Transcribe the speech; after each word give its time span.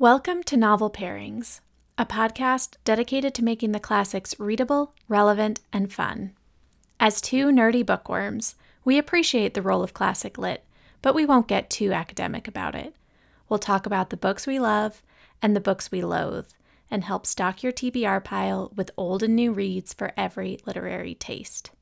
Welcome 0.00 0.44
to 0.44 0.56
Novel 0.56 0.90
Pairings, 0.90 1.58
a 1.98 2.06
podcast 2.06 2.76
dedicated 2.84 3.34
to 3.34 3.42
making 3.42 3.72
the 3.72 3.80
classics 3.80 4.38
readable, 4.38 4.94
relevant, 5.08 5.58
and 5.72 5.92
fun. 5.92 6.34
As 7.00 7.20
two 7.20 7.46
nerdy 7.46 7.84
bookworms, 7.84 8.54
we 8.84 8.96
appreciate 8.96 9.54
the 9.54 9.60
role 9.60 9.82
of 9.82 9.94
classic 9.94 10.38
lit, 10.38 10.64
but 11.02 11.16
we 11.16 11.26
won't 11.26 11.48
get 11.48 11.68
too 11.68 11.92
academic 11.92 12.46
about 12.46 12.76
it. 12.76 12.94
We'll 13.48 13.58
talk 13.58 13.86
about 13.86 14.10
the 14.10 14.16
books 14.16 14.46
we 14.46 14.60
love 14.60 15.02
and 15.42 15.56
the 15.56 15.60
books 15.60 15.90
we 15.90 16.00
loathe, 16.04 16.50
and 16.88 17.02
help 17.02 17.26
stock 17.26 17.64
your 17.64 17.72
TBR 17.72 18.22
pile 18.22 18.70
with 18.76 18.92
old 18.96 19.24
and 19.24 19.34
new 19.34 19.50
reads 19.50 19.92
for 19.92 20.12
every 20.16 20.60
literary 20.64 21.16
taste. 21.16 21.72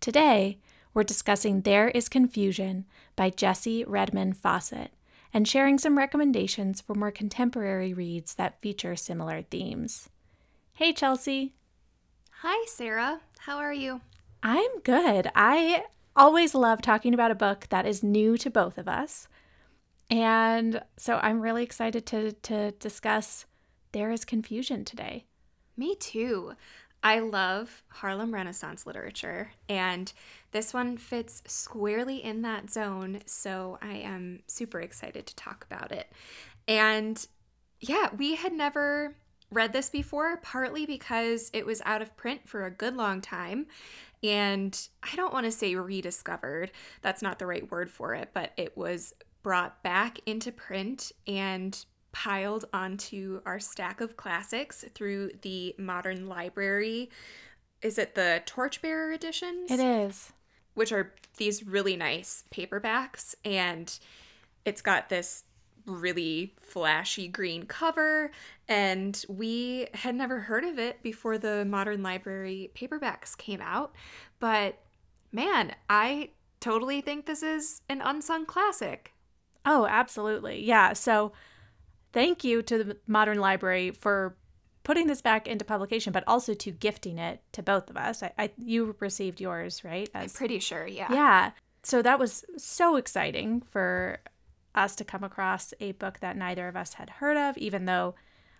Today, 0.00 0.58
we're 0.92 1.04
discussing 1.04 1.60
There 1.60 1.90
Is 1.90 2.08
Confusion 2.08 2.86
by 3.14 3.30
Jessie 3.30 3.84
Redmon 3.84 4.36
Fauset 4.36 4.88
and 5.32 5.46
sharing 5.46 5.78
some 5.78 5.98
recommendations 5.98 6.80
for 6.80 6.94
more 6.94 7.10
contemporary 7.10 7.94
reads 7.94 8.34
that 8.34 8.60
feature 8.60 8.96
similar 8.96 9.42
themes. 9.42 10.08
Hey, 10.74 10.92
Chelsea. 10.92 11.54
Hi, 12.42 12.64
Sarah. 12.66 13.20
How 13.40 13.58
are 13.58 13.72
you? 13.72 14.00
I'm 14.42 14.80
good. 14.80 15.30
I 15.34 15.84
always 16.16 16.54
love 16.54 16.80
talking 16.80 17.14
about 17.14 17.30
a 17.30 17.34
book 17.36 17.66
that 17.70 17.86
is 17.86 18.02
new 18.02 18.38
to 18.38 18.50
both 18.50 18.78
of 18.78 18.88
us. 18.88 19.28
And 20.08 20.82
so 20.96 21.18
I'm 21.22 21.40
really 21.40 21.62
excited 21.62 22.06
to, 22.06 22.32
to 22.32 22.72
discuss 22.72 23.46
There 23.92 24.10
Is 24.10 24.24
Confusion 24.24 24.84
today. 24.84 25.26
Me 25.76 25.94
too. 25.94 26.54
I 27.02 27.20
love 27.20 27.82
Harlem 27.88 28.34
Renaissance 28.34 28.86
literature, 28.86 29.52
and 29.68 30.12
this 30.52 30.74
one 30.74 30.98
fits 30.98 31.42
squarely 31.46 32.22
in 32.22 32.42
that 32.42 32.70
zone. 32.70 33.20
So 33.24 33.78
I 33.80 33.94
am 33.94 34.42
super 34.46 34.80
excited 34.80 35.26
to 35.26 35.36
talk 35.36 35.64
about 35.70 35.92
it. 35.92 36.12
And 36.68 37.26
yeah, 37.80 38.10
we 38.16 38.34
had 38.34 38.52
never 38.52 39.16
read 39.50 39.72
this 39.72 39.88
before, 39.88 40.36
partly 40.38 40.86
because 40.86 41.50
it 41.52 41.66
was 41.66 41.82
out 41.84 42.02
of 42.02 42.16
print 42.16 42.48
for 42.48 42.66
a 42.66 42.70
good 42.70 42.96
long 42.96 43.20
time. 43.20 43.66
And 44.22 44.78
I 45.02 45.16
don't 45.16 45.32
want 45.32 45.46
to 45.46 45.52
say 45.52 45.74
rediscovered, 45.74 46.70
that's 47.00 47.22
not 47.22 47.38
the 47.38 47.46
right 47.46 47.70
word 47.70 47.90
for 47.90 48.14
it, 48.14 48.30
but 48.34 48.52
it 48.56 48.76
was 48.76 49.14
brought 49.42 49.82
back 49.82 50.18
into 50.26 50.52
print 50.52 51.12
and 51.26 51.84
piled 52.12 52.64
onto 52.72 53.40
our 53.46 53.60
stack 53.60 54.00
of 54.00 54.16
classics 54.16 54.84
through 54.94 55.30
the 55.42 55.74
modern 55.78 56.26
library. 56.26 57.10
Is 57.82 57.98
it 57.98 58.14
the 58.14 58.42
Torchbearer 58.46 59.12
editions? 59.12 59.70
It 59.70 59.80
is. 59.80 60.32
Which 60.74 60.92
are 60.92 61.14
these 61.36 61.64
really 61.64 61.96
nice 61.96 62.44
paperbacks. 62.52 63.34
And 63.44 63.96
it's 64.64 64.82
got 64.82 65.08
this 65.08 65.44
really 65.86 66.54
flashy 66.60 67.28
green 67.28 67.64
cover. 67.64 68.30
And 68.68 69.24
we 69.28 69.88
had 69.94 70.14
never 70.14 70.40
heard 70.40 70.64
of 70.64 70.78
it 70.78 71.02
before 71.02 71.38
the 71.38 71.64
modern 71.64 72.02
library 72.02 72.70
paperbacks 72.74 73.36
came 73.36 73.60
out. 73.60 73.92
But 74.38 74.78
man, 75.32 75.74
I 75.88 76.30
totally 76.60 77.00
think 77.00 77.26
this 77.26 77.42
is 77.42 77.82
an 77.88 78.00
unsung 78.02 78.46
classic. 78.46 79.12
Oh, 79.64 79.86
absolutely. 79.86 80.64
Yeah. 80.64 80.92
So 80.92 81.32
thank 82.12 82.44
you 82.44 82.62
to 82.62 82.84
the 82.84 82.96
Modern 83.06 83.38
Library 83.38 83.90
for 83.90 84.36
putting 84.82 85.06
this 85.06 85.20
back 85.20 85.46
into 85.46 85.64
publication, 85.64 86.12
but 86.12 86.24
also 86.26 86.54
to 86.54 86.70
gifting 86.70 87.18
it 87.18 87.42
to 87.52 87.62
both 87.62 87.90
of 87.90 87.96
us. 87.96 88.22
I, 88.22 88.32
I 88.38 88.50
you 88.58 88.96
received 88.98 89.40
yours, 89.40 89.84
right? 89.84 90.08
As, 90.14 90.32
I'm 90.32 90.36
pretty 90.36 90.58
sure, 90.58 90.86
yeah. 90.86 91.12
Yeah. 91.12 91.50
So 91.82 92.02
that 92.02 92.18
was 92.18 92.44
so 92.56 92.96
exciting 92.96 93.62
for 93.70 94.18
us 94.74 94.94
to 94.96 95.04
come 95.04 95.24
across 95.24 95.74
a 95.80 95.92
book 95.92 96.20
that 96.20 96.36
neither 96.36 96.68
of 96.68 96.76
us 96.76 96.94
had 96.94 97.10
heard 97.10 97.36
of, 97.36 97.56
even 97.58 97.86
though 97.86 98.14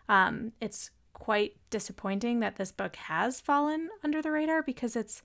um, 0.09 0.53
it's 0.61 0.91
quite 1.13 1.57
disappointing 1.71 2.41
that 2.41 2.57
this 2.57 2.73
book 2.73 2.97
has 2.97 3.41
fallen 3.41 3.89
under 4.03 4.23
the 4.23 4.31
radar 4.31 4.63
because 4.63 4.97
it's 4.97 5.23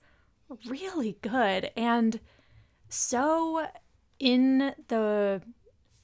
really 0.66 1.16
good 1.22 1.70
and 1.76 2.20
so 2.88 3.66
in 4.18 4.74
the 4.88 5.40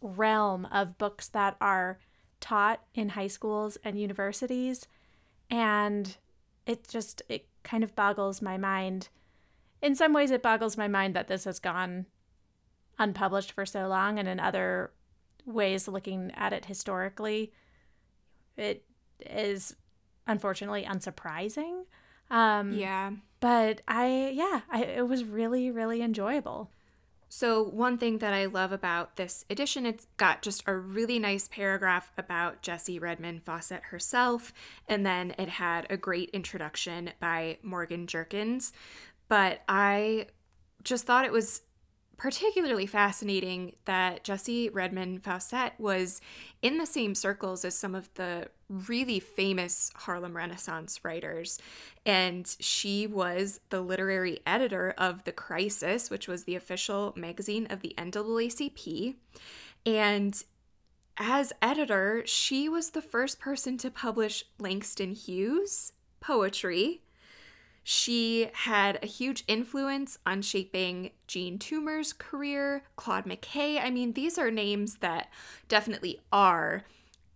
realm 0.01 0.67
of 0.73 0.99
books 0.99 1.29
that 1.29 1.57
are 1.61 1.99
taught 2.43 2.83
in 2.95 3.11
high 3.11 3.29
schools 3.29 3.79
and 3.85 3.99
universities 3.99 4.87
and 5.49 6.17
it 6.67 6.87
just 6.89 7.23
it 7.29 7.47
kind 7.63 7.83
of 7.85 7.95
boggles 7.95 8.43
my 8.43 8.59
mind. 8.59 9.09
In 9.81 9.95
some 9.95 10.13
ways 10.13 10.31
it 10.31 10.43
boggles 10.43 10.77
my 10.77 10.89
mind 10.89 11.15
that 11.15 11.29
this 11.29 11.45
has 11.45 11.59
gone 11.59 12.07
unpublished 12.99 13.53
for 13.53 13.65
so 13.65 13.87
long 13.87 14.19
and 14.19 14.29
in 14.29 14.39
other 14.39 14.91
ways 15.47 15.89
looking 15.89 16.31
at 16.37 16.53
it 16.53 16.67
historically 16.67 17.53
it 18.57 18.85
is 19.21 19.77
unfortunately 20.27 20.85
unsurprising. 20.85 21.85
Um 22.31 22.73
yeah. 22.73 23.13
but 23.41 23.83
i 23.87 24.33
yeah 24.35 24.63
I, 24.71 24.85
it 24.85 25.09
was 25.09 25.25
really 25.25 25.71
really 25.71 26.03
enjoyable 26.03 26.71
so, 27.35 27.63
one 27.65 27.97
thing 27.97 28.19
that 28.19 28.35
I 28.35 28.45
love 28.45 28.73
about 28.73 29.17
this 29.17 29.47
edition, 29.49 29.87
it's 29.87 30.07
got 30.19 30.43
just 30.43 30.65
a 30.67 30.77
really 30.77 31.19
nice 31.19 31.49
paragraph 31.49 32.13
about 32.19 32.61
Jessie 32.61 33.01
Redmon 33.01 33.41
Fauset 33.43 33.85
herself, 33.85 34.53
and 34.87 35.07
then 35.07 35.35
it 35.39 35.49
had 35.49 35.87
a 35.89 35.97
great 35.97 36.29
introduction 36.35 37.09
by 37.21 37.57
Morgan 37.63 38.07
Jerkins. 38.07 38.75
But 39.29 39.63
I 39.67 40.27
just 40.85 41.07
thought 41.07 41.25
it 41.25 41.33
was 41.33 41.63
particularly 42.19 42.85
fascinating 42.85 43.77
that 43.87 44.25
Jessie 44.25 44.69
Redmon 44.69 45.19
Fauset 45.23 45.71
was 45.79 46.21
in 46.61 46.77
the 46.77 46.85
same 46.85 47.15
circles 47.15 47.65
as 47.65 47.75
some 47.75 47.95
of 47.95 48.13
the 48.13 48.49
really 48.73 49.21
famous 49.21 49.91
Harlem 49.95 50.37
Renaissance 50.37 51.01
writers. 51.05 51.59
And 52.05 52.47
she 52.61 53.07
was 53.07 53.61
the 53.71 53.81
literary 53.81 54.41
editor 54.47 54.95
of 54.99 55.25
The 55.25 55.33
Crisis, 55.33 56.11
which 56.11 56.29
was 56.29 56.45
the 56.45 56.57
official 56.57 57.13
magazine 57.17 57.67
of 57.71 57.81
the 57.81 57.95
NAACP. 57.99 59.17
And 59.85 60.43
as 61.19 61.53
editor, 61.61 62.23
she 62.25 62.69
was 62.69 62.91
the 62.91 63.03
first 63.03 63.39
person 63.39 63.77
to 63.79 63.91
publish 63.91 64.45
Langston 64.59 65.13
Hughes 65.13 65.93
poetry 66.21 67.03
she 67.85 68.49
had 68.53 68.99
a 69.03 69.07
huge 69.07 69.43
influence 69.49 70.19
on 70.25 70.43
shaping 70.43 71.11
Jean 71.27 71.59
Toomer's 71.59 72.13
career, 72.13 72.85
Claude 72.97 73.25
McKay. 73.25 73.83
I 73.83 73.91
mean, 73.91 74.13
these 74.13 74.39
are 74.39 74.51
names 74.51 74.99
that 74.99 75.29
definitely 75.69 76.21
are 76.33 76.85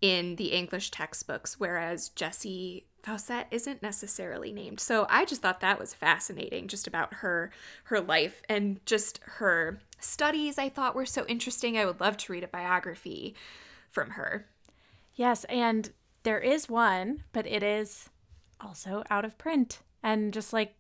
in 0.01 0.37
the 0.37 0.53
English 0.53 0.91
textbooks, 0.91 1.59
whereas 1.59 2.11
Jessie 2.11 2.87
Fauset 3.03 3.45
isn't 3.51 3.83
necessarily 3.83 4.53
named. 4.53 4.81
So 4.81 5.07
I 5.09 5.25
just 5.25 5.41
thought 5.41 5.61
that 5.61 5.79
was 5.79 5.95
fascinating, 5.95 6.67
just 6.69 6.87
about 6.87 7.15
her 7.15 7.51
her 7.85 8.01
life 8.01 8.43
and 8.49 8.85
just 8.85 9.21
her 9.23 9.79
studies. 10.01 10.59
I 10.59 10.69
thought 10.69 10.95
were 10.95 11.07
so 11.07 11.25
interesting. 11.27 11.79
I 11.79 11.87
would 11.87 12.01
love 12.01 12.17
to 12.19 12.33
read 12.33 12.45
a 12.45 12.49
biography 12.49 13.35
from 13.89 14.11
her. 14.11 14.47
Yes, 15.15 15.45
and 15.45 15.91
there 16.25 16.41
is 16.41 16.69
one, 16.69 17.23
but 17.33 17.47
it 17.47 17.63
is 17.63 18.11
also 18.61 19.05
out 19.09 19.25
of 19.25 19.39
print 19.39 19.81
and 20.03 20.33
just 20.33 20.53
like 20.53 20.75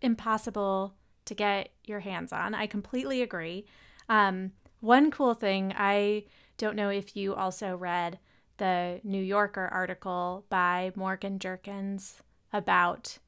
impossible 0.00 0.94
to 1.26 1.34
get 1.34 1.70
your 1.84 2.00
hands 2.00 2.32
on. 2.32 2.54
I 2.54 2.66
completely 2.66 3.22
agree. 3.22 3.66
Um, 4.08 4.52
one 4.80 5.10
cool 5.10 5.34
thing, 5.34 5.72
I 5.76 6.24
don't 6.58 6.76
know 6.76 6.88
if 6.88 7.16
you 7.16 7.34
also 7.34 7.76
read 7.76 8.18
the 8.62 9.00
New 9.02 9.20
Yorker 9.20 9.68
article 9.72 10.44
by 10.48 10.92
Morgan 10.94 11.40
Jerkins 11.40 12.22
about 12.52 13.18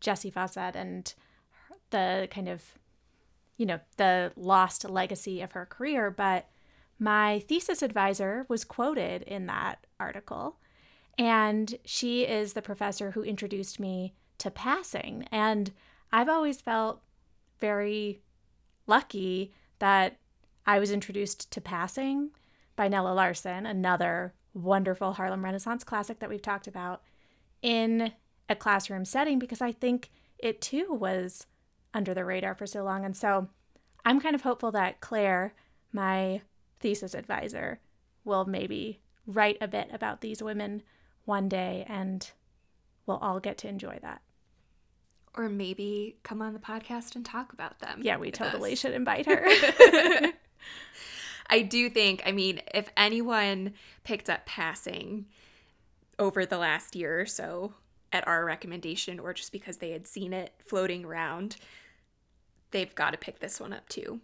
Jessie 0.00 0.30
Fauset 0.30 0.76
and 0.76 1.14
the 1.88 2.28
kind 2.30 2.46
of, 2.46 2.62
you 3.56 3.64
know, 3.64 3.80
the 3.96 4.32
lost 4.36 4.86
legacy 4.86 5.40
of 5.40 5.52
her 5.52 5.64
career. 5.64 6.10
But 6.10 6.50
my 6.98 7.38
thesis 7.38 7.80
advisor 7.80 8.44
was 8.50 8.66
quoted 8.66 9.22
in 9.22 9.46
that 9.46 9.86
article. 9.98 10.58
And 11.16 11.74
she 11.86 12.26
is 12.26 12.52
the 12.52 12.60
professor 12.60 13.12
who 13.12 13.22
introduced 13.22 13.80
me 13.80 14.12
to 14.36 14.50
passing. 14.50 15.26
And 15.32 15.72
I've 16.12 16.28
always 16.28 16.60
felt 16.60 17.00
very 17.60 18.20
lucky 18.86 19.54
that 19.78 20.18
I 20.66 20.78
was 20.78 20.90
introduced 20.90 21.50
to 21.50 21.62
Passing 21.62 22.32
by 22.76 22.88
Nella 22.88 23.14
Larsen, 23.14 23.64
another 23.64 24.34
wonderful 24.54 25.14
Harlem 25.14 25.44
Renaissance 25.44 25.84
classic 25.84 26.18
that 26.18 26.28
we've 26.28 26.42
talked 26.42 26.66
about, 26.66 27.02
in 27.62 28.12
a 28.48 28.56
classroom 28.56 29.04
setting 29.04 29.38
because 29.38 29.60
I 29.60 29.72
think 29.72 30.10
it 30.38 30.60
too 30.60 30.92
was 30.92 31.46
under 31.94 32.12
the 32.14 32.24
radar 32.24 32.54
for 32.54 32.66
so 32.66 32.82
long. 32.82 33.04
And 33.04 33.16
so 33.16 33.48
I'm 34.04 34.20
kind 34.20 34.34
of 34.34 34.42
hopeful 34.42 34.72
that 34.72 35.00
Claire, 35.00 35.54
my 35.92 36.42
thesis 36.80 37.14
advisor, 37.14 37.80
will 38.24 38.44
maybe 38.44 39.00
write 39.26 39.58
a 39.60 39.68
bit 39.68 39.88
about 39.92 40.20
these 40.20 40.42
women 40.42 40.82
one 41.24 41.48
day 41.48 41.84
and 41.88 42.30
we'll 43.06 43.18
all 43.18 43.38
get 43.38 43.58
to 43.58 43.68
enjoy 43.68 43.98
that 44.02 44.20
or 45.34 45.48
maybe 45.48 46.16
come 46.22 46.42
on 46.42 46.52
the 46.52 46.58
podcast 46.58 47.16
and 47.16 47.24
talk 47.24 47.52
about 47.52 47.78
them. 47.78 48.00
Yeah, 48.02 48.18
we 48.18 48.30
totally 48.30 48.72
us. 48.72 48.78
should 48.78 48.92
invite 48.92 49.26
her. 49.26 49.46
I 51.52 51.60
do 51.60 51.90
think, 51.90 52.22
I 52.24 52.32
mean, 52.32 52.62
if 52.72 52.88
anyone 52.96 53.74
picked 54.04 54.30
up 54.30 54.46
passing 54.46 55.26
over 56.18 56.46
the 56.46 56.56
last 56.56 56.96
year 56.96 57.20
or 57.20 57.26
so 57.26 57.74
at 58.10 58.26
our 58.26 58.46
recommendation, 58.46 59.20
or 59.20 59.34
just 59.34 59.52
because 59.52 59.76
they 59.76 59.90
had 59.90 60.06
seen 60.06 60.32
it 60.32 60.54
floating 60.64 61.04
around, 61.04 61.56
they've 62.70 62.94
got 62.94 63.10
to 63.10 63.18
pick 63.18 63.40
this 63.40 63.60
one 63.60 63.74
up 63.74 63.86
too. 63.90 64.20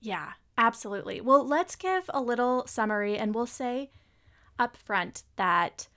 Yeah, 0.00 0.32
absolutely. 0.56 1.20
Well, 1.20 1.46
let's 1.46 1.76
give 1.76 2.08
a 2.08 2.22
little 2.22 2.66
summary 2.66 3.18
and 3.18 3.34
we'll 3.34 3.44
say 3.44 3.90
up 4.58 4.78
front 4.78 5.24
that 5.36 5.88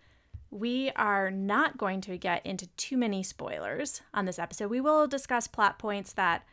we 0.52 0.92
are 0.98 1.32
not 1.32 1.78
going 1.78 2.02
to 2.02 2.18
get 2.18 2.46
into 2.46 2.68
too 2.76 2.98
many 2.98 3.24
spoilers 3.24 4.02
on 4.14 4.26
this 4.26 4.40
episode. 4.40 4.70
We 4.70 4.82
will 4.82 5.08
discuss 5.08 5.48
plot 5.48 5.80
points 5.80 6.12
that 6.14 6.46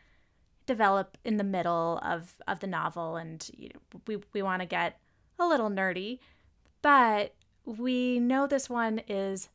develop 0.67 1.17
in 1.25 1.37
the 1.37 1.43
middle 1.43 1.99
of, 2.03 2.35
of 2.47 2.59
the 2.59 2.67
novel, 2.67 3.15
and 3.15 3.49
you 3.57 3.69
know, 3.69 4.01
we, 4.05 4.17
we 4.33 4.41
want 4.43 4.61
to 4.61 4.67
get 4.67 4.99
a 5.39 5.47
little 5.47 5.69
nerdy, 5.69 6.19
but 6.83 7.33
we 7.65 8.19
know 8.19 8.45
this 8.45 8.69
one 8.69 9.01
is 9.07 9.49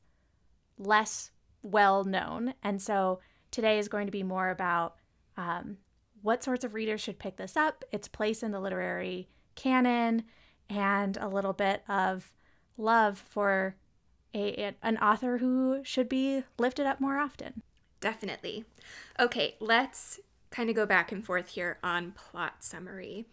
less 0.78 1.30
well 1.62 2.02
known. 2.02 2.54
And 2.62 2.82
so 2.82 3.20
today 3.50 3.78
is 3.78 3.88
going 3.88 4.06
to 4.06 4.12
be 4.12 4.22
more 4.22 4.50
about 4.50 4.96
um, 5.36 5.78
what 6.20 6.42
sorts 6.42 6.64
of 6.64 6.74
readers 6.74 7.00
should 7.00 7.18
pick 7.18 7.36
this 7.36 7.56
up, 7.56 7.84
its 7.92 8.08
place 8.08 8.42
in 8.42 8.50
the 8.50 8.60
literary 8.60 9.28
canon, 9.54 10.24
and 10.68 11.16
a 11.16 11.28
little 11.28 11.52
bit 11.52 11.82
of 11.88 12.32
love 12.76 13.18
for 13.18 13.76
a, 14.34 14.74
an 14.82 14.96
author 14.98 15.38
who 15.38 15.80
should 15.84 16.08
be 16.08 16.42
lifted 16.58 16.86
up 16.86 17.00
more 17.00 17.18
often. 17.18 17.62
Definitely. 18.00 18.64
Okay, 19.20 19.56
let's 19.60 20.18
kind 20.52 20.70
of 20.70 20.76
go 20.76 20.86
back 20.86 21.10
and 21.10 21.24
forth 21.24 21.48
here 21.48 21.78
on 21.82 22.12
plot 22.12 22.62
summary. 22.62 23.26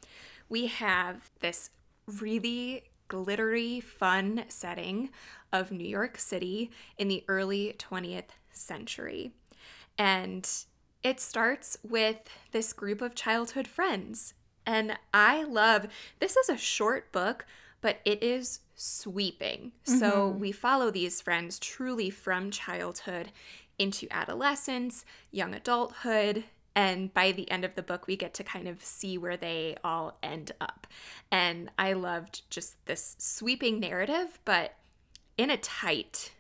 We 0.48 0.68
have 0.68 1.30
this 1.42 1.70
really 2.08 2.86
glittery, 3.08 3.80
fun 3.80 4.46
setting 4.48 5.10
of 5.52 5.72
New 5.72 5.88
York 5.88 6.18
City 6.18 6.72
in 6.98 7.08
the 7.08 7.24
early 7.28 7.76
20th 7.78 8.30
century. 8.52 9.32
And 9.98 10.50
it 11.04 11.20
starts 11.20 11.78
with 11.84 12.18
this 12.52 12.74
group 12.74 13.02
of 13.02 13.16
childhood 13.16 13.68
friends. 13.68 14.34
And 14.66 14.98
I 15.14 15.44
love 15.44 15.88
this 16.20 16.38
is 16.38 16.50
a 16.50 16.58
short 16.58 17.12
book, 17.12 17.46
but 17.82 18.00
it 18.06 18.24
is 18.24 18.60
sweeping. 18.76 19.72
Mm-hmm. 19.86 20.00
So 20.00 20.28
we 20.30 20.52
follow 20.52 20.92
these 20.92 21.22
friends 21.22 21.60
truly 21.60 22.10
from 22.10 22.52
childhood 22.52 23.32
into 23.78 24.08
adolescence, 24.12 25.06
young 25.32 25.54
adulthood, 25.54 26.44
and 26.80 27.14
by 27.14 27.34
the 27.34 27.52
end 27.52 27.66
of 27.66 27.76
the 27.76 27.84
book, 27.84 28.08
we 28.08 28.16
get 28.16 28.34
to 28.36 28.44
kind 28.44 28.66
of 28.66 28.82
see 28.82 29.18
where 29.18 29.36
they 29.36 29.76
all 29.84 30.18
end 30.24 30.54
up. 30.62 30.88
And 31.30 31.70
I 31.78 31.92
loved 31.92 32.50
just 32.50 32.86
this 32.86 33.18
sweeping 33.20 33.82
narrative, 33.82 34.40
but 34.46 34.76
in 35.38 35.50
a 35.50 35.58
tight, 35.58 36.32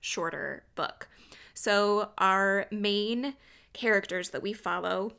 shorter 0.00 0.64
book. 0.76 1.08
So 1.52 2.08
our 2.16 2.68
main 2.70 3.34
characters 3.74 4.30
that 4.30 4.40
we 4.40 4.54
follow 4.54 5.12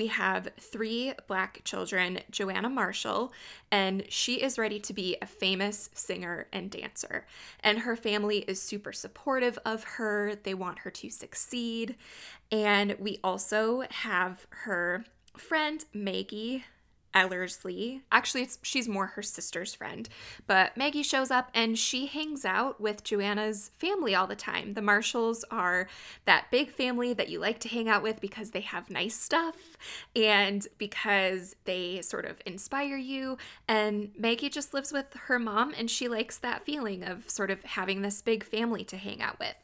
we 0.00 0.06
have 0.06 0.48
three 0.58 1.12
black 1.26 1.60
children 1.62 2.20
Joanna 2.30 2.70
Marshall, 2.70 3.34
and 3.70 4.02
she 4.08 4.36
is 4.36 4.56
ready 4.56 4.80
to 4.80 4.94
be 4.94 5.18
a 5.20 5.26
famous 5.26 5.90
singer 5.92 6.46
and 6.54 6.70
dancer. 6.70 7.26
And 7.62 7.80
her 7.80 7.96
family 7.96 8.38
is 8.48 8.62
super 8.62 8.94
supportive 8.94 9.58
of 9.66 9.84
her, 9.84 10.36
they 10.42 10.54
want 10.54 10.78
her 10.78 10.90
to 10.90 11.10
succeed. 11.10 11.96
And 12.50 12.96
we 12.98 13.18
also 13.22 13.82
have 13.90 14.46
her 14.64 15.04
friend 15.36 15.84
Maggie, 15.92 16.64
Ellerslie. 17.14 18.02
Actually, 18.12 18.48
she's 18.62 18.88
more 18.88 19.06
her 19.06 19.22
sister's 19.22 19.74
friend. 19.74 20.08
But 20.46 20.76
Maggie 20.76 21.02
shows 21.02 21.30
up 21.30 21.50
and 21.54 21.78
she 21.78 22.06
hangs 22.06 22.44
out 22.44 22.80
with 22.80 23.04
Joanna's 23.04 23.70
family 23.78 24.14
all 24.14 24.26
the 24.26 24.36
time. 24.36 24.74
The 24.74 24.82
Marshalls 24.82 25.44
are 25.50 25.88
that 26.24 26.50
big 26.50 26.70
family 26.70 27.12
that 27.12 27.28
you 27.28 27.38
like 27.38 27.58
to 27.60 27.68
hang 27.68 27.88
out 27.88 28.02
with 28.02 28.20
because 28.20 28.50
they 28.50 28.60
have 28.60 28.90
nice 28.90 29.16
stuff 29.16 29.76
and 30.14 30.66
because 30.78 31.56
they 31.64 32.00
sort 32.02 32.24
of 32.24 32.40
inspire 32.46 32.96
you. 32.96 33.38
And 33.66 34.12
Maggie 34.16 34.50
just 34.50 34.74
lives 34.74 34.92
with 34.92 35.06
her 35.26 35.38
mom 35.38 35.74
and 35.76 35.90
she 35.90 36.08
likes 36.08 36.38
that 36.38 36.64
feeling 36.64 37.02
of 37.02 37.28
sort 37.28 37.50
of 37.50 37.62
having 37.64 38.02
this 38.02 38.22
big 38.22 38.44
family 38.44 38.84
to 38.84 38.96
hang 38.96 39.20
out 39.20 39.38
with. 39.38 39.56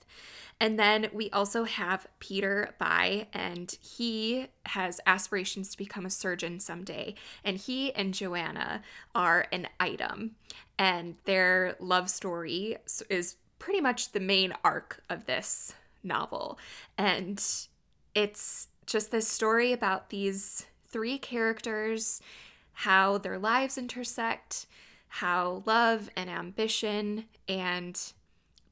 And 0.58 0.79
then 0.79 1.08
we 1.12 1.29
also 1.31 1.64
have 1.64 2.06
Peter 2.19 2.75
Bye, 2.79 3.26
and 3.32 3.76
he 3.81 4.47
has 4.67 5.00
aspirations 5.06 5.70
to 5.70 5.79
become 5.79 6.06
a 6.06 6.11
surgeon 6.11 6.61
someday. 6.61 7.14
And 7.44 7.58
he 7.58 7.93
and 7.94 8.14
Joanna 8.14 8.82
are 9.14 9.47
an 9.53 9.69
item, 9.79 10.37
and 10.79 11.17
their 11.25 11.76
love 11.79 12.08
story 12.08 12.79
is 13.11 13.37
pretty 13.58 13.81
much 13.81 14.12
the 14.12 14.20
main 14.20 14.55
arc 14.64 15.03
of 15.11 15.26
this 15.26 15.75
novel. 16.03 16.59
And 16.97 17.43
it's 18.14 18.69
just 18.87 19.11
this 19.11 19.29
story 19.29 19.73
about 19.73 20.09
these 20.09 20.67
three 20.88 21.19
characters, 21.19 22.23
how 22.73 23.19
their 23.19 23.38
lives 23.38 23.76
intersect, 23.76 24.67
how 25.09 25.62
love 25.67 26.09
and 26.17 26.31
ambition 26.31 27.25
and 27.49 28.12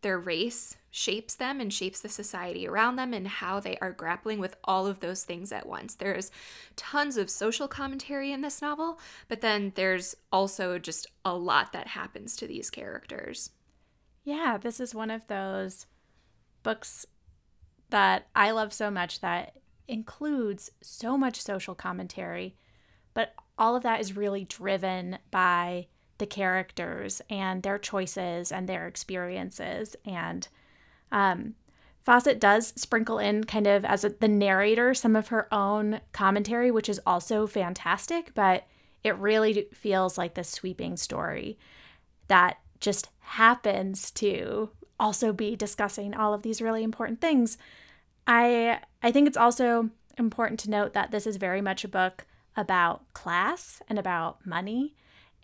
their 0.05 0.19
race 0.19 0.77
shapes 0.91 1.35
them 1.35 1.63
and 1.63 1.73
shapes 1.73 2.01
the 2.01 2.11
society 2.11 2.69
around 2.69 2.97
them 2.97 3.15
and 3.15 3.27
how 3.27 3.59
they 3.59 3.79
are 3.79 3.91
grappling 3.91 4.39
with 4.39 4.55
all 4.63 4.87
of 4.87 5.01
those 5.01 5.25
things 5.25 5.51
at 5.51 5.67
once. 5.67 5.95
There's 5.95 6.31
tons 6.77 7.17
of 7.17 7.31
social 7.31 7.69
commentary 7.69 8.31
in 8.31 8.43
this 8.43 8.61
novel, 8.61 9.01
but 9.29 9.41
then 9.41 9.73
there's 9.77 10.15
also 10.31 10.79
just 10.79 11.07
a 11.25 11.35
lot 11.35 11.73
that 11.73 11.89
happens 11.89 12.37
to 12.37 12.47
these 12.47 12.69
characters. 12.69 13.51
Yeah, 14.25 14.59
this 14.59 14.79
is 14.79 14.95
one 14.95 15.11
of 15.11 15.27
those 15.27 15.87
books 16.63 17.07
that 17.89 18.27
I 18.37 18.51
love 18.51 18.75
so 18.75 18.91
much 18.91 19.23
that 19.23 19.57
includes 19.89 20.71
so 20.83 21.17
much 21.17 21.41
social 21.41 21.75
commentary, 21.75 22.57
but 23.15 23.35
all 23.57 23.75
of 23.75 23.83
that 23.85 24.01
is 24.01 24.17
really 24.17 24.45
driven 24.45 25.17
by 25.31 25.87
the 26.25 26.27
characters 26.27 27.21
and 27.29 27.63
their 27.63 27.77
choices 27.77 28.51
and 28.51 28.67
their 28.67 28.87
experiences 28.87 29.95
and 30.07 30.49
um, 31.13 31.55
Fauset 32.07 32.41
does 32.41 32.73
sprinkle 32.77 33.19
in, 33.19 33.45
kind 33.45 33.67
of 33.67 33.85
as 33.85 34.05
a, 34.05 34.09
the 34.09 34.29
narrator, 34.29 34.95
some 34.95 35.15
of 35.15 35.29
her 35.29 35.53
own 35.53 36.01
commentary, 36.13 36.71
which 36.71 36.89
is 36.89 37.01
also 37.05 37.47
fantastic, 37.47 38.33
but 38.35 38.67
it 39.03 39.15
really 39.17 39.69
feels 39.75 40.17
like 40.17 40.33
the 40.33 40.45
sweeping 40.45 40.97
story 40.97 41.59
that 42.29 42.57
just 42.81 43.11
happens 43.21 44.11
to 44.13 44.71
also 44.99 45.31
be 45.31 45.55
discussing 45.57 46.15
all 46.15 46.33
of 46.33 46.41
these 46.43 46.63
really 46.63 46.83
important 46.83 47.21
things. 47.21 47.59
I 48.27 48.81
I 49.03 49.13
think 49.13 49.29
it's 49.29 49.37
also 49.37 49.91
important 50.17 50.59
to 50.61 50.71
note 50.71 50.95
that 50.95 51.11
this 51.11 51.27
is 51.27 51.37
very 51.37 51.61
much 51.61 51.85
a 51.85 51.89
book 51.89 52.25
about 52.57 53.13
class 53.13 53.83
and 53.89 53.99
about 53.99 54.47
money. 54.47 54.95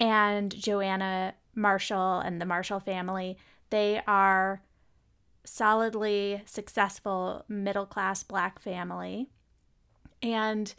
And 0.00 0.52
Joanna 0.54 1.34
Marshall 1.54 2.20
and 2.20 2.40
the 2.40 2.46
Marshall 2.46 2.80
family, 2.80 3.36
they 3.68 4.02
are 4.06 4.62
solidly 5.44 6.42
successful 6.46 7.44
middle 7.48 7.86
class 7.86 8.22
black 8.22 8.58
family. 8.58 9.28
And 10.22 10.74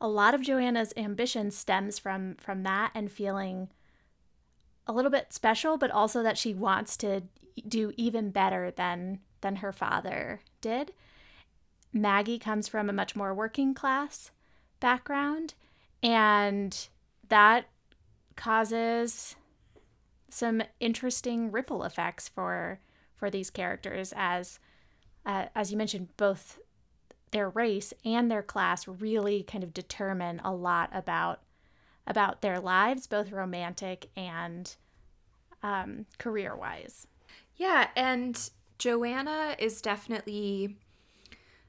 a 0.00 0.08
lot 0.08 0.34
of 0.34 0.42
Joanna's 0.42 0.94
ambition 0.96 1.50
stems 1.50 1.98
from 1.98 2.36
from 2.36 2.62
that 2.62 2.92
and 2.94 3.10
feeling 3.10 3.68
a 4.86 4.92
little 4.92 5.10
bit 5.10 5.32
special, 5.32 5.76
but 5.76 5.90
also 5.90 6.22
that 6.22 6.38
she 6.38 6.54
wants 6.54 6.96
to 6.98 7.22
do 7.66 7.92
even 7.96 8.30
better 8.30 8.70
than 8.70 9.20
than 9.40 9.56
her 9.56 9.72
father 9.72 10.40
did. 10.60 10.92
Maggie 11.92 12.38
comes 12.38 12.68
from 12.68 12.88
a 12.88 12.94
much 12.94 13.16
more 13.16 13.34
working 13.34 13.74
class 13.74 14.30
background, 14.78 15.54
and 16.02 16.88
that 17.28 17.66
causes 18.40 19.36
some 20.30 20.62
interesting 20.80 21.52
ripple 21.52 21.84
effects 21.84 22.26
for 22.26 22.80
for 23.14 23.28
these 23.28 23.50
characters 23.50 24.14
as 24.16 24.58
uh, 25.26 25.44
as 25.54 25.70
you 25.70 25.76
mentioned 25.76 26.08
both 26.16 26.58
their 27.32 27.50
race 27.50 27.92
and 28.02 28.30
their 28.30 28.42
class 28.42 28.88
really 28.88 29.42
kind 29.42 29.62
of 29.62 29.74
determine 29.74 30.40
a 30.42 30.54
lot 30.54 30.88
about 30.94 31.42
about 32.06 32.40
their 32.40 32.58
lives 32.58 33.06
both 33.06 33.30
romantic 33.30 34.08
and 34.16 34.76
um, 35.62 36.06
career 36.18 36.56
wise 36.56 37.06
yeah 37.56 37.88
and 37.94 38.50
joanna 38.78 39.54
is 39.58 39.82
definitely 39.82 40.78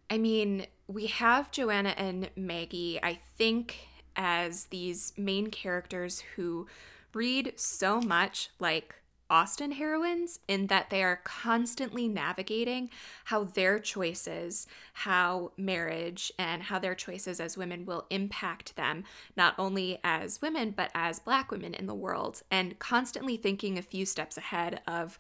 i 0.10 0.18
mean 0.18 0.66
we 0.88 1.08
have 1.08 1.52
joanna 1.52 1.94
and 1.98 2.30
maggie. 2.38 2.98
I 3.04 3.20
think 3.38 3.91
as 4.16 4.66
these 4.66 5.14
main 5.18 5.48
characters 5.48 6.24
who 6.36 6.68
read 7.14 7.54
so 7.56 8.02
much 8.02 8.50
like 8.60 8.96
Austen 9.32 9.72
heroines 9.72 10.40
in 10.50 10.68
that 10.68 10.90
they 10.90 11.02
are 11.02 11.22
constantly 11.24 12.10
navigating 12.10 12.90
how 13.26 13.46
their 13.46 13.80
choices, 13.80 14.68
how 14.94 15.54
marriage, 15.56 16.34
and 16.38 16.64
how 16.64 16.78
their 16.78 16.96
choices 16.96 17.40
as 17.40 17.56
women 17.56 17.86
will 17.86 18.06
impact 18.10 18.76
them, 18.76 19.06
not 19.38 19.56
only 19.58 20.00
as 20.04 20.42
women, 20.42 20.72
but 20.76 20.92
as 20.94 21.20
Black 21.20 21.50
women 21.50 21.74
in 21.74 21.88
the 21.88 21.96
world, 21.96 22.42
and 22.52 22.78
constantly 22.78 23.38
thinking 23.38 23.78
a 23.78 23.82
few 23.82 24.06
steps 24.06 24.36
ahead 24.38 24.82
of 24.86 25.18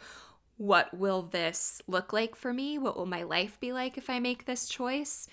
what 0.57 0.93
will 0.93 1.21
this 1.21 1.81
look 1.88 2.12
like 2.12 2.36
for 2.36 2.53
me? 2.53 2.77
What 2.77 2.98
will 2.98 3.05
my 3.05 3.24
life 3.24 3.57
be 3.62 3.71
like 3.71 3.98
if 3.98 4.10
I 4.10 4.19
make 4.19 4.45
this 4.45 4.67
choice? 4.67 5.29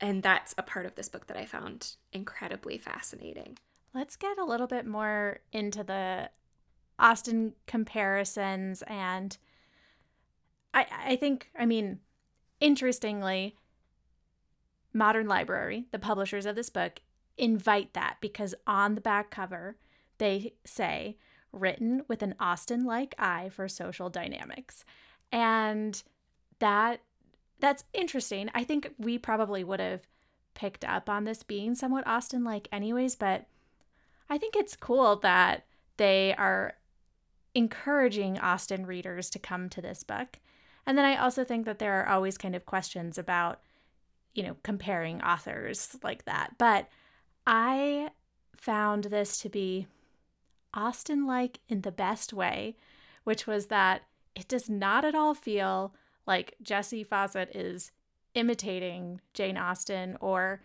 And 0.00 0.22
that's 0.22 0.54
a 0.58 0.62
part 0.62 0.86
of 0.86 0.94
this 0.94 1.08
book 1.08 1.26
that 1.28 1.36
I 1.36 1.46
found 1.46 1.96
incredibly 2.12 2.78
fascinating. 2.78 3.58
Let's 3.94 4.16
get 4.16 4.38
a 4.38 4.44
little 4.44 4.66
bit 4.66 4.86
more 4.86 5.40
into 5.52 5.84
the 5.84 6.30
Austen 6.98 7.54
comparisons 7.66 8.82
and 8.86 9.36
I 10.72 10.86
I 11.06 11.16
think 11.16 11.50
I 11.58 11.66
mean 11.66 12.00
interestingly 12.60 13.56
Modern 14.92 15.26
Library, 15.26 15.86
the 15.90 15.98
publishers 15.98 16.46
of 16.46 16.54
this 16.54 16.70
book, 16.70 17.00
invite 17.36 17.94
that 17.94 18.18
because 18.20 18.54
on 18.66 18.94
the 18.94 19.00
back 19.00 19.30
cover 19.30 19.76
they 20.18 20.54
say 20.64 21.16
written 21.50 22.02
with 22.08 22.22
an 22.22 22.34
Austen 22.38 22.84
like 22.84 23.14
eye 23.18 23.48
for 23.48 23.68
social 23.68 24.08
dynamics. 24.08 24.84
And 25.32 26.00
that 26.60 27.00
that's 27.64 27.84
interesting. 27.92 28.50
I 28.54 28.64
think 28.64 28.92
we 28.98 29.18
probably 29.18 29.64
would 29.64 29.80
have 29.80 30.02
picked 30.54 30.84
up 30.84 31.08
on 31.08 31.24
this 31.24 31.42
being 31.42 31.74
somewhat 31.74 32.06
Austen 32.06 32.44
like, 32.44 32.68
anyways, 32.70 33.16
but 33.16 33.46
I 34.28 34.38
think 34.38 34.56
it's 34.56 34.76
cool 34.76 35.16
that 35.16 35.64
they 35.96 36.34
are 36.36 36.74
encouraging 37.54 38.38
Austen 38.38 38.86
readers 38.86 39.30
to 39.30 39.38
come 39.38 39.68
to 39.70 39.80
this 39.80 40.02
book. 40.02 40.38
And 40.86 40.98
then 40.98 41.04
I 41.04 41.16
also 41.16 41.44
think 41.44 41.64
that 41.66 41.78
there 41.78 42.00
are 42.00 42.08
always 42.08 42.36
kind 42.36 42.54
of 42.54 42.66
questions 42.66 43.16
about, 43.16 43.60
you 44.34 44.42
know, 44.42 44.56
comparing 44.62 45.22
authors 45.22 45.96
like 46.02 46.24
that. 46.24 46.54
But 46.58 46.88
I 47.46 48.10
found 48.56 49.04
this 49.04 49.38
to 49.38 49.48
be 49.48 49.86
Austen 50.74 51.26
like 51.26 51.60
in 51.68 51.82
the 51.82 51.92
best 51.92 52.32
way, 52.32 52.76
which 53.24 53.46
was 53.46 53.66
that 53.66 54.02
it 54.34 54.48
does 54.48 54.68
not 54.68 55.04
at 55.04 55.14
all 55.14 55.34
feel 55.34 55.94
like 56.26 56.56
Jessie 56.62 57.04
Fauset 57.04 57.48
is 57.54 57.92
imitating 58.34 59.20
Jane 59.32 59.56
Austen 59.56 60.16
or 60.20 60.62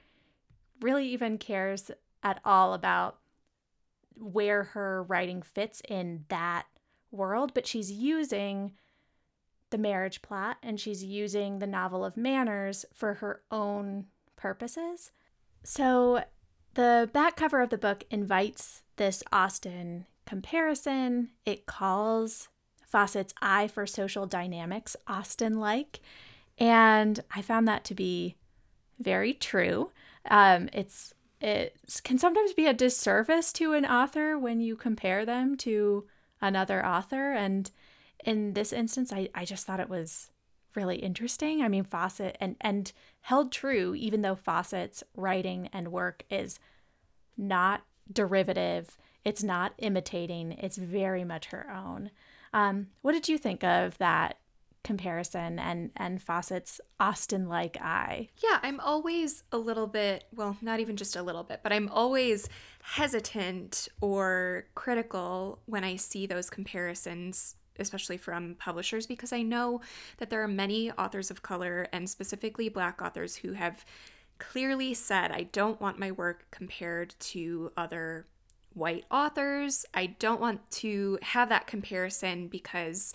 really 0.82 1.08
even 1.08 1.38
cares 1.38 1.92
at 2.24 2.40
all 2.44 2.74
about 2.74 3.20
where 4.16 4.64
her 4.64 5.04
writing 5.04 5.42
fits 5.42 5.82
in 5.88 6.26
that 6.30 6.66
world, 7.12 7.54
but 7.54 7.68
she's 7.68 7.92
using 7.92 8.74
the 9.70 9.78
marriage 9.78 10.22
plot 10.22 10.58
and 10.64 10.80
she's 10.80 11.04
using 11.04 11.60
the 11.60 11.68
novel 11.68 12.04
of 12.04 12.18
manners 12.18 12.86
for 12.94 13.16
her 13.16 13.42
own 13.52 14.06
purposes. 14.36 15.12
So 15.64 16.24
the 16.74 17.10
back 17.14 17.36
cover 17.36 17.62
of 17.62 17.70
the 17.70 17.78
book 17.78 18.04
invites 18.10 18.84
this 18.98 19.24
Austen 19.32 20.06
comparison. 20.26 21.30
It 21.46 21.66
calls 21.66 22.50
Fauset's 22.92 23.34
eye 23.42 23.68
for 23.68 23.86
social 23.86 24.26
dynamics 24.26 24.96
Austen 25.08 25.60
like. 25.60 26.00
And 26.58 27.20
I 27.34 27.42
found 27.42 27.68
that 27.68 27.84
to 27.86 27.96
be 27.96 28.36
very 29.00 29.34
true. 29.34 29.92
Um, 30.30 30.70
it's 30.74 31.14
it 31.42 31.76
can 32.04 32.18
sometimes 32.18 32.54
be 32.54 32.68
a 32.68 32.74
disservice 32.74 33.54
to 33.54 33.74
an 33.74 33.86
author 33.86 34.38
when 34.38 34.60
you 34.60 34.76
compare 34.76 35.26
them 35.26 35.56
to 35.58 36.06
another 36.42 36.86
author. 36.86 37.32
And 37.32 37.72
in 38.26 38.54
this 38.54 38.74
instance, 38.74 39.14
I, 39.14 39.30
I 39.34 39.46
just 39.46 39.66
thought 39.66 39.80
it 39.80 39.88
was 39.90 40.32
really 40.76 40.98
interesting. 40.98 41.62
I 41.62 41.70
mean, 41.70 41.86
Fauset 41.86 42.36
and 42.40 42.56
and 42.60 42.92
held 43.22 43.52
true, 43.52 43.96
even 43.96 44.22
though 44.22 44.36
Fauset's 44.36 45.04
writing 45.16 45.70
and 45.72 45.92
work 45.92 46.24
is 46.30 46.60
not 47.38 47.84
derivative. 48.12 48.98
It's 49.24 49.44
not 49.44 49.74
imitating. 49.78 50.54
It's 50.54 50.78
very 50.78 51.24
much 51.24 51.48
her 51.48 51.72
own. 51.72 52.12
Um, 52.54 52.88
what 53.02 53.14
did 53.14 53.28
you 53.30 53.38
think 53.38 53.64
of 53.64 53.98
that 53.98 54.38
comparison 54.84 55.60
and 55.60 55.92
and 55.98 56.22
Fauset's 56.22 56.80
Austen 57.00 57.48
like 57.48 57.78
eye? 57.82 58.30
Yeah, 58.38 58.60
I'm 58.64 58.80
always 58.80 59.44
a 59.52 59.58
little 59.58 59.88
bit, 59.88 60.26
well, 60.34 60.58
not 60.62 60.80
even 60.80 60.96
just 60.96 61.16
a 61.16 61.22
little 61.24 61.44
bit, 61.44 61.60
but 61.64 61.74
I'm 61.74 61.90
always 61.90 62.48
hesitant 62.82 63.90
or 64.02 64.66
critical 64.76 65.60
when 65.66 65.84
I 65.84 65.96
see 65.96 66.26
those 66.26 66.50
comparisons 66.50 67.56
especially 67.80 68.18
from 68.18 68.56
publishers 68.56 69.08
because 69.08 69.32
I 69.32 69.42
know 69.42 69.82
that 70.18 70.30
there 70.30 70.44
are 70.44 70.50
many 70.50 70.92
authors 70.92 71.32
of 71.32 71.42
color 71.42 71.88
and 71.94 72.10
specifically 72.10 72.68
black 72.68 73.02
authors 73.02 73.38
who 73.38 73.54
have 73.54 73.86
clearly 74.38 74.94
said, 74.94 75.32
I 75.32 75.44
don't 75.44 75.80
want 75.80 76.00
my 76.00 76.12
work 76.12 76.48
compared 76.52 77.16
to 77.20 77.72
other 77.78 78.28
white 78.74 79.06
authors. 79.12 79.86
I 79.94 80.08
don't 80.08 80.42
want 80.42 80.70
to 80.72 81.20
have 81.22 81.50
that 81.50 81.68
comparison 81.68 82.48
because 82.48 83.14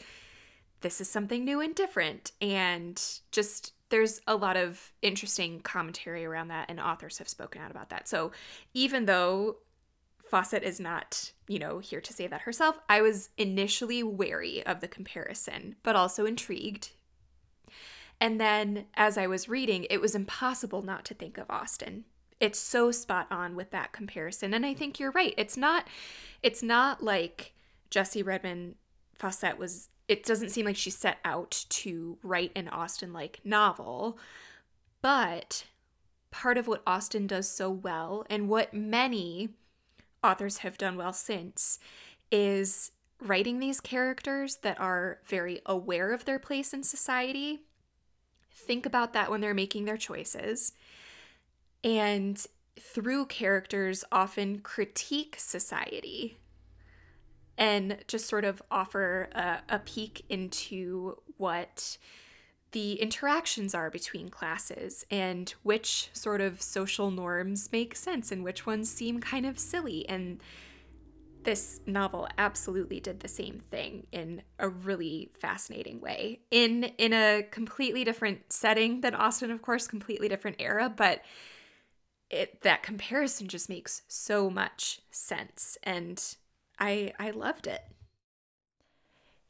this 0.81 1.01
is 1.01 1.09
something 1.09 1.45
new 1.45 1.61
and 1.61 1.75
different. 1.75 2.33
And 2.41 3.01
just 3.33 3.73
there's 3.91 4.21
a 4.27 4.37
lot 4.37 4.57
of 4.57 4.93
interesting 5.03 5.61
commentary 5.61 6.25
around 6.25 6.49
that, 6.49 6.69
and 6.69 6.81
authors 6.81 7.19
have 7.19 7.29
spoken 7.29 7.61
out 7.61 7.71
about 7.71 7.91
that. 7.91 8.09
So 8.09 8.33
even 8.73 9.07
though 9.07 9.59
Fauset 10.31 10.63
is 10.63 10.81
not, 10.81 11.33
you 11.47 11.59
know, 11.59 11.79
here 11.79 12.01
to 12.01 12.13
say 12.13 12.27
that 12.27 12.43
herself, 12.43 12.79
I 12.89 13.03
was 13.03 13.31
initially 13.37 14.03
wary 14.03 14.65
of 14.67 14.81
the 14.81 14.89
comparison, 14.89 15.77
but 15.83 15.97
also 15.97 16.27
intrigued 16.27 16.91
and 18.21 18.41
then 18.41 18.87
as 18.95 19.19
I 19.19 19.27
was 19.27 19.49
reading, 19.49 19.87
it 19.91 20.01
was 20.01 20.15
impossible 20.15 20.83
not 20.83 21.05
to 21.07 21.15
think 21.15 21.39
of 21.39 21.51
Austen. 21.51 22.05
It's 22.41 22.59
so 22.59 22.91
spot 22.91 23.27
on 23.31 23.57
with 23.57 23.71
that 23.71 23.93
comparison. 23.93 24.55
And 24.55 24.67
I 24.67 24.75
think 24.75 24.99
you're 24.99 25.13
right. 25.13 25.35
It's 25.37 25.57
not 25.57 25.89
it's 26.43 26.63
not 26.63 27.03
like 27.03 27.55
Jessie 27.91 28.23
Redmon 28.23 28.75
Fauset 29.19 29.57
was 29.57 29.89
it 30.09 30.25
doesn't 30.25 30.51
seem 30.51 30.67
like 30.67 30.77
she 30.77 30.91
set 30.91 31.19
out 31.25 31.65
to 31.71 32.19
write 32.23 32.53
an 32.55 32.69
Austen 32.69 33.13
like 33.13 33.41
novel, 33.45 34.19
but 35.01 35.65
part 36.31 36.59
of 36.59 36.67
what 36.67 36.83
Austen 36.87 37.27
does 37.27 37.49
so 37.49 37.71
well 37.71 38.27
and 38.29 38.49
what 38.49 38.75
many 38.75 39.51
authors 40.23 40.59
have 40.59 40.77
done 40.77 40.97
well 40.97 41.13
since 41.13 41.79
is 42.31 42.91
writing 43.21 43.61
these 43.61 43.81
characters 43.81 44.57
that 44.57 44.79
are 44.81 45.21
very 45.25 45.61
aware 45.65 46.13
of 46.13 46.25
their 46.25 46.39
place 46.39 46.75
in 46.75 46.83
society 46.83 47.61
think 48.55 48.87
about 48.87 49.13
that 49.13 49.31
when 49.31 49.41
they're 49.41 49.55
making 49.55 49.85
their 49.85 49.97
choices. 49.97 50.73
And 51.85 52.45
through 52.81 53.27
characters, 53.27 54.05
often 54.11 54.61
critique 54.61 55.37
society 55.39 56.39
and 57.57 57.99
just 58.09 58.27
sort 58.27 58.45
of 58.45 58.63
offer 58.71 59.29
a, 59.33 59.59
a 59.69 59.79
peek 59.79 60.25
into 60.29 61.21
what 61.37 61.99
the 62.73 62.95
interactions 62.95 63.73
are 63.75 63.91
between 63.91 64.29
classes 64.29 65.07
and 65.09 65.55
which 65.63 66.11
sort 66.13 66.41
of 66.41 66.61
social 66.61 67.13
norms 67.13 67.69
make 67.71 67.95
sense 67.95 68.33
and 68.33 68.43
which 68.43 68.67
ones 68.67 68.91
seem 68.91 69.21
kind 69.21 69.47
of 69.47 69.61
silly. 69.61 70.09
And 70.09 70.43
this 71.45 71.81
novel 71.87 72.27
absolutely 72.39 72.99
did 72.99 73.21
the 73.21 73.29
same 73.29 73.61
thing 73.61 74.07
in 74.11 74.43
a 74.59 74.69
really 74.69 75.31
fascinating 75.39 76.01
way 76.01 76.41
in 76.51 76.85
in 76.97 77.13
a 77.13 77.43
completely 77.51 78.03
different 78.03 78.51
setting 78.51 79.03
than 79.03 79.15
Austen 79.15 79.51
of 79.51 79.61
course 79.61 79.87
completely 79.87 80.27
different 80.27 80.57
era 80.59 80.89
but 80.89 81.23
it 82.35 82.63
that 82.63 82.83
comparison 82.83 83.49
just 83.49 83.69
makes 83.69 84.03
so 84.09 84.51
much 84.51 85.01
sense 85.11 85.79
and 85.83 86.37
I 86.79 87.13
I 87.19 87.31
loved 87.31 87.67
it. 87.67 87.83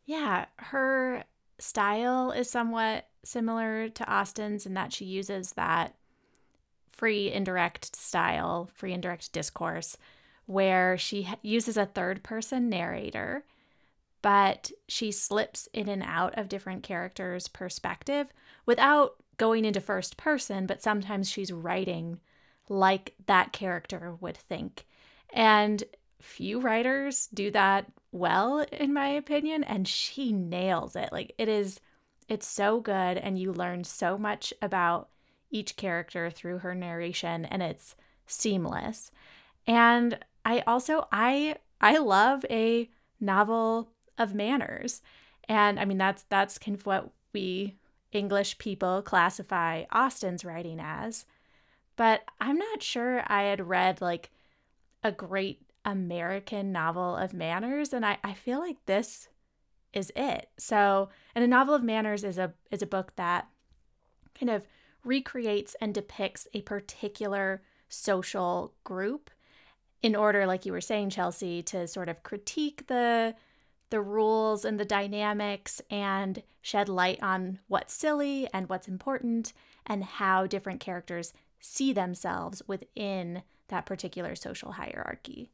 Yeah, 0.05 0.47
her 0.57 1.25
style 1.59 2.31
is 2.31 2.51
somewhat 2.51 3.09
similar 3.25 3.89
to 3.89 4.13
Austen's 4.13 4.67
in 4.67 4.75
that 4.75 4.93
she 4.93 5.05
uses 5.05 5.53
that 5.53 5.95
free 6.93 7.33
indirect 7.33 7.97
style, 7.97 8.69
free 8.75 8.93
indirect 8.93 9.33
discourse 9.33 9.97
where 10.47 10.99
she 10.99 11.29
uses 11.43 11.77
a 11.77 11.87
third 11.87 12.23
person 12.23 12.69
narrator, 12.69 13.45
but 14.21 14.71
she 14.89 15.11
slips 15.11 15.69
in 15.73 15.89
and 15.89 16.03
out 16.03 16.37
of 16.39 16.49
different 16.49 16.83
characters' 16.83 17.49
perspective 17.49 18.29
without 18.67 19.17
going 19.39 19.65
into 19.65 19.81
first 19.81 20.17
person, 20.17 20.67
but 20.67 20.83
sometimes 20.83 21.31
she's 21.31 21.53
writing 21.53 22.21
like 22.69 23.15
that 23.27 23.53
character 23.53 24.17
would 24.21 24.37
think. 24.37 24.87
And 25.33 25.83
few 26.21 26.61
writers 26.61 27.29
do 27.35 27.51
that 27.51 27.87
well, 28.13 28.61
in 28.73 28.93
my 28.93 29.09
opinion, 29.09 29.65
and 29.65 29.87
she 29.87 30.33
nails 30.33 30.97
it. 30.97 31.11
Like, 31.13 31.35
it 31.37 31.49
is, 31.49 31.81
it's 32.29 32.47
so 32.47 32.81
good, 32.81 33.19
and 33.19 33.39
you 33.39 33.53
learn 33.53 33.85
so 33.85 34.17
much 34.17 34.55
about 34.63 35.09
each 35.51 35.77
character 35.77 36.31
through 36.31 36.59
her 36.59 36.75
narration, 36.75 37.45
and 37.45 37.63
it's 37.63 37.97
seamless. 38.27 39.11
And 39.67 40.19
I 40.45 40.63
also 40.67 41.07
I 41.13 41.57
I 41.81 41.99
love 41.99 42.45
a 42.51 42.91
novel 43.21 43.91
of 44.19 44.35
manners. 44.35 45.03
And 45.49 45.79
I 45.79 45.85
mean 45.85 45.99
that's 45.99 46.25
that's 46.25 46.59
kind 46.59 46.77
of 46.77 46.87
what 46.87 47.11
we 47.33 47.77
English 48.13 48.59
people 48.59 49.03
classify 49.03 49.85
Austen's 49.93 50.45
writing 50.45 50.79
as. 50.81 51.25
But 51.97 52.23
I'm 52.41 52.59
not 52.59 52.83
sure 52.83 53.23
I 53.27 53.45
had 53.45 53.69
read 53.69 54.01
like 54.01 54.31
a 55.03 55.13
great 55.13 55.63
American 55.85 56.73
novel 56.73 57.17
of 57.17 57.35
manners. 57.35 57.93
And 57.93 58.05
I, 58.05 58.19
I 58.25 58.35
feel 58.35 58.59
like 58.59 58.85
this 58.87 59.29
is 59.93 60.13
it. 60.17 60.49
So, 60.59 61.09
and 61.35 61.45
a 61.45 61.49
novel 61.49 61.75
of 61.75 61.83
manners 61.83 62.25
is 62.25 62.39
a 62.39 62.53
is 62.71 62.83
a 62.83 62.87
book 62.87 63.13
that 63.17 63.49
kind 64.39 64.51
of 64.51 64.67
recreates 65.05 65.77
and 65.81 65.95
depicts 65.95 66.49
a 66.53 66.63
particular 66.63 67.63
social 67.89 68.75
group 68.83 69.31
in 70.03 70.17
order 70.17 70.47
like 70.47 70.67
you 70.67 70.73
were 70.73 70.81
saying 70.81 71.11
Chelsea 71.11 71.63
to 71.63 71.87
sort 71.87 72.09
of 72.09 72.23
critique 72.23 72.87
the 72.89 73.35
the 73.91 74.01
rules 74.01 74.65
and 74.65 74.81
the 74.81 74.85
dynamics 74.85 75.81
and 75.91 76.43
shed 76.63 76.89
light 76.89 77.23
on 77.23 77.61
what's 77.69 77.95
silly 77.95 78.49
and 78.53 78.69
what's 78.69 78.89
important 78.89 79.53
and 79.87 80.03
how 80.03 80.47
different 80.47 80.81
characters 80.81 81.33
see 81.65 81.95
themselves 81.95 82.63
within 82.67 83.43
that 83.69 83.87
particular 83.87 84.35
social 84.35 84.73
hierarchy. 84.73 85.51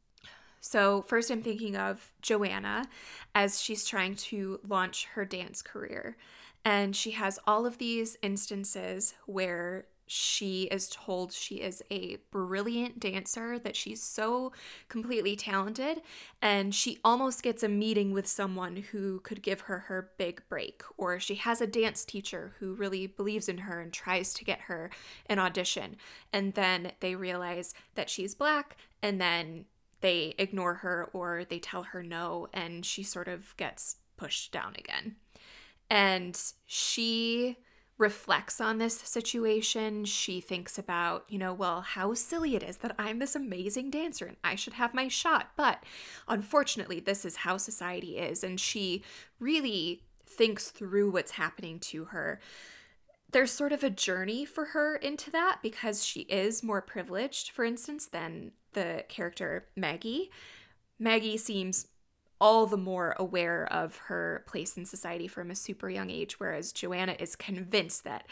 So, 0.59 1.01
first, 1.01 1.31
I'm 1.31 1.41
thinking 1.41 1.77
of 1.77 2.11
Joanna 2.21 2.85
as 3.33 3.61
she's 3.61 3.85
trying 3.85 4.15
to 4.15 4.59
launch 4.67 5.05
her 5.13 5.23
dance 5.23 5.61
career. 5.61 6.17
And 6.63 6.95
she 6.95 7.11
has 7.11 7.39
all 7.47 7.65
of 7.65 7.77
these 7.77 8.17
instances 8.21 9.15
where 9.25 9.85
she 10.13 10.63
is 10.63 10.89
told 10.89 11.31
she 11.31 11.55
is 11.55 11.81
a 11.89 12.17
brilliant 12.31 12.99
dancer, 12.99 13.57
that 13.57 13.77
she's 13.77 14.03
so 14.03 14.51
completely 14.89 15.37
talented, 15.37 16.01
and 16.41 16.75
she 16.75 16.99
almost 17.01 17.41
gets 17.41 17.63
a 17.63 17.69
meeting 17.69 18.11
with 18.11 18.27
someone 18.27 18.75
who 18.75 19.21
could 19.21 19.41
give 19.41 19.61
her 19.61 19.79
her 19.79 20.11
big 20.17 20.43
break. 20.49 20.83
Or 20.97 21.17
she 21.17 21.35
has 21.35 21.61
a 21.61 21.67
dance 21.67 22.03
teacher 22.03 22.55
who 22.59 22.73
really 22.73 23.07
believes 23.07 23.47
in 23.47 23.59
her 23.59 23.79
and 23.79 23.93
tries 23.93 24.33
to 24.33 24.43
get 24.43 24.59
her 24.61 24.91
an 25.27 25.39
audition. 25.39 25.95
And 26.33 26.55
then 26.55 26.91
they 26.99 27.15
realize 27.15 27.73
that 27.95 28.09
she's 28.09 28.35
black, 28.35 28.75
and 29.01 29.21
then 29.21 29.63
they 30.01 30.35
ignore 30.37 30.73
her 30.73 31.09
or 31.13 31.45
they 31.45 31.59
tell 31.59 31.83
her 31.83 32.03
no, 32.03 32.49
and 32.53 32.85
she 32.85 33.03
sort 33.03 33.29
of 33.29 33.55
gets 33.55 33.95
pushed 34.17 34.51
down 34.51 34.75
again. 34.77 35.15
And 35.89 36.37
she 36.65 37.57
reflects 38.01 38.59
on 38.59 38.79
this 38.79 38.95
situation. 38.95 40.03
She 40.03 40.41
thinks 40.41 40.79
about, 40.79 41.23
you 41.29 41.37
know, 41.37 41.53
well, 41.53 41.81
how 41.81 42.15
silly 42.15 42.55
it 42.55 42.63
is 42.63 42.77
that 42.77 42.95
I'm 42.97 43.19
this 43.19 43.35
amazing 43.35 43.91
dancer 43.91 44.25
and 44.25 44.37
I 44.43 44.55
should 44.55 44.73
have 44.73 44.95
my 44.95 45.07
shot. 45.07 45.51
But 45.55 45.83
unfortunately, 46.27 46.99
this 46.99 47.23
is 47.23 47.37
how 47.37 47.57
society 47.57 48.17
is. 48.17 48.43
And 48.43 48.59
she 48.59 49.03
really 49.39 50.01
thinks 50.25 50.69
through 50.69 51.11
what's 51.11 51.31
happening 51.31 51.79
to 51.79 52.05
her. 52.05 52.41
There's 53.31 53.51
sort 53.51 53.71
of 53.71 53.83
a 53.83 53.89
journey 53.89 54.45
for 54.45 54.65
her 54.65 54.95
into 54.95 55.29
that 55.31 55.59
because 55.61 56.03
she 56.03 56.21
is 56.21 56.63
more 56.63 56.81
privileged, 56.81 57.51
for 57.51 57.63
instance, 57.63 58.07
than 58.07 58.51
the 58.73 59.05
character 59.07 59.67
Maggie. 59.75 60.31
Maggie 60.99 61.37
seems 61.37 61.87
all 62.41 62.65
the 62.65 62.75
more 62.75 63.15
aware 63.19 63.71
of 63.71 63.95
her 64.07 64.43
place 64.47 64.75
in 64.75 64.83
society 64.83 65.27
from 65.27 65.51
a 65.51 65.55
super 65.55 65.89
young 65.89 66.09
age, 66.09 66.39
whereas 66.39 66.73
Joanna 66.73 67.15
is 67.19 67.35
convinced 67.35 68.03
that 68.03 68.25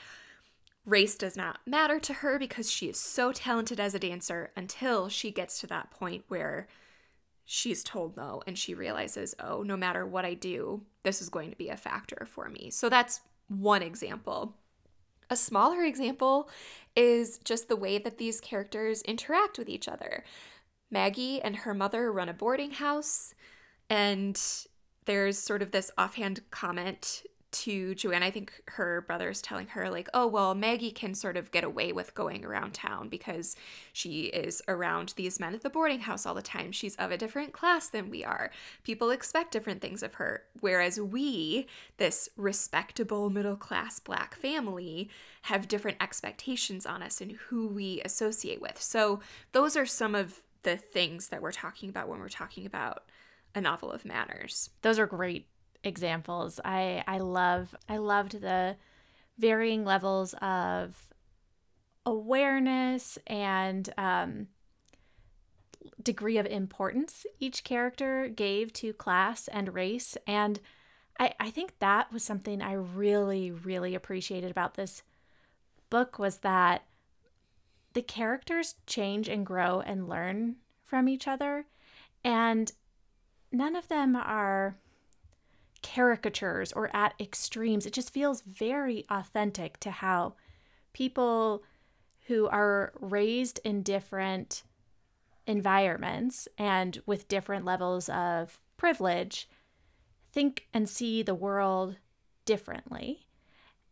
race 0.83 1.15
does 1.15 1.37
not 1.37 1.59
matter 1.67 1.99
to 1.99 2.13
her 2.15 2.39
because 2.39 2.71
she 2.71 2.89
is 2.89 2.99
so 2.99 3.31
talented 3.31 3.79
as 3.79 3.93
a 3.93 3.99
dancer 3.99 4.51
until 4.57 5.09
she 5.09 5.29
gets 5.29 5.59
to 5.59 5.67
that 5.67 5.91
point 5.91 6.23
where 6.27 6.67
she's 7.45 7.83
told 7.83 8.17
no 8.17 8.41
and 8.47 8.57
she 8.57 8.73
realizes, 8.73 9.35
oh, 9.39 9.61
no 9.61 9.77
matter 9.77 10.05
what 10.05 10.25
I 10.25 10.33
do, 10.33 10.81
this 11.03 11.21
is 11.21 11.29
going 11.29 11.51
to 11.51 11.55
be 11.55 11.69
a 11.69 11.77
factor 11.77 12.27
for 12.29 12.49
me. 12.49 12.71
So 12.71 12.89
that's 12.89 13.21
one 13.47 13.83
example. 13.83 14.55
A 15.29 15.35
smaller 15.35 15.83
example 15.83 16.49
is 16.95 17.39
just 17.43 17.67
the 17.67 17.75
way 17.75 17.99
that 17.99 18.17
these 18.17 18.41
characters 18.41 19.03
interact 19.03 19.59
with 19.59 19.69
each 19.69 19.87
other. 19.87 20.23
Maggie 20.89 21.39
and 21.39 21.57
her 21.57 21.75
mother 21.75 22.11
run 22.11 22.29
a 22.29 22.33
boarding 22.33 22.71
house. 22.71 23.35
And 23.89 24.39
there's 25.05 25.37
sort 25.37 25.61
of 25.61 25.71
this 25.71 25.91
offhand 25.97 26.41
comment 26.51 27.23
to 27.51 27.95
Joanne. 27.95 28.21
I 28.21 28.29
think 28.29 28.61
her 28.67 29.01
brother's 29.01 29.41
telling 29.41 29.67
her, 29.67 29.89
like, 29.89 30.07
oh, 30.13 30.27
well, 30.27 30.53
Maggie 30.53 30.91
can 30.91 31.15
sort 31.15 31.35
of 31.35 31.51
get 31.51 31.63
away 31.63 31.91
with 31.91 32.13
going 32.13 32.45
around 32.45 32.73
town 32.73 33.09
because 33.09 33.55
she 33.91 34.25
is 34.25 34.61
around 34.67 35.13
these 35.15 35.39
men 35.39 35.55
at 35.55 35.61
the 35.61 35.69
boarding 35.69 36.01
house 36.01 36.25
all 36.25 36.35
the 36.35 36.41
time. 36.41 36.71
She's 36.71 36.95
of 36.97 37.11
a 37.11 37.17
different 37.17 37.51
class 37.53 37.89
than 37.89 38.09
we 38.09 38.23
are. 38.23 38.51
People 38.83 39.09
expect 39.09 39.51
different 39.51 39.81
things 39.81 40.03
of 40.03 40.15
her. 40.15 40.43
Whereas 40.59 40.99
we, 40.99 41.65
this 41.97 42.29
respectable 42.37 43.29
middle 43.29 43.57
class 43.57 43.99
black 43.99 44.35
family, 44.35 45.09
have 45.43 45.67
different 45.67 45.97
expectations 46.01 46.85
on 46.85 47.01
us 47.01 47.19
and 47.19 47.31
who 47.31 47.67
we 47.67 48.01
associate 48.05 48.61
with. 48.61 48.79
So 48.79 49.21
those 49.53 49.75
are 49.75 49.87
some 49.87 50.13
of 50.13 50.41
the 50.63 50.77
things 50.77 51.29
that 51.29 51.41
we're 51.41 51.51
talking 51.51 51.89
about 51.89 52.09
when 52.09 52.19
we're 52.19 52.29
talking 52.29 52.65
about 52.65 53.05
a 53.55 53.61
novel 53.61 53.91
of 53.91 54.05
manners. 54.05 54.69
Those 54.81 54.99
are 54.99 55.07
great 55.07 55.47
examples. 55.83 56.59
I 56.63 57.03
I 57.07 57.19
love 57.19 57.75
I 57.87 57.97
loved 57.97 58.41
the 58.41 58.75
varying 59.37 59.85
levels 59.85 60.33
of 60.41 61.09
awareness 62.05 63.17
and 63.27 63.89
um, 63.97 64.47
degree 66.01 66.37
of 66.37 66.45
importance 66.45 67.25
each 67.39 67.63
character 67.63 68.27
gave 68.27 68.73
to 68.73 68.93
class 68.93 69.47
and 69.49 69.73
race. 69.73 70.17
And 70.27 70.59
I, 71.19 71.33
I 71.39 71.49
think 71.49 71.79
that 71.79 72.11
was 72.11 72.23
something 72.23 72.61
I 72.61 72.73
really, 72.73 73.51
really 73.51 73.95
appreciated 73.95 74.51
about 74.51 74.75
this 74.75 75.03
book 75.89 76.19
was 76.19 76.39
that 76.39 76.83
the 77.93 78.01
characters 78.01 78.75
change 78.85 79.27
and 79.27 79.45
grow 79.45 79.81
and 79.81 80.07
learn 80.07 80.57
from 80.83 81.07
each 81.09 81.27
other. 81.27 81.65
And 82.23 82.71
none 83.51 83.75
of 83.75 83.87
them 83.87 84.15
are 84.15 84.77
caricatures 85.81 86.71
or 86.73 86.93
at 86.95 87.13
extremes. 87.19 87.85
It 87.85 87.93
just 87.93 88.13
feels 88.13 88.41
very 88.41 89.05
authentic 89.09 89.79
to 89.81 89.91
how 89.91 90.35
people 90.93 91.63
who 92.27 92.47
are 92.47 92.93
raised 92.99 93.59
in 93.63 93.81
different 93.81 94.63
environments 95.47 96.47
and 96.57 97.01
with 97.05 97.27
different 97.27 97.65
levels 97.65 98.07
of 98.09 98.59
privilege 98.77 99.49
think 100.31 100.67
and 100.73 100.87
see 100.87 101.23
the 101.23 101.33
world 101.33 101.95
differently. 102.45 103.25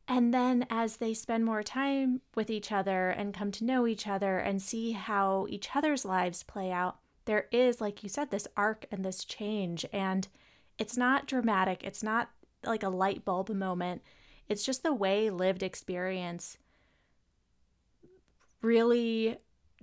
And 0.07 0.33
then 0.33 0.65
as 0.69 0.97
they 0.97 1.13
spend 1.13 1.45
more 1.45 1.63
time 1.63 2.21
with 2.35 2.49
each 2.49 2.71
other 2.71 3.09
and 3.09 3.33
come 3.33 3.51
to 3.53 3.65
know 3.65 3.87
each 3.87 4.07
other 4.07 4.37
and 4.37 4.61
see 4.61 4.91
how 4.91 5.47
each 5.49 5.75
other's 5.75 6.05
lives 6.05 6.43
play 6.43 6.71
out, 6.71 6.99
there 7.27 7.45
is, 7.51 7.79
like 7.79 8.01
you 8.01 8.09
said, 8.09 8.31
this 8.31 8.47
arc 8.57 8.87
and 8.91 9.05
this 9.05 9.23
change. 9.23 9.85
And 9.93 10.27
it's 10.79 10.97
not 10.97 11.27
dramatic, 11.27 11.83
it's 11.83 12.01
not 12.01 12.31
like 12.65 12.83
a 12.83 12.89
light 12.89 13.23
bulb 13.23 13.49
moment. 13.49 14.01
It's 14.49 14.65
just 14.65 14.81
the 14.81 14.93
way 14.93 15.29
lived 15.29 15.61
experience 15.61 16.57
really 18.61 19.37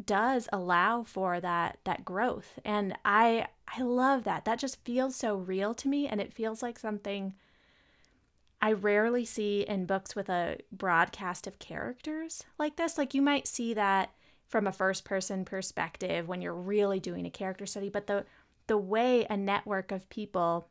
does 0.04 0.48
allow 0.52 1.04
for 1.04 1.38
that 1.40 1.78
that 1.84 2.04
growth 2.04 2.58
and 2.64 2.96
i 3.04 3.46
i 3.68 3.80
love 3.80 4.24
that 4.24 4.44
that 4.44 4.58
just 4.58 4.84
feels 4.84 5.14
so 5.14 5.36
real 5.36 5.72
to 5.72 5.86
me 5.86 6.08
and 6.08 6.20
it 6.20 6.34
feels 6.34 6.62
like 6.62 6.78
something 6.78 7.32
i 8.60 8.72
rarely 8.72 9.24
see 9.24 9.60
in 9.60 9.86
books 9.86 10.16
with 10.16 10.28
a 10.28 10.58
broadcast 10.72 11.46
of 11.46 11.60
characters 11.60 12.42
like 12.58 12.74
this 12.74 12.98
like 12.98 13.14
you 13.14 13.22
might 13.22 13.46
see 13.46 13.72
that 13.72 14.10
from 14.54 14.68
a 14.68 14.72
first 14.72 15.04
person 15.04 15.44
perspective 15.44 16.28
when 16.28 16.40
you're 16.40 16.54
really 16.54 17.00
doing 17.00 17.26
a 17.26 17.30
character 17.30 17.66
study, 17.66 17.88
but 17.88 18.06
the 18.06 18.24
the 18.68 18.78
way 18.78 19.26
a 19.28 19.36
network 19.36 19.90
of 19.90 20.08
people 20.08 20.68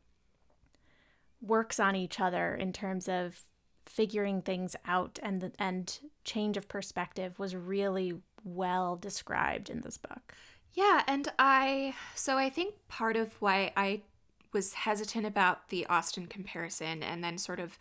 works 1.42 1.78
on 1.78 1.94
each 1.94 2.18
other 2.18 2.54
in 2.54 2.72
terms 2.72 3.10
of 3.10 3.44
figuring 3.84 4.40
things 4.40 4.74
out 4.86 5.18
and 5.22 5.42
the, 5.42 5.52
and 5.58 5.98
change 6.24 6.56
of 6.56 6.66
perspective 6.66 7.38
was 7.38 7.54
really 7.54 8.14
well 8.42 8.96
described 8.96 9.68
in 9.68 9.82
this 9.82 9.98
book. 9.98 10.32
Yeah, 10.72 11.02
and 11.06 11.28
I 11.38 11.94
so 12.14 12.38
I 12.38 12.48
think 12.48 12.76
part 12.88 13.18
of 13.18 13.34
why 13.42 13.70
I 13.76 14.00
was 14.54 14.72
hesitant 14.72 15.26
about 15.26 15.68
the 15.68 15.84
Austen 15.88 16.26
comparison 16.26 17.02
and 17.02 17.22
then 17.22 17.36
sort 17.36 17.60
of 17.60 17.78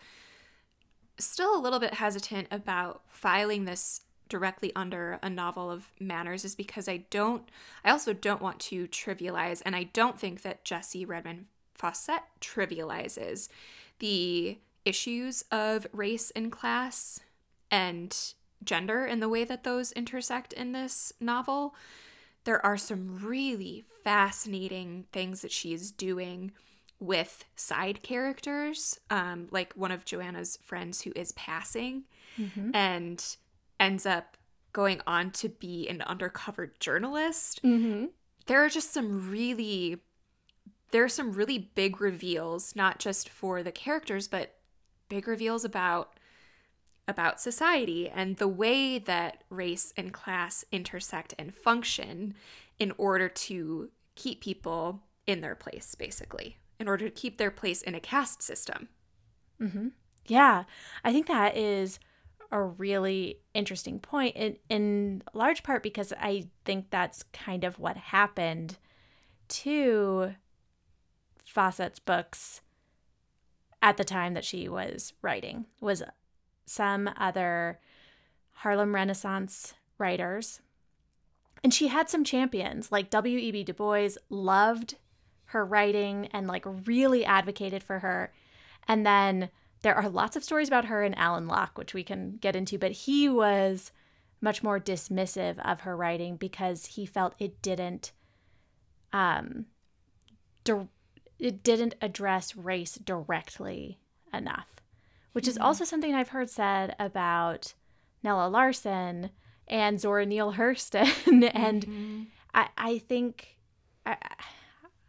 still 1.18 1.58
a 1.58 1.64
little 1.64 1.80
bit 1.80 1.94
hesitant 1.94 2.50
about 2.52 3.04
filing 3.08 3.64
this 3.64 4.02
directly 4.30 4.72
under 4.76 5.20
a 5.22 5.30
novel 5.30 5.70
of 5.70 5.92
manners 6.00 6.46
is 6.46 6.56
because 6.56 6.88
I 6.88 7.06
don't, 7.10 7.44
I 7.84 7.92
also 7.92 8.14
don't 8.14 8.42
want 8.42 8.60
to 8.62 8.88
trivialize, 8.88 9.62
and 9.66 9.76
I 9.76 9.84
don't 9.84 10.20
think 10.20 10.42
that 10.42 10.64
Jessie 10.64 11.06
Redmon 11.06 11.46
Fauset 11.78 12.22
trivializes 12.42 13.50
the 14.00 14.58
issues 14.86 15.44
of 15.52 15.88
race 15.92 16.32
and 16.36 16.52
class 16.52 17.20
and 17.70 18.16
gender 18.64 19.06
and 19.06 19.22
the 19.22 19.30
way 19.30 19.44
that 19.44 19.64
those 19.64 19.92
intersect 19.92 20.54
in 20.54 20.72
this 20.72 21.14
novel. 21.20 21.76
There 22.46 22.66
are 22.66 22.78
some 22.78 23.20
really 23.24 23.84
fascinating 24.04 25.06
things 25.12 25.42
that 25.42 25.52
she 25.52 25.74
is 25.74 25.92
doing 25.92 26.52
with 27.00 27.46
side 27.56 28.02
characters, 28.04 29.00
um, 29.10 29.48
like 29.52 29.74
one 29.74 29.92
of 29.92 30.06
Joanna's 30.06 30.58
friends 30.62 31.02
who 31.02 31.12
is 31.16 31.32
passing 31.34 32.04
Mm-hmm. 32.40 32.72
and 32.74 33.24
ends 33.80 34.06
up 34.06 34.38
going 34.72 35.02
on 35.06 35.32
to 35.32 35.50
be 35.50 35.88
an 35.88 36.02
undercover 36.02 36.74
journalist. 36.80 37.62
Mm-hmm. 37.64 38.06
There 38.48 38.64
are 38.64 38.70
just 38.70 38.92
some 38.94 39.30
really 39.30 40.02
there 40.92 41.04
are 41.04 41.10
some 41.10 41.34
really 41.34 41.58
big 41.58 42.00
reveals, 42.00 42.76
not 42.76 43.00
just 43.00 43.28
for 43.28 43.64
the 43.64 43.72
characters, 43.72 44.28
but 44.28 44.58
big 45.10 45.28
reveals 45.28 45.66
about 45.66 46.14
about 47.08 47.42
society 47.42 48.08
and 48.08 48.38
the 48.38 48.48
way 48.48 48.98
that 48.98 49.44
race 49.50 49.94
and 49.98 50.14
class 50.14 50.64
intersect 50.72 51.34
and 51.38 51.54
function 51.54 52.34
in 52.80 52.94
order 52.98 53.28
to 53.28 53.90
keep 54.16 54.42
people 54.42 55.02
in 55.28 55.42
their 55.42 55.56
place, 55.56 55.96
basically, 55.96 56.58
in 56.80 56.88
order 56.88 57.06
to 57.10 57.12
keep 57.12 57.38
their 57.38 57.52
place 57.52 57.82
in 57.82 57.96
a 57.96 58.00
caste 58.00 58.42
system. 58.42 58.88
Mm-hmm. 59.60 59.90
Yeah, 60.28 60.64
I 61.04 61.12
think 61.12 61.28
that 61.28 61.58
is 61.58 62.00
a 62.54 62.62
really 62.64 63.40
interesting 63.56 64.00
point, 64.00 64.36
in, 64.36 64.58
in 64.70 65.24
large 65.34 65.64
part 65.64 65.82
because 65.82 66.14
I 66.18 66.50
think 66.66 66.92
that's 66.92 67.24
kind 67.34 67.64
of 67.64 67.80
what 67.80 67.98
happened 67.98 68.78
to 69.50 70.36
Fauset's 71.44 71.98
books 71.98 72.62
at 73.82 73.98
the 73.98 74.04
time 74.04 74.36
that 74.36 74.46
she 74.46 74.70
was 74.70 75.14
writing 75.24 75.66
was 75.82 76.04
some 76.66 77.10
other 77.18 77.80
Harlem 78.52 78.94
Renaissance 78.94 79.74
writers. 79.98 80.62
And 81.64 81.74
she 81.74 81.88
had 81.88 82.08
some 82.08 82.24
champions, 82.24 82.92
like 82.92 83.10
W.E.B. 83.10 83.64
Du 83.64 83.74
Bois 83.74 84.10
loved 84.30 84.96
her 85.46 85.66
writing 85.66 86.28
and 86.28 86.48
like 86.48 86.66
really 86.86 87.26
advocated 87.26 87.82
for 87.82 88.00
her. 88.00 88.32
And 88.88 89.06
then 89.06 89.50
there 89.84 89.96
are 89.96 90.10
lots 90.10 90.36
of 90.36 90.44
stories 90.44 90.68
about 90.70 90.86
her 90.86 91.04
and 91.04 91.14
Alain 91.18 91.48
Locke, 91.48 91.78
which 91.78 91.94
we 91.94 92.04
can 92.04 92.38
get 92.38 92.56
into, 92.56 92.80
but 92.80 92.92
he 92.92 93.30
was 93.30 93.92
much 94.42 94.64
more 94.64 94.80
dismissive 94.80 95.60
of 95.60 95.82
her 95.82 95.96
writing 95.96 96.36
because 96.36 96.86
he 96.88 97.06
felt 97.06 97.36
it 97.40 97.62
didn't 97.62 98.12
um 99.14 99.66
di- 100.64 100.90
it 101.38 101.64
didn't 101.64 101.96
address 102.02 102.56
race 102.56 102.96
directly 102.96 104.00
enough. 104.34 104.68
Which 105.34 105.48
is 105.48 105.58
also 105.58 105.84
something 105.84 106.14
I've 106.14 106.30
heard 106.30 106.50
said 106.50 106.96
about 107.00 107.74
Nella 108.24 108.48
Larsen 108.48 109.32
and 109.68 110.00
Zora 110.00 110.26
Neale 110.26 110.54
Hurston 110.54 111.52
and 111.54 112.28
I, 112.54 112.70
I 112.78 112.98
think 113.00 113.58
I, 114.06 114.18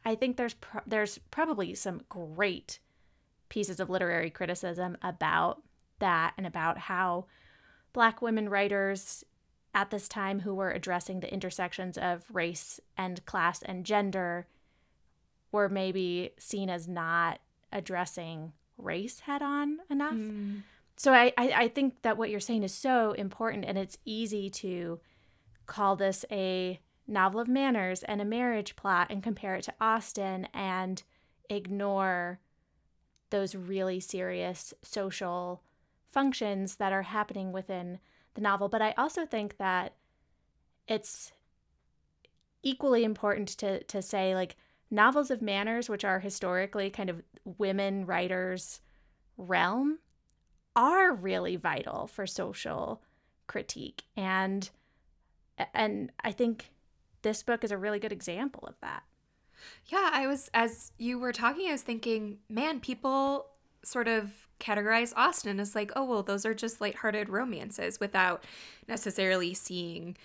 I 0.04 0.14
think 0.16 0.36
there's 0.36 0.54
pro- 0.54 0.82
there's 0.86 1.18
probably 1.30 1.74
some 1.74 2.02
great 2.08 2.80
pieces 3.48 3.80
of 3.80 3.90
literary 3.90 4.30
criticism 4.30 4.96
about 5.02 5.62
that 5.98 6.34
and 6.36 6.46
about 6.46 6.78
how 6.78 7.26
black 7.92 8.20
women 8.20 8.48
writers 8.48 9.24
at 9.74 9.90
this 9.90 10.08
time 10.08 10.40
who 10.40 10.54
were 10.54 10.70
addressing 10.70 11.20
the 11.20 11.32
intersections 11.32 11.98
of 11.98 12.24
race 12.32 12.80
and 12.96 13.24
class 13.26 13.62
and 13.62 13.84
gender 13.84 14.46
were 15.52 15.68
maybe 15.68 16.30
seen 16.38 16.70
as 16.70 16.88
not 16.88 17.40
addressing 17.72 18.52
race 18.78 19.20
head 19.20 19.42
on 19.42 19.78
enough. 19.90 20.14
Hmm. 20.14 20.58
So 20.96 21.12
I, 21.12 21.32
I, 21.36 21.52
I 21.56 21.68
think 21.68 22.02
that 22.02 22.16
what 22.16 22.30
you're 22.30 22.40
saying 22.40 22.62
is 22.62 22.72
so 22.72 23.12
important 23.12 23.64
and 23.64 23.76
it's 23.76 23.98
easy 24.04 24.48
to 24.50 25.00
call 25.66 25.96
this 25.96 26.24
a 26.30 26.80
novel 27.06 27.40
of 27.40 27.48
manners 27.48 28.02
and 28.04 28.20
a 28.20 28.24
marriage 28.24 28.76
plot 28.76 29.08
and 29.10 29.22
compare 29.22 29.56
it 29.56 29.64
to 29.64 29.74
Austen 29.80 30.48
and 30.54 31.02
ignore 31.50 32.38
those 33.34 33.56
really 33.56 33.98
serious 33.98 34.72
social 34.82 35.60
functions 36.12 36.76
that 36.76 36.92
are 36.92 37.02
happening 37.02 37.50
within 37.50 37.98
the 38.34 38.40
novel. 38.40 38.68
But 38.68 38.80
I 38.80 38.94
also 38.96 39.26
think 39.26 39.56
that 39.56 39.94
it's 40.86 41.32
equally 42.62 43.02
important 43.02 43.48
to 43.58 43.82
to 43.82 44.00
say 44.00 44.36
like 44.36 44.54
novels 44.88 45.32
of 45.32 45.42
manners, 45.42 45.88
which 45.88 46.04
are 46.04 46.20
historically 46.20 46.90
kind 46.90 47.10
of 47.10 47.22
women 47.44 48.06
writers' 48.06 48.80
realm, 49.36 49.98
are 50.76 51.12
really 51.12 51.56
vital 51.56 52.06
for 52.06 52.28
social 52.28 53.02
critique. 53.48 54.04
And 54.16 54.70
and 55.74 56.12
I 56.20 56.30
think 56.30 56.70
this 57.22 57.42
book 57.42 57.64
is 57.64 57.72
a 57.72 57.78
really 57.78 57.98
good 57.98 58.12
example 58.12 58.64
of 58.68 58.76
that. 58.80 59.02
Yeah, 59.86 60.10
I 60.12 60.26
was 60.26 60.50
as 60.54 60.92
you 60.98 61.18
were 61.18 61.32
talking, 61.32 61.68
I 61.68 61.72
was 61.72 61.82
thinking, 61.82 62.38
man, 62.48 62.80
people 62.80 63.46
sort 63.82 64.08
of 64.08 64.30
categorize 64.60 65.12
Austen 65.16 65.60
as 65.60 65.74
like, 65.74 65.92
oh 65.96 66.04
well, 66.04 66.22
those 66.22 66.46
are 66.46 66.54
just 66.54 66.80
lighthearted 66.80 67.28
romances 67.28 68.00
without 68.00 68.44
necessarily 68.88 69.54
seeing 69.54 70.16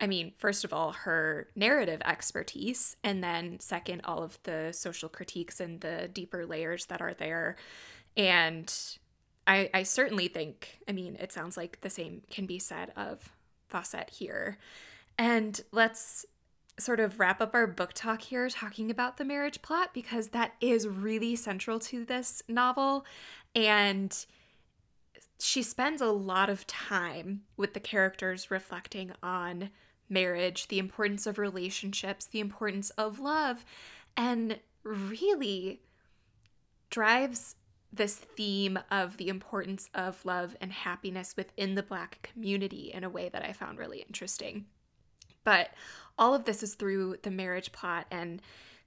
I 0.00 0.08
mean, 0.08 0.32
first 0.36 0.64
of 0.64 0.72
all, 0.72 0.90
her 0.90 1.46
narrative 1.54 2.02
expertise, 2.04 2.96
and 3.04 3.22
then 3.22 3.60
second, 3.60 4.00
all 4.02 4.24
of 4.24 4.36
the 4.42 4.72
social 4.72 5.08
critiques 5.08 5.60
and 5.60 5.80
the 5.80 6.10
deeper 6.12 6.44
layers 6.44 6.86
that 6.86 7.00
are 7.00 7.14
there. 7.14 7.54
And 8.16 8.74
I, 9.46 9.70
I 9.72 9.84
certainly 9.84 10.26
think, 10.26 10.80
I 10.88 10.92
mean, 10.92 11.16
it 11.20 11.30
sounds 11.30 11.56
like 11.56 11.82
the 11.82 11.90
same 11.90 12.22
can 12.30 12.46
be 12.46 12.58
said 12.58 12.90
of 12.96 13.30
Fauset 13.72 14.10
here. 14.10 14.58
And 15.18 15.60
let's 15.70 16.26
sort 16.78 17.00
of 17.00 17.20
wrap 17.20 17.40
up 17.40 17.54
our 17.54 17.66
book 17.66 17.92
talk 17.94 18.22
here 18.22 18.48
talking 18.48 18.90
about 18.90 19.16
the 19.16 19.24
marriage 19.24 19.62
plot 19.62 19.90
because 19.92 20.28
that 20.28 20.54
is 20.60 20.88
really 20.88 21.36
central 21.36 21.78
to 21.78 22.04
this 22.04 22.42
novel. 22.48 23.04
And 23.54 24.24
she 25.38 25.62
spends 25.62 26.00
a 26.00 26.06
lot 26.06 26.48
of 26.48 26.66
time 26.66 27.42
with 27.56 27.74
the 27.74 27.80
characters 27.80 28.50
reflecting 28.50 29.12
on 29.22 29.70
marriage, 30.08 30.68
the 30.68 30.78
importance 30.78 31.26
of 31.26 31.38
relationships, 31.38 32.26
the 32.26 32.40
importance 32.40 32.90
of 32.90 33.18
love, 33.18 33.64
and 34.16 34.58
really 34.84 35.82
drives 36.90 37.56
this 37.92 38.16
theme 38.16 38.78
of 38.90 39.16
the 39.16 39.28
importance 39.28 39.90
of 39.94 40.24
love 40.24 40.56
and 40.60 40.72
happiness 40.72 41.34
within 41.36 41.74
the 41.74 41.82
Black 41.82 42.30
community 42.32 42.90
in 42.92 43.04
a 43.04 43.10
way 43.10 43.28
that 43.28 43.44
I 43.44 43.52
found 43.52 43.78
really 43.78 43.98
interesting. 44.00 44.66
But 45.44 45.70
all 46.18 46.34
of 46.34 46.44
this 46.44 46.62
is 46.62 46.74
through 46.74 47.16
the 47.22 47.30
marriage 47.30 47.72
plot, 47.72 48.06
and 48.10 48.40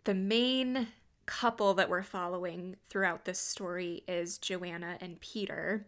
the 0.04 0.14
main 0.14 0.88
couple 1.26 1.74
that 1.74 1.90
we're 1.90 2.04
following 2.04 2.76
throughout 2.90 3.26
this 3.26 3.40
story 3.40 4.04
is 4.08 4.38
Joanna 4.38 4.98
and 5.02 5.20
Peter. 5.20 5.88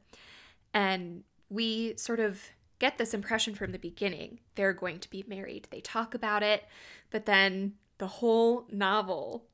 And 0.73 1.23
we 1.49 1.95
sort 1.97 2.19
of 2.19 2.41
get 2.79 2.97
this 2.97 3.13
impression 3.13 3.55
from 3.55 3.71
the 3.71 3.79
beginning 3.79 4.39
they're 4.55 4.73
going 4.73 4.99
to 4.99 5.09
be 5.09 5.23
married. 5.27 5.67
They 5.71 5.81
talk 5.81 6.13
about 6.13 6.43
it, 6.43 6.65
but 7.11 7.25
then 7.25 7.73
the 7.97 8.07
whole 8.07 8.65
novel 8.71 9.45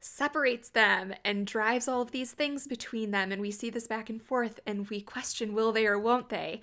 separates 0.00 0.68
them 0.68 1.14
and 1.24 1.46
drives 1.46 1.88
all 1.88 2.02
of 2.02 2.12
these 2.12 2.32
things 2.32 2.66
between 2.66 3.10
them. 3.10 3.32
And 3.32 3.40
we 3.40 3.50
see 3.50 3.70
this 3.70 3.86
back 3.86 4.08
and 4.08 4.20
forth 4.22 4.60
and 4.66 4.88
we 4.88 5.00
question 5.00 5.54
will 5.54 5.72
they 5.72 5.86
or 5.86 5.98
won't 5.98 6.28
they? 6.28 6.60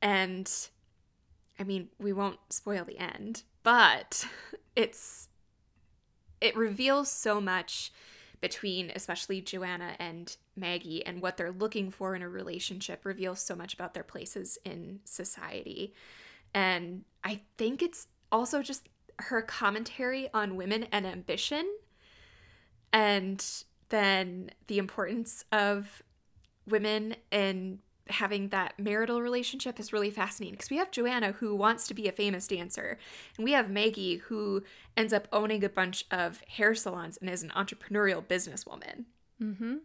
And 0.00 0.50
I 1.58 1.64
mean, 1.64 1.88
we 1.98 2.12
won't 2.12 2.38
spoil 2.50 2.84
the 2.84 2.98
end, 2.98 3.44
but 3.62 4.26
it's 4.76 5.28
it 6.40 6.56
reveals 6.56 7.10
so 7.10 7.40
much 7.40 7.92
between 8.40 8.90
especially 8.94 9.40
Joanna 9.40 9.94
and 10.00 10.36
Maggie 10.56 11.06
and 11.06 11.22
what 11.22 11.36
they're 11.36 11.52
looking 11.52 11.90
for 11.90 12.16
in 12.16 12.22
a 12.22 12.28
relationship 12.28 13.04
reveals 13.04 13.40
so 13.40 13.54
much 13.54 13.72
about 13.72 13.94
their 13.94 14.02
places 14.02 14.58
in 14.64 14.98
society. 15.04 15.94
And 16.52 17.04
I 17.22 17.42
think 17.56 17.80
it's 17.80 18.08
also 18.32 18.60
just 18.60 18.88
her 19.20 19.42
commentary 19.42 20.28
on 20.34 20.56
women 20.56 20.86
and 20.90 21.06
ambition 21.06 21.70
and 22.92 23.44
then 23.88 24.50
the 24.66 24.78
importance 24.78 25.44
of 25.52 26.02
women 26.66 27.14
and 27.30 27.78
having 28.08 28.48
that 28.48 28.78
marital 28.78 29.22
relationship 29.22 29.78
is 29.78 29.92
really 29.92 30.10
fascinating 30.10 30.54
because 30.54 30.70
we 30.70 30.76
have 30.76 30.90
Joanna 30.90 31.32
who 31.32 31.54
wants 31.54 31.86
to 31.88 31.94
be 31.94 32.08
a 32.08 32.12
famous 32.12 32.46
dancer, 32.46 32.98
and 33.36 33.44
we 33.44 33.52
have 33.52 33.70
Maggie 33.70 34.16
who 34.16 34.62
ends 34.96 35.12
up 35.12 35.28
owning 35.32 35.64
a 35.64 35.68
bunch 35.68 36.04
of 36.10 36.42
hair 36.48 36.74
salons 36.74 37.16
and 37.16 37.30
is 37.30 37.42
an 37.42 37.52
entrepreneurial 37.56 38.24
businesswoman. 38.24 39.04
Mm-hmm. 39.40 39.76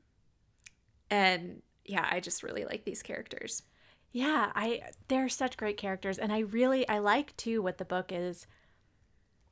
And 1.09 1.61
yeah, 1.85 2.07
I 2.09 2.19
just 2.19 2.43
really 2.43 2.65
like 2.65 2.85
these 2.85 3.01
characters. 3.01 3.63
Yeah, 4.11 4.51
I 4.55 4.81
they're 5.07 5.29
such 5.29 5.57
great 5.57 5.77
characters, 5.77 6.17
and 6.17 6.31
I 6.31 6.39
really 6.39 6.87
I 6.87 6.99
like 6.99 7.35
too 7.37 7.61
what 7.61 7.77
the 7.77 7.85
book 7.85 8.11
is 8.11 8.47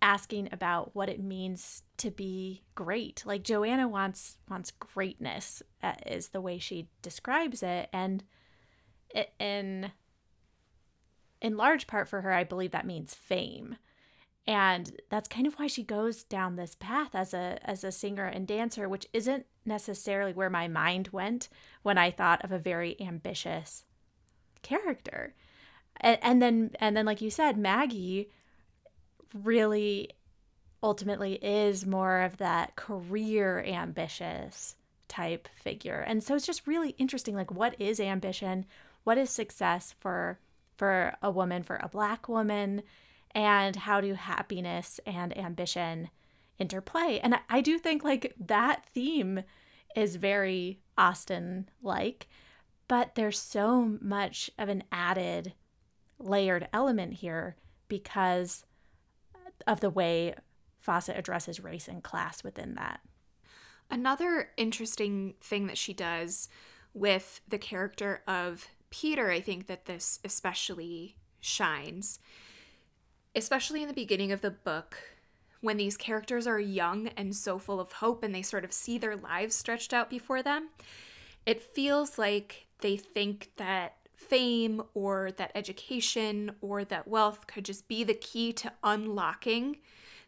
asking 0.01 0.49
about 0.51 0.95
what 0.95 1.09
it 1.09 1.19
means 1.19 1.83
to 1.97 2.11
be 2.11 2.63
great. 2.73 3.23
Like 3.25 3.43
Joanna 3.43 3.87
wants 3.87 4.37
wants 4.49 4.71
greatness 4.71 5.63
uh, 5.81 5.93
is 6.05 6.29
the 6.29 6.41
way 6.41 6.57
she 6.57 6.89
describes 7.01 7.63
it, 7.63 7.89
and 7.93 8.23
in 9.39 9.91
in 11.41 11.57
large 11.57 11.87
part 11.87 12.07
for 12.07 12.21
her, 12.21 12.31
I 12.31 12.43
believe 12.43 12.71
that 12.71 12.87
means 12.87 13.13
fame. 13.13 13.77
and 14.47 14.99
that's 15.09 15.27
kind 15.27 15.47
of 15.47 15.55
why 15.55 15.67
she 15.67 15.83
goes 15.83 16.23
down 16.23 16.55
this 16.55 16.75
path 16.75 17.15
as 17.15 17.33
a 17.33 17.57
as 17.63 17.83
a 17.83 17.91
singer 17.91 18.25
and 18.25 18.47
dancer 18.47 18.87
which 18.87 19.07
isn't 19.13 19.45
necessarily 19.65 20.33
where 20.33 20.49
my 20.51 20.67
mind 20.67 21.09
went 21.11 21.49
when 21.81 21.97
i 21.97 22.11
thought 22.11 22.43
of 22.45 22.51
a 22.51 22.59
very 22.59 22.95
ambitious 23.01 23.85
character. 24.61 25.33
And, 26.01 26.19
and 26.21 26.41
then 26.41 26.71
and 26.79 26.95
then 26.95 27.05
like 27.05 27.21
you 27.21 27.29
said 27.29 27.57
maggie 27.57 28.29
really 29.33 30.09
ultimately 30.83 31.33
is 31.35 31.85
more 31.85 32.21
of 32.21 32.37
that 32.37 32.75
career 32.75 33.63
ambitious 33.65 34.75
type 35.07 35.47
figure. 35.55 35.99
And 36.05 36.23
so 36.23 36.35
it's 36.35 36.45
just 36.45 36.67
really 36.67 36.91
interesting 36.97 37.35
like 37.35 37.51
what 37.51 37.75
is 37.79 37.99
ambition 37.99 38.65
what 39.05 39.17
is 39.17 39.29
success 39.29 39.95
for 39.99 40.39
for 40.77 41.15
a 41.21 41.31
woman 41.31 41.63
for 41.63 41.79
a 41.81 41.87
black 41.87 42.27
woman 42.27 42.83
and 43.31 43.77
how 43.77 44.01
do 44.01 44.13
happiness 44.13 44.99
and 45.05 45.37
ambition 45.37 46.09
interplay 46.59 47.19
and 47.23 47.35
i 47.49 47.61
do 47.61 47.79
think 47.79 48.03
like 48.03 48.33
that 48.37 48.85
theme 48.85 49.41
is 49.95 50.17
very 50.17 50.81
austen 50.97 51.69
like 51.81 52.27
but 52.87 53.15
there's 53.15 53.39
so 53.39 53.97
much 54.01 54.51
of 54.59 54.69
an 54.69 54.83
added 54.91 55.53
layered 56.19 56.67
element 56.73 57.13
here 57.13 57.55
because 57.87 58.65
of 59.67 59.79
the 59.79 59.89
way 59.89 60.35
Fauset 60.85 61.17
addresses 61.17 61.59
race 61.59 61.87
and 61.87 62.03
class 62.03 62.43
within 62.43 62.75
that. 62.75 63.01
Another 63.89 64.49
interesting 64.57 65.35
thing 65.39 65.67
that 65.67 65.77
she 65.77 65.93
does 65.93 66.49
with 66.93 67.41
the 67.47 67.57
character 67.57 68.21
of 68.27 68.67
Peter, 69.01 69.29
I 69.29 69.41
think 69.41 69.67
that 69.67 69.85
this 69.85 70.19
especially 70.23 71.17
shines, 71.41 72.19
especially 73.35 73.81
in 73.81 73.89
the 73.89 73.93
beginning 73.93 74.31
of 74.31 74.39
the 74.39 74.51
book, 74.51 74.97
when 75.59 75.75
these 75.75 75.97
characters 75.97 76.47
are 76.47 76.59
young 76.61 77.09
and 77.09 77.35
so 77.35 77.59
full 77.59 77.81
of 77.81 77.91
hope 77.93 78.23
and 78.23 78.33
they 78.33 78.41
sort 78.41 78.63
of 78.63 78.71
see 78.71 78.97
their 78.97 79.17
lives 79.17 79.53
stretched 79.53 79.93
out 79.93 80.09
before 80.09 80.41
them. 80.41 80.69
It 81.45 81.61
feels 81.61 82.17
like 82.17 82.67
they 82.79 82.95
think 82.95 83.51
that 83.57 83.97
fame 84.15 84.81
or 84.93 85.29
that 85.35 85.51
education 85.55 86.55
or 86.61 86.85
that 86.85 87.05
wealth 87.05 87.47
could 87.47 87.65
just 87.65 87.89
be 87.89 88.05
the 88.05 88.13
key 88.13 88.53
to 88.53 88.71
unlocking 88.81 89.77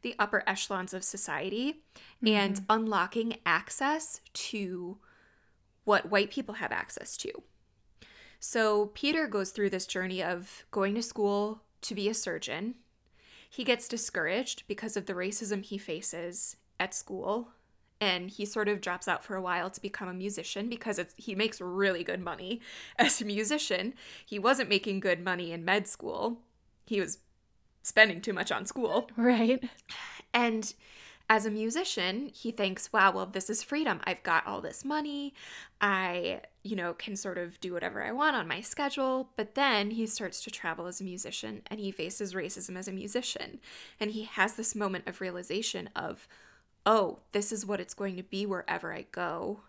the 0.01 0.13
upper 0.19 0.43
echelons 0.45 0.93
of 0.93 1.05
society 1.05 1.83
mm-hmm. 2.21 2.27
and 2.27 2.65
unlocking 2.69 3.37
access 3.45 4.19
to 4.33 4.97
what 5.85 6.11
white 6.11 6.31
people 6.31 6.55
have 6.55 6.73
access 6.73 7.15
to. 7.15 7.31
So 8.39 8.87
Peter 8.93 9.27
goes 9.27 9.51
through 9.51 9.69
this 9.69 9.87
journey 9.87 10.23
of 10.23 10.65
going 10.71 10.95
to 10.95 11.01
school 11.01 11.61
to 11.81 11.95
be 11.95 12.07
a 12.09 12.13
surgeon. 12.13 12.75
He 13.49 13.63
gets 13.63 13.87
discouraged 13.87 14.63
because 14.67 14.97
of 14.97 15.05
the 15.05 15.13
racism 15.13 15.63
he 15.63 15.77
faces 15.77 16.57
at 16.79 16.93
school 16.93 17.49
and 17.99 18.29
he 18.29 18.45
sort 18.45 18.67
of 18.67 18.81
drops 18.81 19.07
out 19.07 19.23
for 19.23 19.35
a 19.35 19.41
while 19.41 19.69
to 19.69 19.81
become 19.81 20.07
a 20.07 20.13
musician 20.13 20.69
because 20.69 20.99
it's 20.99 21.13
he 21.17 21.33
makes 21.33 21.59
really 21.59 22.03
good 22.03 22.21
money 22.21 22.61
as 22.99 23.21
a 23.21 23.25
musician. 23.25 23.93
He 24.25 24.39
wasn't 24.39 24.69
making 24.69 24.99
good 24.99 25.23
money 25.23 25.51
in 25.51 25.65
med 25.65 25.87
school. 25.87 26.39
He 26.85 26.99
was 26.99 27.19
spending 27.83 28.21
too 28.21 28.33
much 28.33 28.51
on 28.51 28.65
school. 28.65 29.09
Right. 29.17 29.63
And 30.33 30.73
as 31.29 31.45
a 31.45 31.51
musician, 31.51 32.31
he 32.33 32.51
thinks, 32.51 32.93
wow, 32.93 33.11
well, 33.11 33.25
this 33.25 33.49
is 33.49 33.61
freedom. 33.61 33.99
I've 34.05 34.23
got 34.23 34.47
all 34.47 34.61
this 34.61 34.85
money. 34.85 35.33
I, 35.81 36.41
you 36.63 36.75
know, 36.75 36.93
can 36.93 37.17
sort 37.17 37.37
of 37.37 37.59
do 37.59 37.73
whatever 37.73 38.01
I 38.01 38.13
want 38.13 38.37
on 38.37 38.47
my 38.47 38.61
schedule. 38.61 39.29
But 39.35 39.55
then 39.55 39.91
he 39.91 40.07
starts 40.07 40.41
to 40.43 40.51
travel 40.51 40.87
as 40.87 41.01
a 41.01 41.03
musician 41.03 41.63
and 41.67 41.81
he 41.81 41.91
faces 41.91 42.33
racism 42.33 42.77
as 42.77 42.87
a 42.87 42.93
musician. 42.93 43.59
And 43.99 44.11
he 44.11 44.23
has 44.23 44.55
this 44.55 44.73
moment 44.73 45.05
of 45.05 45.19
realization 45.19 45.89
of, 45.95 46.29
oh, 46.85 47.19
this 47.33 47.51
is 47.51 47.65
what 47.65 47.81
it's 47.81 47.93
going 47.93 48.15
to 48.15 48.23
be 48.23 48.45
wherever 48.45 48.93
I 48.93 49.05
go. 49.11 49.59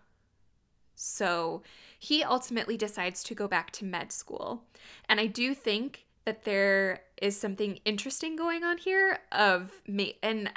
So 0.95 1.61
he 1.97 2.23
ultimately 2.23 2.77
decides 2.77 3.21
to 3.23 3.35
go 3.35 3.49
back 3.49 3.71
to 3.71 3.85
med 3.85 4.13
school. 4.13 4.63
And 5.09 5.19
I 5.19 5.25
do 5.25 5.53
think 5.53 6.05
that 6.23 6.45
there 6.45 7.01
is 7.21 7.37
something 7.37 7.79
interesting 7.83 8.37
going 8.37 8.63
on 8.63 8.77
here 8.77 9.19
of 9.31 9.71
me 9.87 10.17
and 10.23 10.51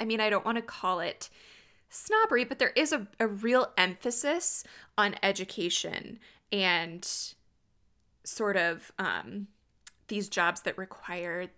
I 0.00 0.04
mean 0.04 0.20
I 0.20 0.30
don't 0.30 0.44
want 0.44 0.56
to 0.56 0.62
call 0.62 1.00
it 1.00 1.28
snobbery, 1.88 2.44
but 2.44 2.58
there 2.58 2.72
is 2.74 2.92
a, 2.92 3.06
a 3.20 3.26
real 3.26 3.72
emphasis 3.78 4.64
on 4.98 5.14
education 5.22 6.18
and 6.52 7.08
sort 8.24 8.56
of 8.56 8.92
um, 8.98 9.48
these 10.08 10.28
jobs 10.28 10.62
that 10.62 10.76
require 10.76 11.48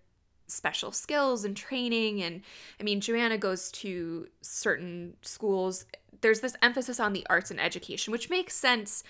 special 0.49 0.93
skills 0.93 1.45
and 1.45 1.57
training 1.57 2.23
and 2.23 2.41
i 2.79 2.85
mean 2.85 3.01
joanna 3.01 3.37
goes 3.37 3.71
to 3.73 4.29
certain 4.43 5.17
schools. 5.21 5.85
There's 6.21 6.39
this 6.39 6.57
emphasis 6.63 7.01
on 7.01 7.13
the 7.13 7.27
arts 7.29 7.51
and 7.51 7.61
education 7.61 8.13
which 8.13 8.31
makes 8.31 8.55
sense 8.55 9.03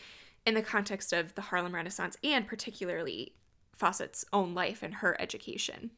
in 0.46 0.54
the 0.54 0.62
context 0.62 1.12
of 1.12 1.34
the 1.34 1.42
harlem 1.42 1.74
renaissance 1.74 2.16
and 2.24 2.46
particularly 2.46 3.34
fauset's 3.74 4.24
own 4.32 4.54
life 4.54 4.82
and 4.82 4.94
her 4.94 5.20
education 5.20 5.90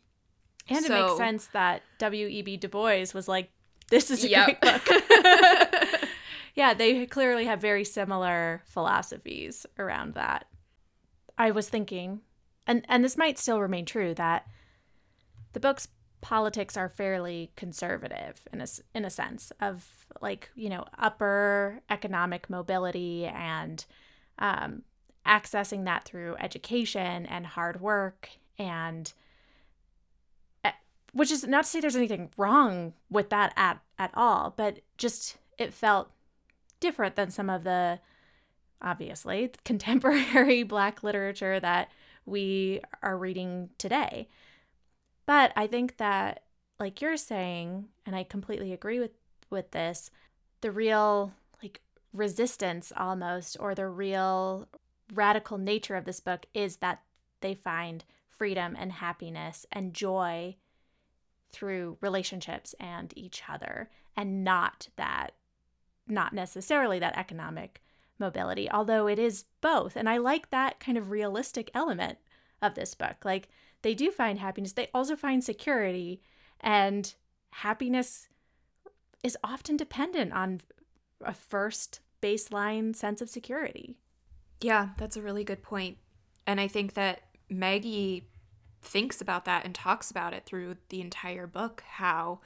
and 0.69 0.85
so, 0.85 0.95
it 0.95 1.07
makes 1.07 1.17
sense 1.17 1.47
that 1.49 1.83
w.e.b 1.99 2.57
du 2.57 2.69
bois 2.69 3.07
was 3.15 3.29
like 3.29 3.51
this 3.91 4.11
is 4.11 4.25
a 4.25 4.29
yep. 4.29 4.47
great 4.47 4.61
book 4.61 5.03
yeah 6.55 6.75
they 6.75 7.07
clearly 7.07 7.47
have 7.47 7.61
very 7.61 7.85
similar 7.85 8.63
philosophies 8.67 9.67
around 9.79 10.15
that 10.15 10.47
i 11.37 11.51
was 11.51 11.69
thinking 11.69 12.21
and 12.67 12.85
and 12.89 13.05
this 13.05 13.17
might 13.17 13.39
still 13.39 13.61
remain 13.61 13.85
true 13.85 14.15
that 14.15 14.47
the 15.53 15.61
book's 15.61 15.89
politics 16.21 16.77
are 16.77 16.89
fairly 16.89 17.53
conservative 17.57 18.43
in 18.53 18.61
a, 18.61 18.67
in 18.95 19.05
a 19.05 19.11
sense 19.11 19.53
of 19.61 20.07
like 20.21 20.51
you 20.55 20.69
know 20.69 20.85
upper 20.99 21.81
economic 21.91 22.51
mobility 22.51 23.27
and 23.27 23.85
um, 24.39 24.83
accessing 25.27 25.85
that 25.85 26.05
through 26.05 26.37
education 26.41 27.27
and 27.27 27.47
hard 27.47 27.81
work 27.81 28.31
and 28.59 29.13
which 31.13 31.31
is 31.31 31.47
not 31.47 31.65
to 31.65 31.71
say 31.71 31.81
there's 31.81 31.97
anything 31.97 32.31
wrong 32.37 32.93
with 33.11 33.31
that 33.31 33.53
at 33.57 33.81
at 33.99 34.11
all 34.15 34.55
but 34.57 34.81
just 34.97 35.39
it 35.59 35.75
felt 35.75 36.11
different 36.81 37.17
than 37.17 37.31
some 37.31 37.51
of 37.51 37.65
the 37.65 37.99
obviously 38.81 39.51
contemporary 39.65 40.63
black 40.63 41.03
literature 41.03 41.59
that 41.61 41.91
we 42.25 42.81
are 43.03 43.17
reading 43.17 43.71
today. 43.79 44.29
But 45.27 45.53
I 45.57 45.67
think 45.67 45.97
that 45.97 46.45
like 46.79 47.01
you're 47.01 47.17
saying 47.17 47.87
and 48.07 48.15
I 48.15 48.25
completely 48.25 48.73
agree 48.73 49.01
with 49.01 49.13
with 49.51 49.71
this, 49.71 50.11
the 50.61 50.71
real 50.71 51.33
like 51.63 51.81
resistance 52.13 52.93
almost 52.97 53.57
or 53.59 53.75
the 53.75 53.89
real 53.89 54.69
radical 55.15 55.59
nature 55.59 55.97
of 55.97 56.05
this 56.05 56.21
book 56.21 56.47
is 56.53 56.77
that 56.77 57.03
they 57.41 57.55
find 57.55 58.05
freedom 58.29 58.77
and 58.79 58.93
happiness 58.93 59.67
and 59.73 59.95
joy 59.95 60.57
through 61.51 61.97
relationships 62.01 62.75
and 62.79 63.13
each 63.17 63.43
other 63.49 63.91
and 64.17 64.45
not 64.45 64.89
that 64.97 65.33
not 66.07 66.33
necessarily 66.33 66.99
that 66.99 67.17
economic 67.17 67.83
mobility 68.19 68.71
although 68.71 69.07
it 69.07 69.19
is 69.19 69.45
both 69.61 69.97
and 69.97 70.09
i 70.09 70.17
like 70.17 70.51
that 70.51 70.81
kind 70.81 70.99
of 70.99 71.11
realistic 71.11 71.71
element 71.75 72.19
of 72.61 72.75
this 72.75 72.95
book 72.95 73.17
like 73.25 73.49
they 73.83 73.95
do 73.95 74.11
find 74.11 74.39
happiness, 74.39 74.73
they 74.73 74.89
also 74.93 75.17
find 75.17 75.43
security. 75.43 76.21
And 76.61 77.15
happiness 77.51 78.29
is 79.23 79.37
often 79.45 79.77
dependent 79.77 80.33
on 80.33 80.61
a 81.25 81.35
first 81.35 82.01
baseline 82.23 82.95
sense 82.95 83.21
of 83.21 83.29
security. 83.29 83.97
Yeah, 84.61 84.91
that's 84.99 85.17
a 85.17 85.23
really 85.23 85.45
good. 85.45 85.59
And 86.47 86.61
I 86.61 86.67
think 86.67 86.95
that 86.95 87.23
Maggie 87.49 88.29
thinks 88.83 89.21
about 89.21 89.45
that 89.45 89.65
and 89.65 89.75
talks 89.75 90.11
about 90.11 90.33
it 90.33 90.45
through 90.47 90.77
the 90.89 91.01
entire 91.01 91.47
book 91.47 91.83
how 91.87 92.41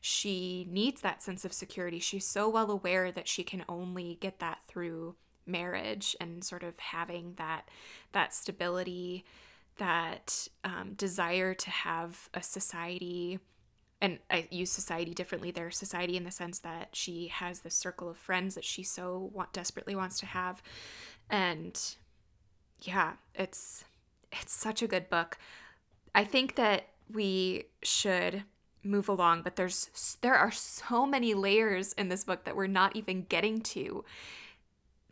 she 0.00 0.66
needs 0.70 1.00
that 1.00 1.22
sense 1.22 1.44
of 1.44 1.52
security. 1.52 1.98
She's 1.98 2.26
so 2.26 2.48
well 2.48 2.70
aware 2.70 3.10
that 3.10 3.26
she 3.26 3.42
can 3.42 3.64
only 3.68 4.18
get 4.20 4.38
that 4.38 4.58
through 4.68 5.16
marriage 5.46 6.14
and 6.20 6.44
sort 6.44 6.62
of 6.62 6.78
having 6.78 7.34
that 7.38 7.68
that 8.12 8.34
stability 8.34 9.24
that 9.78 10.48
um, 10.64 10.94
desire 10.96 11.54
to 11.54 11.70
have 11.70 12.28
a 12.34 12.42
society 12.42 13.38
and 14.00 14.18
I 14.30 14.46
use 14.50 14.70
society 14.70 15.14
differently 15.14 15.50
there 15.50 15.70
society 15.70 16.16
in 16.16 16.24
the 16.24 16.30
sense 16.30 16.58
that 16.60 16.90
she 16.94 17.28
has 17.28 17.60
this 17.60 17.74
circle 17.74 18.08
of 18.08 18.16
friends 18.16 18.54
that 18.54 18.64
she 18.64 18.82
so 18.82 19.30
want 19.32 19.52
desperately 19.52 19.94
wants 19.94 20.18
to 20.20 20.26
have 20.26 20.62
and 21.30 21.78
yeah 22.80 23.12
it's 23.34 23.84
it's 24.32 24.52
such 24.52 24.82
a 24.82 24.88
good 24.88 25.08
book 25.08 25.38
i 26.16 26.24
think 26.24 26.56
that 26.56 26.88
we 27.12 27.62
should 27.84 28.42
move 28.82 29.08
along 29.08 29.42
but 29.42 29.54
there's 29.54 30.18
there 30.22 30.34
are 30.34 30.50
so 30.50 31.06
many 31.06 31.34
layers 31.34 31.92
in 31.92 32.08
this 32.08 32.24
book 32.24 32.44
that 32.44 32.56
we're 32.56 32.66
not 32.66 32.96
even 32.96 33.22
getting 33.28 33.60
to 33.60 34.04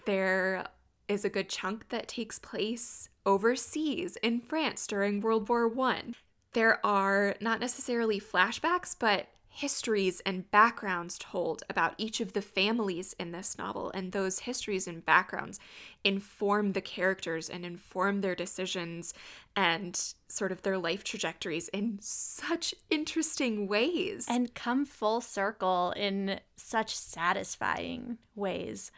there 0.05 0.67
is 1.09 1.25
a 1.25 1.29
good 1.29 1.49
chunk 1.49 1.89
that 1.91 2.09
takes 2.09 2.39
place 2.39 3.09
overseas 3.27 4.17
in 4.23 4.41
France 4.41 4.87
during 4.87 5.21
World 5.21 5.49
War 5.49 5.69
One. 5.69 6.15
there 6.53 6.85
are 6.87 7.35
not 7.41 7.59
necessarily 7.61 8.21
flashbacks, 8.21 8.95
but 8.99 9.29
histories 9.55 10.21
and 10.27 10.51
backgrounds 10.51 11.17
told 11.17 11.63
about 11.71 11.95
each 11.97 12.21
of 12.21 12.33
the 12.33 12.43
families 12.43 13.15
in 13.21 13.31
this 13.31 13.57
novel. 13.57 13.93
And 13.95 14.11
those 14.11 14.41
histories 14.41 14.89
and 14.89 15.05
backgrounds 15.05 15.61
inform 16.03 16.73
the 16.73 16.81
characters 16.81 17.49
and 17.49 17.65
inform 17.65 18.21
their 18.21 18.35
decisions 18.35 19.15
and 19.55 20.15
sort 20.27 20.51
of 20.51 20.63
their 20.63 20.77
life 20.77 21.05
trajectories 21.05 21.69
in 21.69 21.99
such 22.01 22.75
interesting 22.91 23.69
ways. 23.69 24.27
And 24.29 24.53
come 24.55 24.85
full 24.85 25.21
circle 25.21 25.93
in 25.97 26.41
such 26.57 26.97
satisfying 26.97 28.19
ways. 28.35 28.91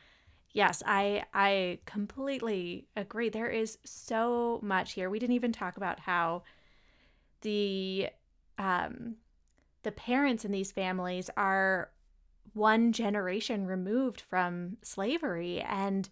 Yes, 0.52 0.82
I 0.86 1.24
I 1.34 1.80
completely 1.84 2.86
agree. 2.96 3.28
There 3.28 3.50
is 3.50 3.76
so 3.84 4.58
much 4.62 4.94
here. 4.94 5.10
We 5.10 5.18
didn't 5.18 5.36
even 5.36 5.52
talk 5.52 5.76
about 5.76 6.00
how 6.00 6.44
the 7.42 8.08
um 8.56 9.16
the 9.86 9.92
parents 9.92 10.44
in 10.44 10.50
these 10.50 10.72
families 10.72 11.30
are 11.36 11.92
one 12.54 12.90
generation 12.90 13.66
removed 13.66 14.20
from 14.20 14.78
slavery 14.82 15.60
and 15.60 16.08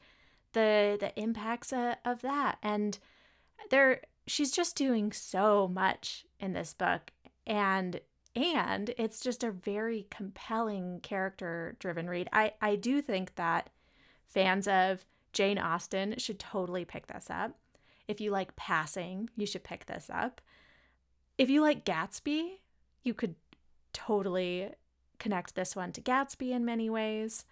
the 0.52 0.96
the 1.00 1.12
impacts 1.20 1.72
of, 1.72 1.96
of 2.04 2.22
that. 2.22 2.58
And 2.62 2.96
there 3.70 4.02
she's 4.28 4.52
just 4.52 4.76
doing 4.76 5.10
so 5.10 5.66
much 5.66 6.24
in 6.38 6.52
this 6.52 6.72
book. 6.72 7.10
And 7.48 8.00
and 8.36 8.94
it's 8.96 9.18
just 9.18 9.42
a 9.42 9.50
very 9.50 10.06
compelling 10.08 11.00
character 11.02 11.74
driven 11.80 12.08
read. 12.08 12.28
I 12.32 12.52
i 12.60 12.76
do 12.76 13.02
think 13.02 13.34
that 13.34 13.70
fans 14.28 14.68
of 14.68 15.04
jane 15.32 15.58
austen 15.58 16.14
should 16.18 16.38
totally 16.38 16.84
pick 16.84 17.08
this 17.08 17.26
up. 17.28 17.58
If 18.06 18.20
you 18.20 18.30
like 18.30 18.54
passing 18.54 19.30
you 19.36 19.46
should 19.46 19.64
pick 19.64 19.86
this 19.86 20.08
up. 20.14 20.40
If 21.38 21.50
you 21.50 21.60
like 21.60 21.84
gatsby 21.84 22.58
you 23.04 23.14
could 23.14 23.36
totally 23.94 24.70
connect 25.18 25.54
this 25.54 25.74
one 25.74 25.92
to 25.92 26.02
Gatsby 26.02 26.50
in 26.50 26.66
many 26.66 26.90
ways. 26.90 27.46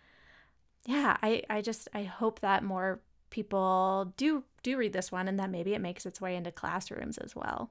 Yeah, 0.85 1.17
I, 1.23 1.43
I 1.49 1.63
just 1.63 1.89
I 1.95 2.03
hope 2.03 2.41
that 2.41 2.63
more 2.63 3.01
people 3.31 4.13
do 4.17 4.45
do 4.63 4.77
read 4.77 4.93
this 4.93 5.11
one 5.11 5.27
and 5.27 5.39
that 5.39 5.51
maybe 5.51 5.75
it 5.75 5.81
makes 5.81 6.05
its 6.05 6.21
way 6.21 6.37
into 6.37 6.53
classrooms 6.53 7.17
as 7.19 7.35
well. 7.35 7.71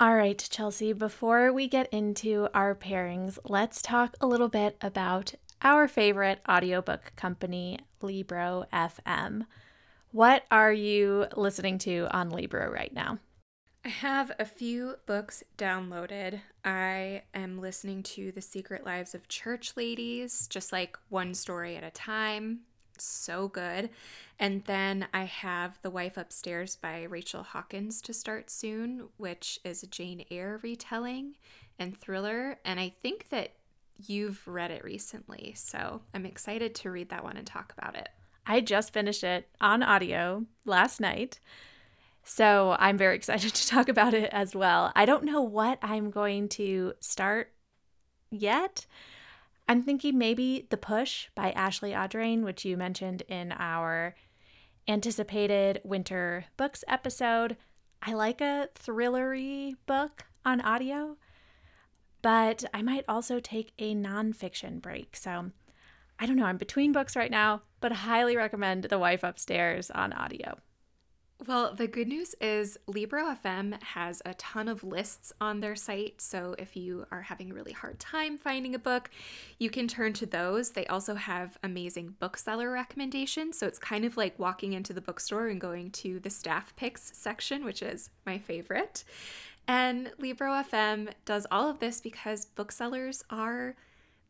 All 0.00 0.14
right, 0.14 0.38
Chelsea, 0.50 0.92
before 0.92 1.52
we 1.52 1.66
get 1.66 1.92
into 1.92 2.48
our 2.54 2.74
pairings, 2.74 3.38
let's 3.44 3.82
talk 3.82 4.14
a 4.20 4.26
little 4.26 4.48
bit 4.48 4.76
about 4.80 5.34
our 5.62 5.88
favorite 5.88 6.40
audiobook 6.48 7.12
company, 7.16 7.80
Libro 8.00 8.64
FM. 8.72 9.46
What 10.12 10.44
are 10.50 10.72
you 10.72 11.26
listening 11.36 11.78
to 11.78 12.06
on 12.12 12.30
Libro 12.30 12.70
right 12.70 12.92
now? 12.92 13.18
I 13.84 13.90
have 13.90 14.32
a 14.38 14.44
few 14.44 14.96
books 15.06 15.44
downloaded. 15.56 16.40
I 16.64 17.22
am 17.32 17.60
listening 17.60 18.02
to 18.04 18.32
The 18.32 18.42
Secret 18.42 18.84
Lives 18.84 19.14
of 19.14 19.28
Church 19.28 19.76
Ladies, 19.76 20.48
just 20.48 20.72
like 20.72 20.98
one 21.08 21.32
story 21.32 21.76
at 21.76 21.84
a 21.84 21.90
time. 21.90 22.60
So 22.98 23.48
good. 23.48 23.90
And 24.40 24.64
then 24.64 25.06
I 25.14 25.24
have 25.24 25.78
The 25.82 25.90
Wife 25.90 26.16
Upstairs 26.16 26.74
by 26.76 27.04
Rachel 27.04 27.44
Hawkins 27.44 28.02
to 28.02 28.12
start 28.12 28.50
soon, 28.50 29.08
which 29.16 29.60
is 29.64 29.82
a 29.82 29.86
Jane 29.86 30.24
Eyre 30.30 30.58
retelling 30.62 31.36
and 31.78 31.96
thriller. 31.96 32.58
And 32.64 32.80
I 32.80 32.92
think 33.00 33.28
that 33.28 33.54
you've 34.06 34.46
read 34.46 34.72
it 34.72 34.84
recently. 34.84 35.54
So 35.56 36.02
I'm 36.12 36.26
excited 36.26 36.74
to 36.76 36.90
read 36.90 37.10
that 37.10 37.24
one 37.24 37.36
and 37.36 37.46
talk 37.46 37.72
about 37.78 37.96
it. 37.96 38.08
I 38.44 38.60
just 38.60 38.92
finished 38.92 39.22
it 39.22 39.48
on 39.60 39.82
audio 39.82 40.46
last 40.64 41.00
night. 41.00 41.38
So 42.28 42.76
I'm 42.78 42.98
very 42.98 43.16
excited 43.20 43.54
to 43.54 43.66
talk 43.66 43.88
about 43.88 44.14
it 44.14 44.30
as 44.32 44.54
well. 44.54 44.92
I 44.94 45.06
don't 45.06 45.24
know 45.24 45.42
what 45.42 45.78
I'm 45.82 46.10
going 46.10 46.48
to 46.50 46.92
start 47.00 47.52
yet. 48.30 48.86
I'm 49.66 49.82
thinking 49.82 50.18
maybe 50.18 50.66
The 50.70 50.76
Push 50.76 51.28
by 51.34 51.50
Ashley 51.52 51.92
Audrain, 51.92 52.42
which 52.42 52.64
you 52.64 52.76
mentioned 52.76 53.22
in 53.28 53.52
our 53.52 54.14
anticipated 54.86 55.80
winter 55.84 56.44
books 56.56 56.84
episode. 56.86 57.56
I 58.02 58.12
like 58.12 58.40
a 58.40 58.68
thrillery 58.74 59.76
book 59.86 60.26
on 60.44 60.60
audio, 60.60 61.16
but 62.22 62.64
I 62.72 62.82
might 62.82 63.04
also 63.08 63.40
take 63.40 63.72
a 63.78 63.94
nonfiction 63.94 64.80
break. 64.80 65.16
So 65.16 65.50
I 66.18 66.26
don't 66.26 66.36
know. 66.36 66.46
I'm 66.46 66.56
between 66.58 66.92
books 66.92 67.16
right 67.16 67.30
now, 67.30 67.62
but 67.80 67.92
highly 67.92 68.36
recommend 68.36 68.84
The 68.84 68.98
Wife 68.98 69.22
Upstairs 69.22 69.90
on 69.90 70.12
audio. 70.12 70.58
Well, 71.46 71.72
the 71.72 71.86
good 71.86 72.08
news 72.08 72.34
is 72.40 72.76
Libro 72.88 73.22
FM 73.22 73.80
has 73.80 74.20
a 74.26 74.34
ton 74.34 74.66
of 74.66 74.82
lists 74.82 75.32
on 75.40 75.60
their 75.60 75.76
site. 75.76 76.20
So 76.20 76.56
if 76.58 76.76
you 76.76 77.06
are 77.12 77.22
having 77.22 77.52
a 77.52 77.54
really 77.54 77.72
hard 77.72 78.00
time 78.00 78.36
finding 78.36 78.74
a 78.74 78.78
book, 78.78 79.08
you 79.56 79.70
can 79.70 79.86
turn 79.86 80.14
to 80.14 80.26
those. 80.26 80.72
They 80.72 80.84
also 80.86 81.14
have 81.14 81.56
amazing 81.62 82.16
bookseller 82.18 82.72
recommendations. 82.72 83.56
So 83.56 83.68
it's 83.68 83.78
kind 83.78 84.04
of 84.04 84.16
like 84.16 84.36
walking 84.36 84.72
into 84.72 84.92
the 84.92 85.00
bookstore 85.00 85.46
and 85.46 85.60
going 85.60 85.92
to 85.92 86.18
the 86.18 86.28
staff 86.28 86.74
picks 86.74 87.16
section, 87.16 87.64
which 87.64 87.82
is 87.82 88.10
my 88.26 88.38
favorite. 88.38 89.04
And 89.68 90.10
Libro 90.18 90.50
FM 90.50 91.12
does 91.24 91.46
all 91.52 91.70
of 91.70 91.78
this 91.78 92.00
because 92.00 92.46
booksellers 92.46 93.22
are 93.30 93.76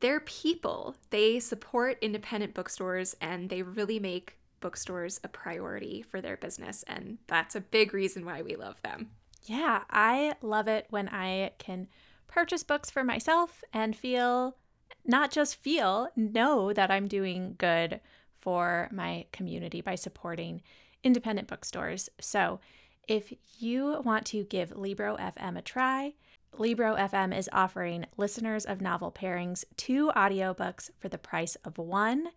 they're 0.00 0.20
people. 0.20 0.94
They 1.10 1.40
support 1.40 1.98
independent 2.02 2.54
bookstores 2.54 3.16
and 3.20 3.48
they 3.48 3.62
really 3.62 3.98
make 3.98 4.37
bookstores 4.60 5.20
a 5.24 5.28
priority 5.28 6.02
for 6.02 6.20
their 6.20 6.36
business. 6.36 6.84
And 6.86 7.18
that's 7.26 7.54
a 7.54 7.60
big 7.60 7.94
reason 7.94 8.24
why 8.24 8.42
we 8.42 8.56
love 8.56 8.80
them. 8.82 9.10
Yeah, 9.44 9.84
I 9.90 10.34
love 10.42 10.68
it 10.68 10.86
when 10.90 11.08
I 11.08 11.52
can 11.58 11.88
purchase 12.26 12.62
books 12.62 12.90
for 12.90 13.02
myself 13.02 13.62
and 13.72 13.96
feel, 13.96 14.56
not 15.04 15.30
just 15.30 15.56
feel, 15.56 16.08
know 16.16 16.72
that 16.72 16.90
I'm 16.90 17.08
doing 17.08 17.54
good 17.58 18.00
for 18.40 18.88
my 18.92 19.26
community 19.32 19.80
by 19.80 19.94
supporting 19.94 20.62
independent 21.02 21.48
bookstores. 21.48 22.08
So, 22.20 22.60
if 23.06 23.32
you 23.58 24.02
want 24.04 24.26
to 24.26 24.44
give 24.44 24.76
Libro 24.76 25.16
FM 25.16 25.56
a 25.56 25.62
try, 25.62 26.12
Libro 26.56 26.94
FM 26.94 27.36
is 27.36 27.48
offering 27.52 28.04
listeners 28.18 28.66
of 28.66 28.80
novel 28.82 29.10
pairings 29.10 29.64
two 29.76 30.12
audiobooks 30.14 30.90
for 30.98 31.08
the 31.08 31.16
price 31.16 31.56
of 31.64 31.78
one 31.78 32.28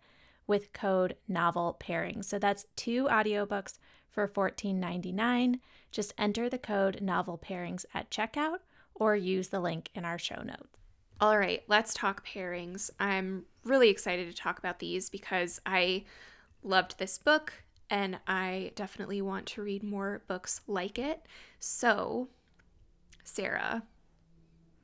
with 0.52 0.74
code 0.74 1.16
novel 1.26 1.78
pairing. 1.80 2.22
So 2.22 2.38
that's 2.38 2.66
two 2.76 3.06
audiobooks 3.06 3.78
for 4.10 4.28
$14.99. 4.28 5.60
Just 5.90 6.12
enter 6.18 6.50
the 6.50 6.58
code 6.58 7.00
novel 7.00 7.38
pairings 7.42 7.86
at 7.94 8.10
checkout 8.10 8.58
or 8.94 9.16
use 9.16 9.48
the 9.48 9.60
link 9.60 9.88
in 9.94 10.04
our 10.04 10.18
show 10.18 10.42
notes. 10.42 10.78
All 11.22 11.38
right, 11.38 11.62
let's 11.68 11.94
talk 11.94 12.26
pairings. 12.28 12.90
I'm 13.00 13.46
really 13.64 13.88
excited 13.88 14.28
to 14.28 14.36
talk 14.36 14.58
about 14.58 14.78
these 14.78 15.08
because 15.08 15.58
I 15.64 16.04
loved 16.62 16.98
this 16.98 17.16
book 17.16 17.54
and 17.88 18.18
I 18.26 18.72
definitely 18.74 19.22
want 19.22 19.46
to 19.46 19.62
read 19.62 19.82
more 19.82 20.22
books 20.28 20.60
like 20.66 20.98
it. 20.98 21.24
So, 21.60 22.28
Sarah, 23.24 23.84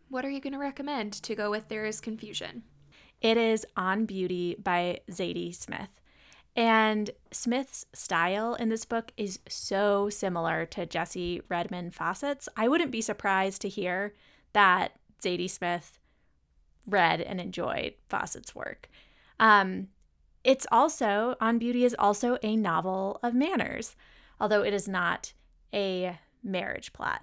what 0.09 0.25
are 0.25 0.31
you 0.31 0.41
going 0.41 0.55
to 0.55 0.59
recommend 0.59 1.13
to 1.13 1.35
go 1.35 1.51
with 1.51 1.69
There 1.69 1.85
is 1.85 2.01
Confusion? 2.01 2.63
It 3.21 3.37
is 3.37 3.67
On 3.77 4.05
Beauty 4.05 4.57
by 4.63 5.01
Zadie 5.11 5.55
Smith. 5.55 5.91
And 6.55 7.11
Smith's 7.31 7.87
style 7.93 8.55
in 8.55 8.69
this 8.69 8.85
book 8.85 9.13
is 9.17 9.39
so 9.49 10.09
similar 10.11 10.67
to 10.67 10.87
Jessie 10.87 11.41
Redmon 11.49 11.93
Fauset's. 11.93 12.49
I 12.57 12.69
wouldn't 12.69 12.91
be 12.91 13.01
surprised 13.01 13.63
to 13.63 13.69
hear 13.69 14.15
that 14.53 14.93
Zadie 15.23 15.51
Smith 15.51 15.99
read 16.87 17.21
and 17.21 17.41
enjoyed 17.41 17.95
Fauset's 18.09 18.55
work. 18.55 18.89
Um, 19.39 19.89
it's 20.43 20.67
also, 20.73 21.37
On 21.41 21.59
Beauty 21.59 21.85
is 21.85 21.95
also 21.99 22.39
a 22.43 22.57
novel 22.57 23.21
of 23.23 23.35
manners, 23.35 23.95
although 24.41 24.63
it 24.63 24.75
is 24.75 24.89
not 24.89 25.33
a 25.75 26.19
marriage 26.43 26.93
plot. 26.93 27.23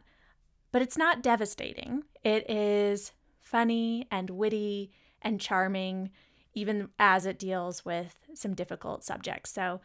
But 0.72 0.82
it's 0.82 0.98
not 0.98 1.24
devastating. 1.24 2.04
It 2.24 2.50
is 2.50 3.12
funny 3.42 4.08
and 4.12 4.30
witty 4.30 4.92
and 5.26 5.42
charming, 5.42 6.12
even 6.54 6.90
as 6.98 7.26
it 7.26 7.38
deals 7.38 7.84
with 7.84 8.16
some 8.34 8.54
difficult 8.54 9.04
subjects. 9.04 9.52
So, 9.52 9.82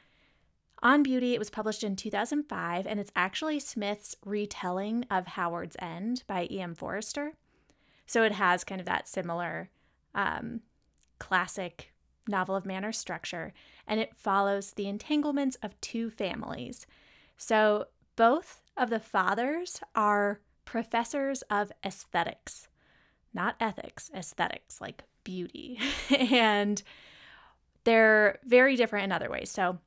on 0.82 1.02
Beauty, 1.02 1.34
it 1.34 1.38
was 1.38 1.50
published 1.50 1.84
in 1.84 1.94
2005, 1.94 2.86
and 2.86 2.98
it's 2.98 3.12
actually 3.14 3.58
Smith's 3.58 4.16
retelling 4.24 5.04
of 5.10 5.26
Howard's 5.26 5.76
End 5.78 6.22
by 6.26 6.46
E.M. 6.50 6.74
Forster. 6.74 7.34
So 8.06 8.22
it 8.22 8.32
has 8.32 8.64
kind 8.64 8.80
of 8.80 8.86
that 8.86 9.06
similar 9.06 9.68
um, 10.14 10.60
classic 11.18 11.92
novel 12.26 12.56
of 12.56 12.64
manner 12.64 12.92
structure, 12.92 13.52
and 13.86 14.00
it 14.00 14.16
follows 14.16 14.72
the 14.72 14.88
entanglements 14.88 15.56
of 15.62 15.78
two 15.82 16.08
families. 16.10 16.86
So 17.36 17.86
both 18.16 18.62
of 18.76 18.88
the 18.88 19.00
fathers 19.00 19.80
are 19.94 20.40
professors 20.64 21.42
of 21.42 21.72
aesthetics, 21.84 22.68
not 23.34 23.56
ethics, 23.60 24.10
aesthetics, 24.14 24.80
like 24.80 25.04
beauty. 25.24 25.78
and 26.10 26.82
they're 27.84 28.38
very 28.44 28.76
different 28.76 29.04
in 29.04 29.12
other 29.12 29.30
ways. 29.30 29.50
So 29.50 29.78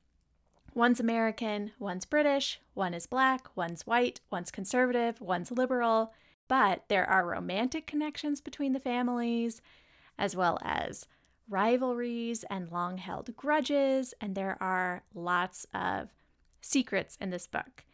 one's 0.73 0.99
American, 0.99 1.71
one's 1.79 2.05
British, 2.05 2.59
one 2.73 2.93
is 2.93 3.05
black, 3.05 3.47
one's 3.55 3.86
white, 3.86 4.19
one's 4.31 4.51
conservative, 4.51 5.21
one's 5.21 5.51
liberal, 5.51 6.13
But 6.47 6.84
there 6.88 7.09
are 7.09 7.25
romantic 7.25 7.88
connections 7.88 8.41
between 8.41 8.73
the 8.73 8.79
families, 8.79 9.61
as 10.17 10.36
well 10.36 10.59
as 10.61 11.07
rivalries 11.49 12.43
and 12.49 12.71
long 12.71 12.97
held 12.97 13.36
grudges, 13.36 14.13
and 14.19 14.36
there 14.36 14.57
are 14.61 15.03
lots 15.13 15.65
of 15.73 16.09
secrets 16.61 17.17
in 17.19 17.29
this 17.29 17.47
book. 17.47 17.86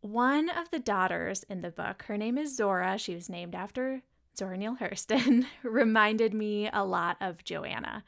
One 0.00 0.48
of 0.48 0.70
the 0.70 0.78
daughters 0.78 1.42
in 1.44 1.62
the 1.62 1.70
book, 1.70 2.04
her 2.04 2.16
name 2.16 2.38
is 2.38 2.56
Zora, 2.56 2.98
she 2.98 3.14
was 3.14 3.28
named 3.28 3.54
after 3.54 4.02
Zora 4.36 4.56
Neale 4.56 4.76
Hurston, 4.76 5.46
reminded 5.62 6.34
me 6.34 6.68
a 6.72 6.84
lot 6.84 7.16
of 7.20 7.44
Joanna. 7.44 8.04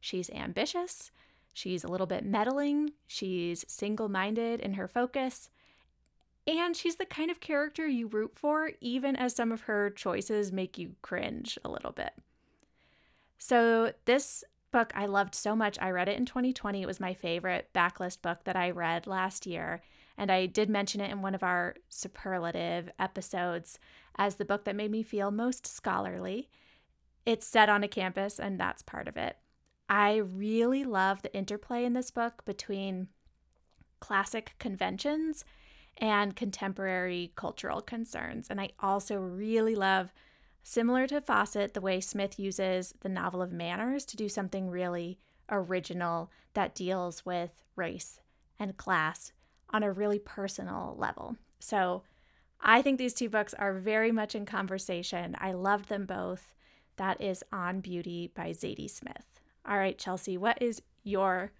She's 0.00 0.30
ambitious, 0.30 1.10
she's 1.52 1.84
a 1.84 1.88
little 1.88 2.06
bit 2.06 2.24
meddling, 2.24 2.92
she's 3.06 3.64
single 3.68 4.08
minded 4.08 4.60
in 4.60 4.74
her 4.74 4.88
focus, 4.88 5.50
and 6.46 6.74
she's 6.74 6.96
the 6.96 7.06
kind 7.06 7.30
of 7.30 7.40
character 7.40 7.86
you 7.86 8.06
root 8.08 8.32
for, 8.34 8.72
even 8.80 9.14
as 9.14 9.34
some 9.34 9.52
of 9.52 9.62
her 9.62 9.90
choices 9.90 10.50
make 10.50 10.78
you 10.78 10.96
cringe 11.02 11.58
a 11.64 11.70
little 11.70 11.92
bit. 11.92 12.14
So, 13.38 13.92
this 14.06 14.42
book 14.70 14.92
I 14.94 15.06
loved 15.06 15.34
so 15.34 15.54
much. 15.54 15.78
I 15.80 15.90
read 15.90 16.08
it 16.08 16.18
in 16.18 16.26
2020. 16.26 16.82
It 16.82 16.86
was 16.86 17.00
my 17.00 17.14
favorite 17.14 17.68
backlist 17.74 18.22
book 18.22 18.44
that 18.44 18.56
I 18.56 18.70
read 18.70 19.06
last 19.06 19.46
year. 19.46 19.82
And 20.20 20.30
I 20.30 20.44
did 20.44 20.68
mention 20.68 21.00
it 21.00 21.10
in 21.10 21.22
one 21.22 21.34
of 21.34 21.42
our 21.42 21.76
superlative 21.88 22.90
episodes 22.98 23.78
as 24.16 24.34
the 24.34 24.44
book 24.44 24.66
that 24.66 24.76
made 24.76 24.90
me 24.90 25.02
feel 25.02 25.30
most 25.30 25.66
scholarly. 25.66 26.50
It's 27.24 27.46
set 27.46 27.70
on 27.70 27.82
a 27.82 27.88
campus, 27.88 28.38
and 28.38 28.60
that's 28.60 28.82
part 28.82 29.08
of 29.08 29.16
it. 29.16 29.38
I 29.88 30.16
really 30.16 30.84
love 30.84 31.22
the 31.22 31.34
interplay 31.34 31.86
in 31.86 31.94
this 31.94 32.10
book 32.10 32.44
between 32.44 33.08
classic 33.98 34.56
conventions 34.58 35.46
and 35.96 36.36
contemporary 36.36 37.32
cultural 37.34 37.80
concerns. 37.80 38.48
And 38.50 38.60
I 38.60 38.72
also 38.78 39.16
really 39.16 39.74
love 39.74 40.12
Similar 40.62 41.06
to 41.06 41.22
Fauset, 41.22 41.72
the 41.72 41.80
way 41.80 41.98
Smith 41.98 42.38
uses 42.38 42.94
the 43.00 43.08
novel 43.08 43.40
of 43.40 43.50
manners 43.50 44.04
to 44.04 44.18
do 44.18 44.28
something 44.28 44.68
really 44.68 45.18
original 45.48 46.30
that 46.52 46.74
deals 46.74 47.24
with 47.24 47.64
race 47.74 48.20
and 48.58 48.76
class 48.76 49.32
on 49.70 49.82
a 49.82 49.92
really 49.92 50.18
personal 50.18 50.94
level. 50.98 51.36
So 51.58 52.02
I 52.60 52.82
think 52.82 52.98
these 52.98 53.14
two 53.14 53.28
books 53.28 53.54
are 53.54 53.78
very 53.78 54.12
much 54.12 54.34
in 54.34 54.46
conversation. 54.46 55.36
I 55.38 55.52
loved 55.52 55.88
them 55.88 56.06
both. 56.06 56.54
That 56.96 57.20
is 57.20 57.42
On 57.52 57.80
Beauty 57.80 58.30
by 58.34 58.50
Zadie 58.50 58.90
Smith. 58.90 59.40
All 59.66 59.78
right, 59.78 59.96
Chelsea, 59.96 60.36
what 60.36 60.60
is 60.60 60.82
your 61.02 61.52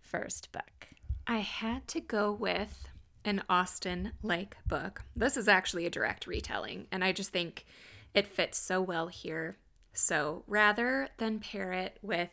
first 0.00 0.50
book? 0.52 0.88
I 1.26 1.38
had 1.38 1.86
to 1.88 2.00
go 2.00 2.32
with 2.32 2.88
an 3.24 3.42
Austen 3.48 4.12
like 4.22 4.56
book. 4.66 5.02
This 5.14 5.36
is 5.36 5.46
actually 5.46 5.86
a 5.86 5.90
direct 5.90 6.26
retelling, 6.26 6.86
and 6.90 7.04
I 7.04 7.12
just 7.12 7.30
think 7.30 7.66
it 8.14 8.26
fits 8.26 8.58
so 8.58 8.80
well 8.80 9.08
here. 9.08 9.58
So 9.92 10.44
rather 10.46 11.08
than 11.18 11.40
pair 11.40 11.72
it 11.72 11.98
with 12.02 12.30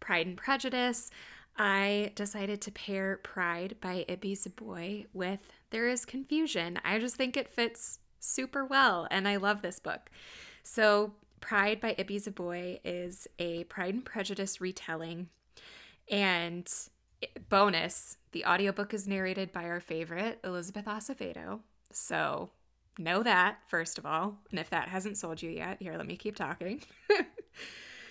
Pride 0.00 0.26
and 0.26 0.36
Prejudice, 0.36 1.10
I 1.58 2.12
decided 2.14 2.60
to 2.62 2.70
pair 2.70 3.16
Pride 3.16 3.76
by 3.80 4.04
Ibi 4.08 4.36
Zoboi 4.36 5.06
with 5.12 5.40
There 5.70 5.88
is 5.88 6.04
Confusion. 6.04 6.78
I 6.84 7.00
just 7.00 7.16
think 7.16 7.36
it 7.36 7.48
fits 7.48 7.98
super 8.20 8.64
well, 8.64 9.08
and 9.10 9.26
I 9.26 9.36
love 9.36 9.62
this 9.62 9.80
book. 9.80 10.10
So, 10.62 11.14
Pride 11.40 11.80
by 11.80 11.96
Ibi 11.98 12.18
Zoboi 12.20 12.78
is 12.84 13.26
a 13.40 13.64
Pride 13.64 13.94
and 13.94 14.04
Prejudice 14.04 14.60
retelling. 14.60 15.28
And 16.08 16.68
bonus, 17.48 18.16
the 18.32 18.44
audiobook 18.44 18.94
is 18.94 19.08
narrated 19.08 19.52
by 19.52 19.64
our 19.64 19.80
favorite, 19.80 20.38
Elizabeth 20.44 20.84
Acevedo. 20.84 21.60
So, 21.90 22.50
know 22.98 23.24
that, 23.24 23.58
first 23.66 23.98
of 23.98 24.06
all. 24.06 24.38
And 24.50 24.60
if 24.60 24.70
that 24.70 24.88
hasn't 24.88 25.16
sold 25.16 25.42
you 25.42 25.50
yet, 25.50 25.78
here, 25.80 25.96
let 25.96 26.06
me 26.06 26.16
keep 26.16 26.36
talking. 26.36 26.82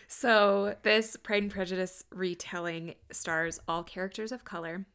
so, 0.08 0.76
this 0.84 1.18
Pride 1.18 1.44
and 1.44 1.52
Prejudice 1.52 2.04
retelling 2.12 2.96
stars 3.12 3.60
all 3.68 3.84
characters 3.84 4.32
of 4.32 4.46
color. 4.46 4.86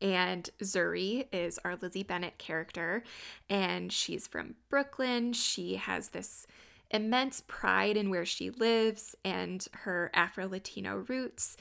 And 0.00 0.48
Zuri 0.62 1.26
is 1.32 1.58
our 1.64 1.76
Lizzie 1.76 2.02
Bennet 2.02 2.38
character, 2.38 3.04
and 3.50 3.92
she's 3.92 4.26
from 4.26 4.54
Brooklyn. 4.70 5.34
She 5.34 5.76
has 5.76 6.08
this 6.08 6.46
immense 6.90 7.42
pride 7.46 7.98
in 7.98 8.08
where 8.08 8.24
she 8.24 8.50
lives 8.50 9.14
and 9.24 9.66
her 9.72 10.10
Afro 10.14 10.48
Latino 10.48 11.04
roots, 11.08 11.58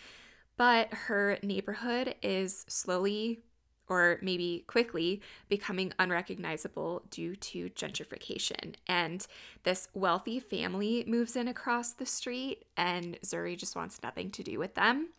but 0.56 0.94
her 0.94 1.38
neighborhood 1.44 2.16
is 2.24 2.66
slowly 2.70 3.42
or 3.90 4.20
maybe 4.22 4.64
quickly 4.68 5.22
becoming 5.50 5.92
unrecognizable 6.00 7.04
due 7.10 7.36
to 7.36 7.70
gentrification. 7.72 8.76
And 8.88 9.26
this 9.64 9.90
wealthy 9.94 10.40
family 10.40 11.04
moves 11.08 11.36
in 11.36 11.48
across 11.48 11.94
the 11.94 12.06
street, 12.06 12.66
and 12.78 13.20
Zuri 13.26 13.58
just 13.58 13.76
wants 13.76 14.02
nothing 14.04 14.32
to 14.32 14.44
do 14.44 14.60
with 14.60 14.76
them. 14.76 15.10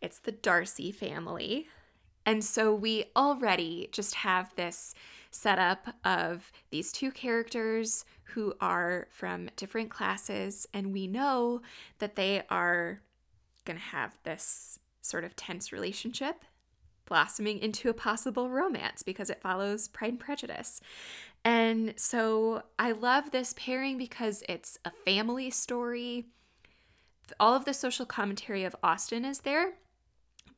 It's 0.00 0.18
the 0.18 0.32
Darcy 0.32 0.90
family. 0.90 1.68
And 2.26 2.44
so 2.44 2.74
we 2.74 3.04
already 3.14 3.88
just 3.92 4.14
have 4.16 4.54
this 4.56 4.94
setup 5.30 5.94
of 6.04 6.50
these 6.70 6.92
two 6.92 7.10
characters 7.10 8.04
who 8.34 8.54
are 8.60 9.08
from 9.10 9.50
different 9.56 9.90
classes, 9.90 10.66
and 10.72 10.92
we 10.92 11.06
know 11.06 11.60
that 11.98 12.16
they 12.16 12.42
are 12.48 13.00
going 13.64 13.78
to 13.78 13.84
have 13.84 14.16
this 14.22 14.78
sort 15.02 15.24
of 15.24 15.34
tense 15.36 15.72
relationship 15.72 16.44
blossoming 17.10 17.58
into 17.58 17.90
a 17.90 17.94
possible 17.94 18.48
romance 18.48 19.02
because 19.02 19.28
it 19.28 19.42
follows 19.42 19.88
Pride 19.88 20.12
and 20.12 20.20
Prejudice. 20.20 20.80
And 21.44 21.92
so 21.96 22.62
I 22.78 22.92
love 22.92 23.30
this 23.30 23.52
pairing 23.54 23.98
because 23.98 24.42
it's 24.48 24.78
a 24.84 24.90
family 24.90 25.50
story. 25.50 26.28
All 27.38 27.54
of 27.54 27.66
the 27.66 27.74
social 27.74 28.06
commentary 28.06 28.64
of 28.64 28.76
Austen 28.82 29.26
is 29.26 29.40
there. 29.40 29.74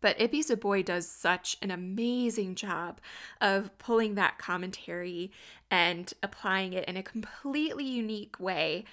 But 0.00 0.20
Ibi 0.20 0.42
Zoboi 0.42 0.84
does 0.84 1.08
such 1.08 1.56
an 1.62 1.70
amazing 1.70 2.56
job 2.56 3.00
of 3.40 3.76
pulling 3.78 4.16
that 4.16 4.36
commentary 4.36 5.30
and 5.70 6.12
applying 6.22 6.72
it 6.72 6.88
in 6.88 6.96
a 6.96 7.02
completely 7.02 7.84
unique 7.84 8.38
way 8.38 8.84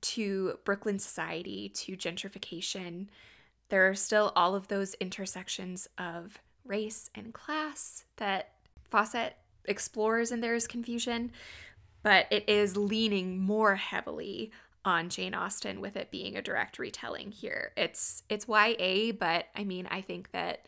to 0.00 0.58
Brooklyn 0.64 0.98
society, 0.98 1.68
to 1.68 1.96
gentrification. 1.96 3.08
There 3.68 3.88
are 3.88 3.94
still 3.94 4.32
all 4.34 4.54
of 4.54 4.68
those 4.68 4.94
intersections 4.94 5.86
of 5.98 6.38
race, 6.68 7.10
and 7.14 7.34
class 7.34 8.04
that 8.16 8.52
Fauset 8.92 9.32
explores 9.64 10.30
in 10.30 10.40
There 10.40 10.54
is 10.54 10.66
Confusion, 10.66 11.32
but 12.02 12.26
it 12.30 12.48
is 12.48 12.76
leaning 12.76 13.38
more 13.38 13.76
heavily 13.76 14.52
on 14.84 15.08
Jane 15.08 15.34
Austen 15.34 15.80
with 15.80 15.96
it 15.96 16.10
being 16.10 16.36
a 16.36 16.42
direct 16.42 16.78
retelling 16.78 17.32
here. 17.32 17.72
It's 17.76 18.22
it's 18.28 18.46
YA, 18.48 19.12
but 19.12 19.46
I 19.54 19.64
mean, 19.64 19.86
I 19.90 20.00
think 20.00 20.30
that 20.32 20.66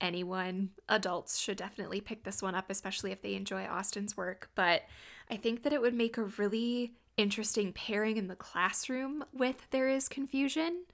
anyone, 0.00 0.70
adults 0.88 1.38
should 1.38 1.56
definitely 1.56 2.00
pick 2.00 2.24
this 2.24 2.42
one 2.42 2.54
up 2.54 2.68
especially 2.68 3.12
if 3.12 3.22
they 3.22 3.34
enjoy 3.34 3.64
Austen's 3.64 4.16
work, 4.16 4.50
but 4.54 4.82
I 5.30 5.36
think 5.36 5.62
that 5.62 5.72
it 5.72 5.80
would 5.80 5.94
make 5.94 6.18
a 6.18 6.24
really 6.24 6.94
interesting 7.16 7.72
pairing 7.72 8.16
in 8.16 8.26
the 8.26 8.36
classroom 8.36 9.24
with 9.32 9.70
There 9.70 9.88
is 9.88 10.08
Confusion 10.08 10.84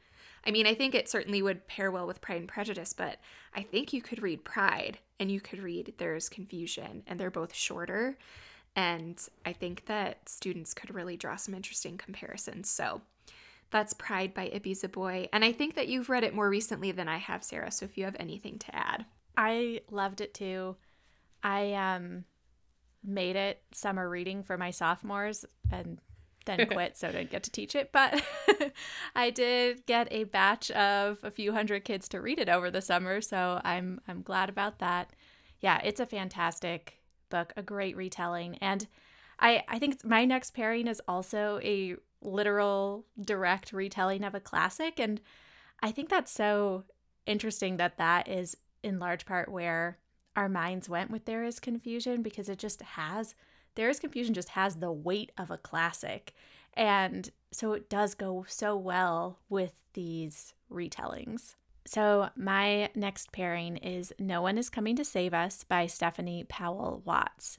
I 0.46 0.50
mean, 0.50 0.66
I 0.66 0.74
think 0.74 0.94
it 0.94 1.08
certainly 1.08 1.42
would 1.42 1.66
pair 1.66 1.90
well 1.90 2.06
with 2.06 2.20
Pride 2.20 2.40
and 2.40 2.48
Prejudice, 2.48 2.92
but 2.92 3.18
I 3.54 3.62
think 3.62 3.92
you 3.92 4.00
could 4.00 4.22
read 4.22 4.44
Pride 4.44 4.98
and 5.18 5.30
you 5.30 5.40
could 5.40 5.60
read 5.60 5.94
There's 5.98 6.28
Confusion, 6.28 7.02
and 7.06 7.20
they're 7.20 7.30
both 7.30 7.54
shorter. 7.54 8.16
And 8.74 9.20
I 9.44 9.52
think 9.52 9.86
that 9.86 10.28
students 10.28 10.72
could 10.72 10.94
really 10.94 11.16
draw 11.16 11.36
some 11.36 11.54
interesting 11.54 11.98
comparisons. 11.98 12.70
So 12.70 13.02
that's 13.70 13.92
Pride 13.94 14.32
by 14.32 14.48
Ibi 14.48 14.74
Zoboi. 14.74 15.28
And 15.32 15.44
I 15.44 15.52
think 15.52 15.74
that 15.74 15.88
you've 15.88 16.08
read 16.08 16.24
it 16.24 16.34
more 16.34 16.48
recently 16.48 16.92
than 16.92 17.08
I 17.08 17.18
have, 17.18 17.44
Sarah. 17.44 17.70
So 17.70 17.84
if 17.84 17.98
you 17.98 18.04
have 18.04 18.16
anything 18.18 18.58
to 18.60 18.74
add. 18.74 19.04
I 19.36 19.82
loved 19.90 20.20
it 20.20 20.34
too. 20.34 20.76
I 21.42 21.72
um 21.74 22.24
made 23.02 23.36
it 23.36 23.62
summer 23.72 24.08
reading 24.08 24.42
for 24.42 24.58
my 24.58 24.70
sophomores 24.70 25.44
and 25.72 25.98
then 26.46 26.66
quit, 26.70 26.96
so 26.96 27.08
I 27.08 27.12
didn't 27.12 27.30
get 27.30 27.42
to 27.44 27.50
teach 27.50 27.74
it. 27.74 27.92
But 27.92 28.22
I 29.14 29.30
did 29.30 29.86
get 29.86 30.08
a 30.10 30.24
batch 30.24 30.70
of 30.72 31.18
a 31.22 31.30
few 31.30 31.52
hundred 31.52 31.84
kids 31.84 32.08
to 32.10 32.20
read 32.20 32.38
it 32.38 32.48
over 32.48 32.70
the 32.70 32.82
summer, 32.82 33.20
so 33.20 33.60
I'm 33.64 34.00
I'm 34.08 34.22
glad 34.22 34.48
about 34.48 34.78
that. 34.78 35.10
Yeah, 35.60 35.80
it's 35.84 36.00
a 36.00 36.06
fantastic 36.06 36.98
book, 37.28 37.52
a 37.56 37.62
great 37.62 37.96
retelling, 37.96 38.56
and 38.58 38.86
I 39.38 39.64
I 39.68 39.78
think 39.78 40.04
my 40.04 40.24
next 40.24 40.54
pairing 40.54 40.86
is 40.86 41.02
also 41.06 41.60
a 41.62 41.96
literal 42.22 43.06
direct 43.20 43.72
retelling 43.72 44.24
of 44.24 44.34
a 44.34 44.40
classic, 44.40 45.00
and 45.00 45.20
I 45.82 45.90
think 45.90 46.08
that's 46.08 46.32
so 46.32 46.84
interesting 47.26 47.76
that 47.76 47.98
that 47.98 48.28
is 48.28 48.56
in 48.82 48.98
large 48.98 49.26
part 49.26 49.50
where 49.50 49.98
our 50.36 50.48
minds 50.48 50.88
went 50.88 51.10
with 51.10 51.24
there 51.24 51.44
is 51.44 51.60
confusion 51.60 52.22
because 52.22 52.48
it 52.48 52.58
just 52.58 52.82
has 52.82 53.34
there 53.74 53.88
is 53.88 54.00
Confusion 54.00 54.34
just 54.34 54.50
has 54.50 54.76
the 54.76 54.92
weight 54.92 55.32
of 55.38 55.50
a 55.50 55.58
classic. 55.58 56.34
And 56.74 57.30
so 57.52 57.72
it 57.72 57.88
does 57.88 58.14
go 58.14 58.44
so 58.48 58.76
well 58.76 59.38
with 59.48 59.72
these 59.94 60.54
retellings. 60.70 61.54
So, 61.86 62.28
my 62.36 62.90
next 62.94 63.32
pairing 63.32 63.78
is 63.78 64.12
No 64.18 64.42
One 64.42 64.58
is 64.58 64.68
Coming 64.68 64.96
to 64.96 65.04
Save 65.04 65.32
Us 65.32 65.64
by 65.64 65.86
Stephanie 65.86 66.44
Powell 66.44 67.02
Watts. 67.04 67.58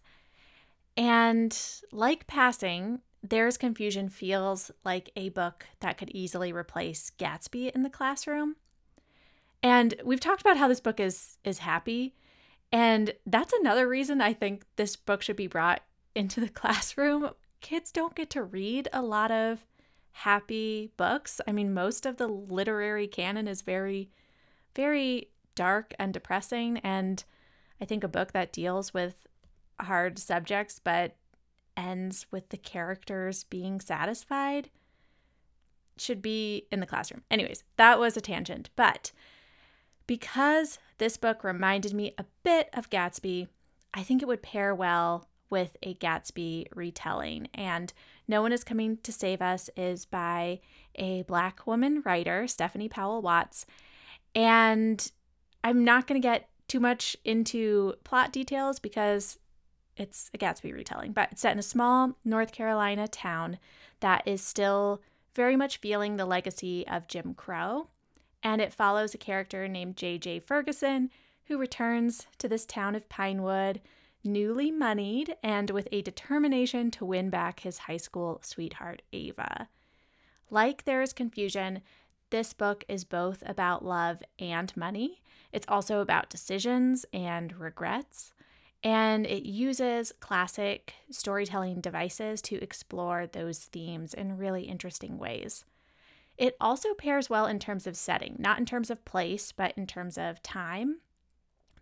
And 0.96 1.58
like 1.92 2.28
passing, 2.28 3.00
There's 3.24 3.58
Confusion 3.58 4.10
feels 4.10 4.72
like 4.86 5.10
a 5.16 5.30
book 5.30 5.66
that 5.80 5.98
could 5.98 6.12
easily 6.12 6.54
replace 6.54 7.12
Gatsby 7.18 7.72
in 7.72 7.84
the 7.84 7.90
classroom. 7.90 8.56
And 9.64 9.96
we've 10.04 10.20
talked 10.20 10.42
about 10.42 10.58
how 10.58 10.68
this 10.68 10.80
book 10.80 11.00
is 11.00 11.38
is 11.44 11.60
happy, 11.60 12.16
and 12.72 13.14
that's 13.26 13.54
another 13.54 13.88
reason 13.88 14.22
I 14.22 14.34
think 14.34 14.66
this 14.76 14.96
book 14.96 15.22
should 15.22 15.36
be 15.36 15.48
brought 15.48 15.82
into 16.16 16.40
the 16.40 16.50
classroom. 16.62 17.32
Kids 17.62 17.92
don't 17.92 18.16
get 18.16 18.30
to 18.32 18.44
read 18.44 18.88
a 18.92 19.02
lot 19.02 19.32
of 19.32 19.66
happy 20.12 20.92
books. 20.98 21.40
I 21.48 21.52
mean, 21.52 21.74
most 21.74 22.06
of 22.06 22.18
the 22.18 22.28
literary 22.28 23.08
canon 23.08 23.48
is 23.48 23.62
very 23.62 24.10
very 24.74 25.30
dark 25.56 25.94
and 26.00 26.14
depressing 26.14 26.78
and 26.80 27.24
I 27.82 27.86
think 27.86 28.04
a 28.04 28.08
book 28.08 28.32
that 28.32 28.54
deals 28.54 28.94
with 28.94 29.28
hard 29.80 30.18
subjects 30.20 30.80
but 30.80 31.16
ends 31.76 32.26
with 32.32 32.50
the 32.50 32.58
characters 32.58 33.44
being 33.44 33.82
satisfied 33.82 34.70
should 35.98 36.22
be 36.22 36.68
in 36.72 36.80
the 36.80 36.86
classroom. 36.86 37.24
Anyways, 37.30 37.64
that 37.78 38.00
was 38.00 38.16
a 38.16 38.22
tangent, 38.22 38.70
but 38.76 39.12
because 40.08 40.80
this 40.98 41.18
book 41.18 41.44
reminded 41.44 41.94
me 41.94 42.14
a 42.18 42.26
bit 42.44 42.70
of 42.74 42.90
Gatsby, 42.90 43.48
I 43.94 44.04
think 44.04 44.22
it 44.22 44.28
would 44.28 44.42
pair 44.42 44.74
well 44.74 45.28
with 45.52 45.78
a 45.84 45.94
Gatsby 45.96 46.68
retelling. 46.74 47.50
And 47.54 47.94
No 48.28 48.42
One 48.42 48.52
is 48.52 48.64
Coming 48.64 48.98
to 49.04 49.12
Save 49.12 49.42
Us 49.42 49.70
is 49.78 50.06
by 50.06 50.62
a 50.96 51.22
Black 51.24 51.68
woman 51.68 52.02
writer, 52.06 52.48
Stephanie 52.48 52.90
Powell 52.90 53.22
Watts. 53.22 53.66
And 54.34 55.12
I'm 55.64 55.84
not 55.84 56.08
going 56.08 56.20
to 56.20 56.28
get 56.28 56.50
too 56.68 56.80
much 56.80 57.18
into 57.26 57.94
plot 58.04 58.32
details 58.32 58.80
because 58.80 59.38
it's 59.98 60.32
a 60.34 60.38
Gatsby 60.38 60.74
retelling, 60.74 61.12
but 61.12 61.30
it's 61.32 61.42
set 61.42 61.52
in 61.52 61.60
a 61.60 61.64
small 61.64 62.18
North 62.24 62.54
Carolina 62.54 63.08
town 63.08 63.60
that 64.00 64.24
is 64.26 64.42
still 64.42 65.02
very 65.36 65.56
much 65.56 65.78
feeling 65.78 66.16
the 66.16 66.26
legacy 66.26 66.88
of 66.88 67.08
Jim 67.08 67.34
Crow. 67.34 67.88
And 68.42 68.62
it 68.62 68.74
follows 68.74 69.14
a 69.14 69.20
character 69.20 69.68
named 69.68 69.98
J.J. 69.98 70.40
Ferguson 70.40 71.12
who 71.46 71.58
returns 71.58 72.28
to 72.38 72.48
this 72.48 72.66
town 72.66 72.96
of 72.96 73.10
Pinewood, 73.10 73.82
newly 74.24 74.72
moneyed 74.72 75.36
and 75.44 75.70
with 75.70 75.88
a 75.92 76.02
determination 76.02 76.92
to 76.92 77.06
win 77.06 77.30
back 77.30 77.62
his 77.62 77.80
high 77.80 77.98
school 77.98 78.40
sweetheart, 78.44 79.02
Ava. 79.14 79.68
Like 80.50 80.84
There 80.84 81.02
is 81.02 81.14
Confusion, 81.14 81.82
this 82.32 82.54
book 82.54 82.86
is 82.88 83.04
both 83.04 83.44
about 83.46 83.84
love 83.84 84.24
and 84.40 84.76
money. 84.76 85.22
It's 85.52 85.66
also 85.68 86.00
about 86.00 86.30
decisions 86.30 87.06
and 87.14 87.58
regrets. 87.60 88.34
And 88.84 89.28
it 89.28 89.44
uses 89.44 90.14
classic 90.20 90.94
storytelling 91.12 91.82
devices 91.82 92.42
to 92.44 92.56
explore 92.64 93.28
those 93.28 93.60
themes 93.60 94.14
in 94.14 94.38
really 94.38 94.64
interesting 94.64 95.18
ways. 95.18 95.66
It 96.38 96.56
also 96.60 96.94
pairs 96.94 97.30
well 97.30 97.46
in 97.46 97.60
terms 97.60 97.86
of 97.86 97.98
setting, 97.98 98.38
not 98.40 98.58
in 98.58 98.66
terms 98.66 98.90
of 98.90 99.06
place, 99.06 99.52
but 99.52 99.78
in 99.78 99.86
terms 99.86 100.18
of 100.18 100.42
time. 100.42 101.02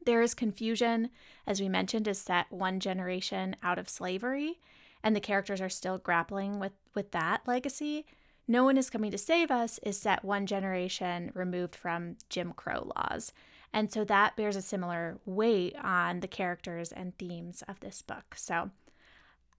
There 0.06 0.22
is 0.22 0.34
confusion, 0.34 1.10
as 1.46 1.60
we 1.60 1.70
mentioned, 1.70 2.08
is 2.08 2.20
set 2.20 2.52
one 2.52 2.80
generation 2.80 3.56
out 3.62 3.78
of 3.78 3.90
slavery, 3.90 4.60
and 5.04 5.16
the 5.16 5.20
characters 5.20 5.62
are 5.62 5.70
still 5.70 5.98
grappling 5.98 6.60
with, 6.60 6.74
with 6.94 7.12
that 7.12 7.42
legacy. 7.46 8.06
No 8.48 8.64
One 8.64 8.78
is 8.78 8.90
Coming 8.90 9.12
to 9.12 9.18
Save 9.18 9.52
Us 9.52 9.80
is 9.84 10.00
set 10.00 10.26
one 10.26 10.46
generation 10.46 11.32
removed 11.36 11.76
from 11.76 12.16
Jim 12.30 12.54
Crow 12.54 12.92
laws. 12.96 13.32
And 13.72 13.92
so 13.92 14.04
that 14.06 14.36
bears 14.36 14.56
a 14.56 14.62
similar 14.62 15.20
weight 15.26 15.76
on 15.82 16.22
the 16.22 16.28
characters 16.28 16.92
and 16.92 17.16
themes 17.18 17.64
of 17.68 17.80
this 17.80 18.02
book. 18.02 18.34
So 18.36 18.72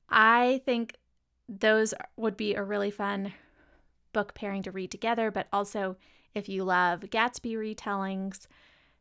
I 0.08 0.60
think 0.64 0.96
those 1.48 1.94
would 2.16 2.36
be 2.36 2.54
a 2.54 2.64
really 2.64 2.90
fun 2.90 3.32
book 4.12 4.34
pairing 4.34 4.62
to 4.64 4.72
read 4.72 4.90
together. 4.90 5.30
But 5.30 5.46
also, 5.52 5.96
if 6.34 6.48
you 6.48 6.64
love 6.64 7.02
Gatsby 7.02 7.54
retellings, 7.54 8.46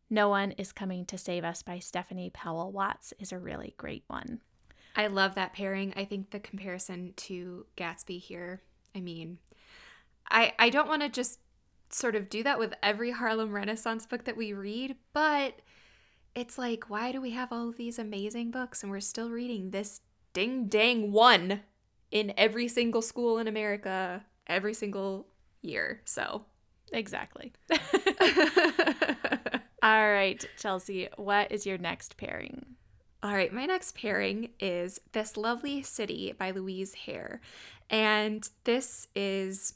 No 0.10 0.30
One 0.30 0.53
is 0.53 0.72
Coming 0.72 1.05
to 1.05 1.20
Save 1.20 1.43
Us 1.43 1.62
by 1.62 1.78
Stephanie 1.78 2.32
Powell 2.32 2.72
Watts 2.72 3.14
is 3.20 3.32
a 3.32 3.38
really 3.38 3.76
great 3.78 4.03
one. 4.07 4.41
I 4.95 5.05
love 5.05 5.36
that 5.36 5.53
pairing. 5.53 5.93
I 5.95 6.03
think 6.03 6.32
the 6.32 6.39
comparison 6.39 7.14
to 7.18 7.68
Gatsby 7.78 8.20
here, 8.20 8.64
I 8.95 9.01
mean, 9.01 9.38
I, 10.32 10.53
I 10.57 10.72
don't 10.72 10.88
want 10.88 11.03
to 11.03 11.10
just 11.10 11.39
sort 11.91 12.16
of 12.16 12.28
do 12.28 12.41
that 12.41 12.57
with 12.57 12.74
every 12.82 13.12
Harlem 13.12 13.51
Renaissance 13.51 14.07
book 14.07 14.26
that 14.26 14.36
we 14.36 14.51
read, 14.51 14.95
but 15.14 15.62
it's 16.34 16.57
like, 16.57 16.89
why 16.89 17.12
do 17.12 17.22
we 17.22 17.32
have 17.32 17.51
all 17.51 17.70
of 17.70 17.78
these 17.78 17.99
amazing 17.99 18.49
books 18.49 18.82
and 18.82 18.91
we're 18.91 18.99
still 19.01 19.30
reading 19.30 19.70
this 19.70 20.01
ding 20.34 20.66
dang 20.66 21.12
one 21.12 21.62
in 22.10 22.34
every 22.36 22.68
single 22.68 23.03
school 23.03 23.38
in 23.38 23.47
America 23.47 24.26
every 24.47 24.74
single 24.74 25.28
year? 25.62 26.01
So, 26.05 26.45
exactly. 26.91 27.53
all 29.82 30.11
right, 30.11 30.43
Chelsea, 30.57 31.09
what 31.17 31.51
is 31.51 31.65
your 31.65 31.77
next 31.77 32.17
pairing? 32.17 32.65
All 33.21 33.34
right, 33.34 33.53
my 33.53 33.65
next 33.65 33.95
pairing 33.95 34.49
is 34.59 34.99
This 35.11 35.36
Lovely 35.36 35.82
City 35.82 36.34
by 36.38 36.51
Louise 36.51 36.93
Hare. 36.93 37.41
And 37.89 38.47
this 38.63 39.07
is 39.15 39.73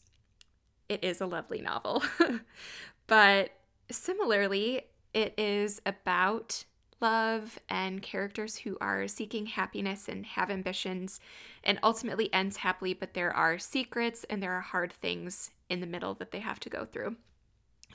it 0.89 1.03
is 1.03 1.21
a 1.21 1.25
lovely 1.25 1.61
novel. 1.61 2.03
but 3.07 3.51
similarly, 3.89 4.81
it 5.13 5.33
is 5.37 5.81
about 5.85 6.65
love 7.01 7.59
and 7.67 8.01
characters 8.01 8.57
who 8.57 8.77
are 8.79 9.07
seeking 9.07 9.47
happiness 9.47 10.07
and 10.07 10.25
have 10.25 10.49
ambitions 10.49 11.19
and 11.63 11.79
ultimately 11.83 12.33
ends 12.33 12.57
happily, 12.57 12.93
but 12.93 13.13
there 13.13 13.35
are 13.35 13.57
secrets 13.57 14.25
and 14.29 14.41
there 14.41 14.53
are 14.53 14.61
hard 14.61 14.93
things 14.93 15.51
in 15.69 15.81
the 15.81 15.87
middle 15.87 16.13
that 16.13 16.31
they 16.31 16.39
have 16.39 16.59
to 16.61 16.69
go 16.69 16.85
through. 16.85 17.15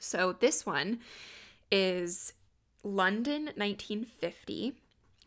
So 0.00 0.36
this 0.38 0.66
one 0.66 0.98
is 1.70 2.32
London 2.82 3.50
1950. 3.56 4.74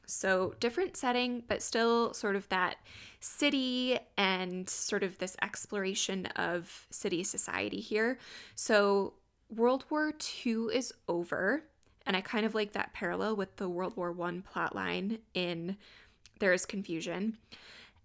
So 0.05 0.55
different 0.59 0.97
setting, 0.97 1.43
but 1.47 1.61
still 1.61 2.13
sort 2.13 2.35
of 2.35 2.49
that 2.49 2.77
city 3.21 3.97
and 4.17 4.69
sort 4.69 5.03
of 5.03 5.17
this 5.19 5.37
exploration 5.41 6.25
of 6.35 6.85
city 6.89 7.23
society 7.23 7.79
here. 7.79 8.17
So 8.55 9.13
World 9.49 9.85
War 9.89 10.13
II 10.45 10.67
is 10.73 10.93
over, 11.07 11.63
and 12.05 12.17
I 12.17 12.21
kind 12.21 12.45
of 12.45 12.55
like 12.55 12.73
that 12.73 12.93
parallel 12.93 13.35
with 13.35 13.55
the 13.55 13.69
World 13.69 13.95
War 13.95 14.11
One 14.11 14.43
plotline 14.53 15.19
in 15.33 15.77
There 16.39 16.53
is 16.53 16.65
Confusion. 16.65 17.37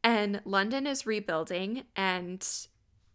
And 0.05 0.41
London 0.45 0.87
is 0.87 1.07
rebuilding, 1.07 1.85
and 1.97 2.47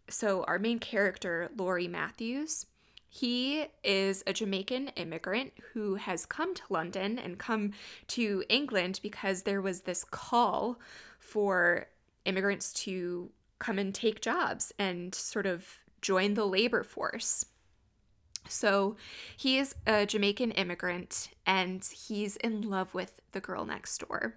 so 0.08 0.44
our 0.44 0.58
main 0.58 0.78
character, 0.78 1.50
Lawrie 1.56 1.88
Matthews, 1.88 2.66
he 3.14 3.66
is 3.84 4.24
a 4.26 4.32
Jamaican 4.32 4.88
immigrant 4.96 5.52
who 5.74 5.96
has 5.96 6.24
come 6.24 6.54
to 6.54 6.62
London 6.70 7.18
and 7.18 7.38
come 7.38 7.72
to 8.08 8.42
England 8.48 9.00
because 9.02 9.42
there 9.42 9.60
was 9.60 9.82
this 9.82 10.02
call 10.02 10.80
for 11.18 11.88
immigrants 12.24 12.72
to 12.72 13.30
come 13.58 13.78
and 13.78 13.94
take 13.94 14.22
jobs 14.22 14.72
and 14.78 15.14
sort 15.14 15.44
of 15.44 15.66
join 16.00 16.32
the 16.32 16.46
labor 16.46 16.82
force. 16.82 17.44
So 18.48 18.96
he 19.36 19.58
is 19.58 19.74
a 19.86 20.06
Jamaican 20.06 20.52
immigrant 20.52 21.28
and 21.46 21.84
he's 21.84 22.36
in 22.36 22.62
love 22.62 22.94
with 22.94 23.20
the 23.32 23.40
girl 23.40 23.66
next 23.66 23.98
door. 23.98 24.36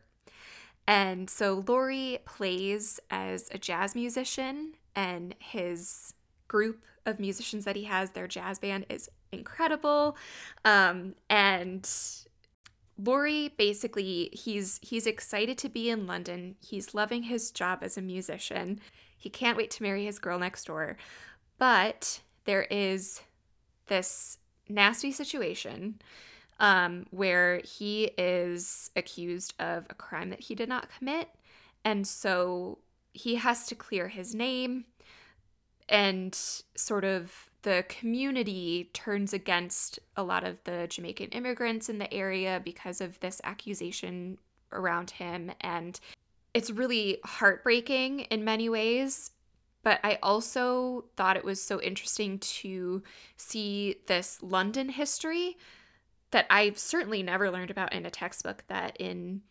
And 0.85 1.29
so 1.29 1.63
Lawrie 1.65 2.19
plays 2.25 2.99
as 3.09 3.47
a 3.53 3.57
jazz 3.57 3.95
musician, 3.95 4.73
and 4.95 5.33
his 5.39 6.13
group 6.47 6.83
of 7.05 7.19
musicians 7.19 7.65
that 7.65 7.75
he 7.75 7.83
has, 7.85 8.11
their 8.11 8.27
jazz 8.27 8.59
band, 8.59 8.85
is 8.89 9.09
incredible. 9.31 10.17
Um, 10.63 11.15
and 11.29 11.89
Lawrie 12.97 13.49
basically 13.57 14.29
he's 14.33 14.79
he's 14.81 15.05
excited 15.05 15.57
to 15.59 15.69
be 15.69 15.89
in 15.89 16.07
London. 16.07 16.55
He's 16.61 16.93
loving 16.93 17.23
his 17.23 17.51
job 17.51 17.79
as 17.81 17.97
a 17.97 18.01
musician. 18.01 18.79
He 19.17 19.29
can't 19.29 19.57
wait 19.57 19.71
to 19.71 19.83
marry 19.83 20.05
his 20.05 20.19
girl 20.19 20.39
next 20.39 20.65
door. 20.65 20.97
But 21.57 22.21
there 22.45 22.63
is 22.63 23.21
this 23.87 24.37
nasty 24.69 25.11
situation 25.11 26.01
um, 26.59 27.05
where 27.11 27.61
he 27.63 28.11
is 28.17 28.91
accused 28.95 29.53
of 29.59 29.85
a 29.89 29.95
crime 29.95 30.29
that 30.29 30.41
he 30.41 30.55
did 30.55 30.69
not 30.69 30.89
commit. 30.97 31.29
And 31.83 32.07
so 32.07 32.79
he 33.13 33.35
has 33.35 33.67
to 33.67 33.75
clear 33.75 34.07
his 34.07 34.33
name 34.33 34.85
and 35.87 36.33
sort 36.75 37.03
of 37.03 37.49
the 37.61 37.83
community 37.89 38.89
turns 38.93 39.33
against 39.33 39.99
a 40.15 40.23
lot 40.23 40.43
of 40.43 40.63
the 40.65 40.87
Jamaican 40.87 41.29
immigrants 41.29 41.89
in 41.89 41.97
the 41.97 42.13
area 42.13 42.61
because 42.63 43.01
of 43.01 43.19
this 43.19 43.41
accusation 43.43 44.37
around 44.71 45.11
him. 45.11 45.51
And 45.61 45.99
it's 46.53 46.69
really 46.69 47.17
heartbreaking 47.25 48.21
in 48.21 48.43
many 48.43 48.69
ways. 48.69 49.31
But 49.81 49.99
I 50.03 50.17
also 50.21 51.05
thought 51.15 51.37
it 51.37 51.43
was 51.43 51.61
so 51.61 51.81
interesting 51.81 52.39
to 52.39 53.03
see 53.37 53.97
this 54.07 54.41
London 54.41 54.89
history 54.89 55.57
that 56.31 56.47
I've 56.49 56.77
certainly 56.77 57.23
never 57.23 57.51
learned 57.51 57.71
about 57.71 57.93
in 57.93 58.05
a 58.05 58.11
textbook 58.11 58.63
that 58.67 58.97
in 58.99 59.41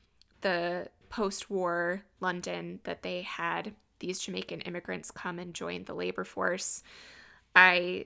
the 0.41 0.89
post 1.09 1.51
war 1.51 2.03
London 2.21 2.81
that 2.85 3.03
they 3.03 3.23
had 3.23 3.75
these 4.05 4.21
Jamaican 4.21 4.61
immigrants 4.63 5.11
come 5.11 5.39
and 5.39 5.55
join 5.55 5.85
the 5.85 5.95
labor 5.95 6.25
force. 6.25 6.83
I 7.57 8.05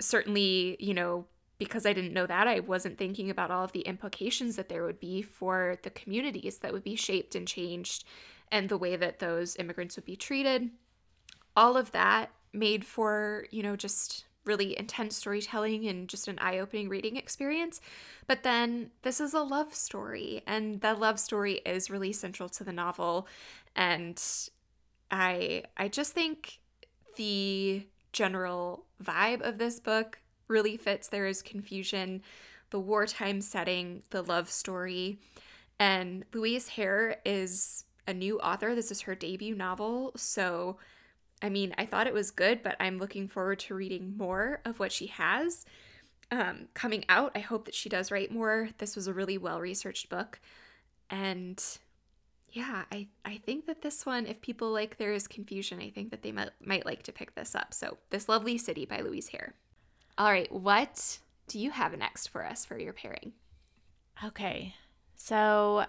certainly, 0.00 0.76
you 0.78 0.94
know, 0.94 1.26
because 1.58 1.84
I 1.84 1.92
didn't 1.92 2.12
know 2.12 2.26
that, 2.26 2.46
I 2.46 2.60
wasn't 2.60 2.98
thinking 2.98 3.28
about 3.28 3.50
all 3.50 3.64
of 3.64 3.72
the 3.72 3.80
implications 3.80 4.56
that 4.56 4.68
there 4.68 4.84
would 4.84 5.00
be 5.00 5.20
for 5.20 5.78
the 5.82 5.90
communities 5.90 6.58
that 6.58 6.72
would 6.72 6.84
be 6.84 6.96
shaped 6.96 7.34
and 7.34 7.46
changed 7.46 8.04
and 8.50 8.68
the 8.68 8.78
way 8.78 8.96
that 8.96 9.18
those 9.18 9.56
immigrants 9.56 9.96
would 9.96 10.04
be 10.04 10.16
treated. 10.16 10.70
All 11.56 11.76
of 11.76 11.92
that 11.92 12.30
made 12.52 12.84
for, 12.84 13.46
you 13.50 13.62
know, 13.62 13.76
just 13.76 14.26
really 14.44 14.76
intense 14.78 15.16
storytelling 15.16 15.86
and 15.86 16.08
just 16.08 16.26
an 16.26 16.38
eye 16.40 16.58
opening 16.58 16.88
reading 16.88 17.16
experience. 17.16 17.80
But 18.26 18.42
then 18.42 18.90
this 19.02 19.20
is 19.20 19.34
a 19.34 19.42
love 19.42 19.74
story, 19.74 20.42
and 20.46 20.80
that 20.80 20.98
love 20.98 21.20
story 21.20 21.60
is 21.64 21.90
really 21.90 22.12
central 22.12 22.48
to 22.50 22.64
the 22.64 22.72
novel. 22.72 23.26
And 23.76 24.20
I 25.12 25.64
I 25.76 25.88
just 25.88 26.12
think 26.12 26.58
the 27.16 27.86
general 28.12 28.86
vibe 29.02 29.42
of 29.42 29.58
this 29.58 29.78
book 29.78 30.18
really 30.48 30.76
fits. 30.76 31.08
There 31.08 31.26
is 31.26 31.42
confusion, 31.42 32.22
the 32.70 32.80
wartime 32.80 33.40
setting, 33.40 34.02
the 34.10 34.22
love 34.22 34.50
story. 34.50 35.18
And 35.78 36.24
Louise 36.32 36.68
Hare 36.68 37.18
is 37.24 37.84
a 38.06 38.14
new 38.14 38.38
author. 38.40 38.74
This 38.74 38.90
is 38.90 39.02
her 39.02 39.14
debut 39.14 39.54
novel. 39.54 40.12
So, 40.16 40.78
I 41.40 41.48
mean, 41.48 41.74
I 41.78 41.86
thought 41.86 42.06
it 42.06 42.14
was 42.14 42.30
good, 42.30 42.62
but 42.62 42.76
I'm 42.80 42.98
looking 42.98 43.28
forward 43.28 43.58
to 43.60 43.74
reading 43.74 44.16
more 44.16 44.60
of 44.64 44.78
what 44.78 44.92
she 44.92 45.06
has 45.08 45.66
um, 46.30 46.68
coming 46.74 47.04
out. 47.08 47.32
I 47.34 47.40
hope 47.40 47.66
that 47.66 47.74
she 47.74 47.88
does 47.88 48.10
write 48.10 48.32
more. 48.32 48.70
This 48.78 48.96
was 48.96 49.06
a 49.06 49.12
really 49.12 49.38
well 49.38 49.60
researched 49.60 50.08
book. 50.08 50.40
And 51.10 51.62
yeah, 52.52 52.84
I, 52.92 53.08
I 53.24 53.40
think 53.44 53.66
that 53.66 53.80
this 53.80 54.04
one, 54.04 54.26
if 54.26 54.40
people 54.42 54.70
like 54.70 54.98
There 54.98 55.12
is 55.12 55.26
Confusion, 55.26 55.80
I 55.80 55.90
think 55.90 56.10
that 56.10 56.22
they 56.22 56.32
might, 56.32 56.50
might 56.64 56.86
like 56.86 57.02
to 57.04 57.12
pick 57.12 57.34
this 57.34 57.54
up. 57.54 57.72
So, 57.72 57.96
This 58.10 58.28
Lovely 58.28 58.58
City 58.58 58.84
by 58.84 59.00
Louise 59.00 59.28
Hare. 59.28 59.54
All 60.18 60.30
right, 60.30 60.52
what 60.52 61.18
do 61.48 61.58
you 61.58 61.70
have 61.70 61.96
next 61.96 62.28
for 62.28 62.44
us 62.44 62.66
for 62.66 62.78
your 62.78 62.92
pairing? 62.92 63.32
Okay, 64.22 64.74
so 65.16 65.86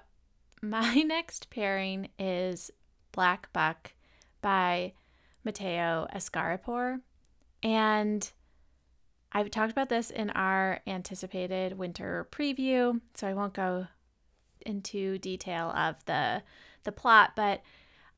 my 0.61 0.95
next 1.05 1.49
pairing 1.49 2.09
is 2.18 2.72
Black 3.11 3.51
Buck 3.51 3.91
by 4.41 4.93
Mateo 5.43 6.07
Askaripour. 6.16 7.01
And 7.61 8.32
I've 9.34 9.51
talked 9.51 9.72
about 9.72 9.89
this 9.89 10.09
in 10.09 10.30
our 10.30 10.80
anticipated 10.88 11.78
winter 11.78 12.28
preview, 12.32 13.01
so 13.14 13.28
I 13.28 13.34
won't 13.34 13.53
go 13.53 13.88
into 14.64 15.18
detail 15.18 15.70
of 15.72 16.03
the 16.05 16.43
the 16.84 16.91
plot, 16.91 17.32
but 17.36 17.61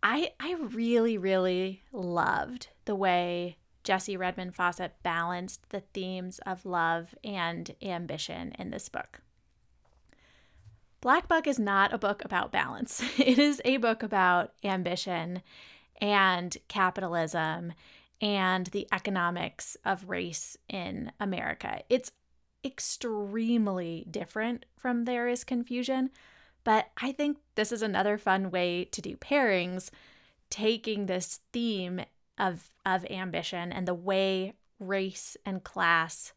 I 0.01 0.31
I 0.39 0.53
really 0.53 1.17
really 1.17 1.83
loved 1.91 2.69
the 2.85 2.95
way 2.95 3.57
Jessie 3.83 4.17
Redmon 4.17 4.53
Fauset 4.53 4.91
balanced 5.03 5.69
the 5.69 5.81
themes 5.93 6.39
of 6.45 6.65
love 6.65 7.13
and 7.23 7.75
ambition 7.81 8.53
in 8.57 8.71
this 8.71 8.89
book. 8.89 9.21
Black 11.01 11.27
Buck 11.27 11.45
is 11.45 11.59
not 11.59 11.93
a 11.93 11.99
book 11.99 12.25
about 12.25 12.51
balance. 12.51 13.03
It 13.19 13.37
is 13.37 13.61
a 13.63 13.77
book 13.77 14.01
about 14.01 14.53
ambition 14.63 15.43
and 16.01 16.57
capitalism 16.67 17.73
and 18.21 18.67
the 18.67 18.87
economics 18.91 19.77
of 19.85 20.09
race 20.09 20.57
in 20.67 21.11
America. 21.19 21.81
It's 21.89 22.11
extremely 22.63 24.07
different 24.09 24.65
from 24.75 25.05
There 25.05 25.27
is 25.27 25.43
Confusion, 25.43 26.09
but 26.65 26.89
I 27.01 27.13
think 27.13 27.37
this 27.55 27.71
is 27.71 27.81
another 27.81 28.17
fun 28.17 28.51
way 28.51 28.85
to 28.91 29.01
do 29.01 29.15
pairings, 29.15 29.89
taking 30.49 31.05
this 31.05 31.39
theme 31.53 32.01
of 32.37 32.69
of 32.85 33.05
ambition 33.05 33.71
and 33.71 33.87
the 33.87 33.93
way 33.93 34.53
race 34.77 35.37
and 35.45 35.63
class 35.63 36.33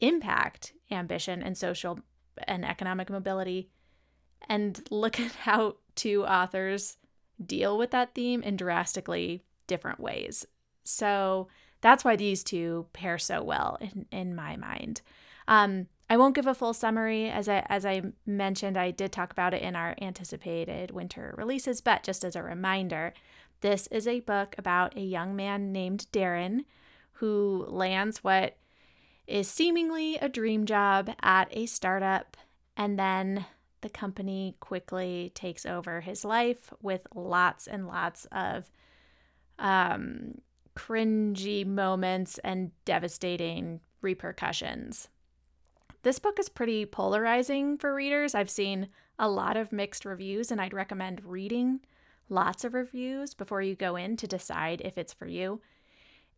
impact 0.00 0.72
ambition 0.92 1.42
and 1.42 1.58
social 1.58 1.98
and 2.46 2.64
economic 2.64 3.10
mobility 3.10 3.68
and 4.48 4.86
look 4.90 5.18
at 5.18 5.32
how 5.32 5.76
two 5.96 6.24
authors 6.24 6.96
deal 7.44 7.76
with 7.76 7.90
that 7.90 8.14
theme 8.14 8.42
in 8.42 8.56
drastically 8.56 9.42
different 9.66 9.98
ways. 9.98 10.46
So 10.84 11.48
that's 11.80 12.04
why 12.04 12.16
these 12.16 12.44
two 12.44 12.86
pair 12.92 13.18
so 13.18 13.42
well 13.42 13.78
in, 13.80 14.06
in 14.10 14.34
my 14.34 14.56
mind. 14.56 15.02
Um, 15.48 15.88
I 16.10 16.18
won't 16.18 16.34
give 16.34 16.46
a 16.46 16.54
full 16.54 16.74
summary 16.74 17.30
as 17.30 17.48
I 17.48 17.64
as 17.68 17.86
I 17.86 18.02
mentioned 18.26 18.76
I 18.76 18.90
did 18.90 19.12
talk 19.12 19.32
about 19.32 19.54
it 19.54 19.62
in 19.62 19.74
our 19.74 19.94
anticipated 20.02 20.90
winter 20.90 21.34
releases 21.38 21.80
but 21.80 22.02
just 22.02 22.24
as 22.24 22.36
a 22.36 22.42
reminder 22.42 23.14
this 23.62 23.86
is 23.88 24.06
a 24.06 24.20
book 24.20 24.54
about 24.58 24.96
a 24.96 25.00
young 25.00 25.34
man 25.36 25.72
named 25.72 26.06
Darren 26.12 26.64
who 27.20 27.66
lands 27.68 28.24
what 28.24 28.56
is 29.30 29.46
seemingly 29.46 30.16
a 30.16 30.28
dream 30.28 30.64
job 30.64 31.10
at 31.22 31.48
a 31.52 31.66
startup, 31.66 32.36
and 32.76 32.98
then 32.98 33.46
the 33.80 33.88
company 33.88 34.56
quickly 34.58 35.30
takes 35.34 35.64
over 35.64 36.00
his 36.00 36.24
life 36.24 36.72
with 36.82 37.06
lots 37.14 37.66
and 37.66 37.86
lots 37.86 38.26
of 38.32 38.70
um, 39.58 40.40
cringy 40.76 41.64
moments 41.64 42.38
and 42.38 42.72
devastating 42.84 43.80
repercussions. 44.02 45.08
This 46.02 46.18
book 46.18 46.38
is 46.38 46.48
pretty 46.48 46.86
polarizing 46.86 47.76
for 47.76 47.94
readers. 47.94 48.34
I've 48.34 48.50
seen 48.50 48.88
a 49.18 49.28
lot 49.28 49.56
of 49.56 49.72
mixed 49.72 50.04
reviews, 50.04 50.50
and 50.50 50.60
I'd 50.60 50.72
recommend 50.72 51.24
reading 51.24 51.80
lots 52.30 52.64
of 52.64 52.72
reviews 52.72 53.34
before 53.34 53.60
you 53.60 53.74
go 53.74 53.96
in 53.96 54.16
to 54.16 54.26
decide 54.26 54.80
if 54.82 54.96
it's 54.96 55.12
for 55.12 55.26
you. 55.26 55.60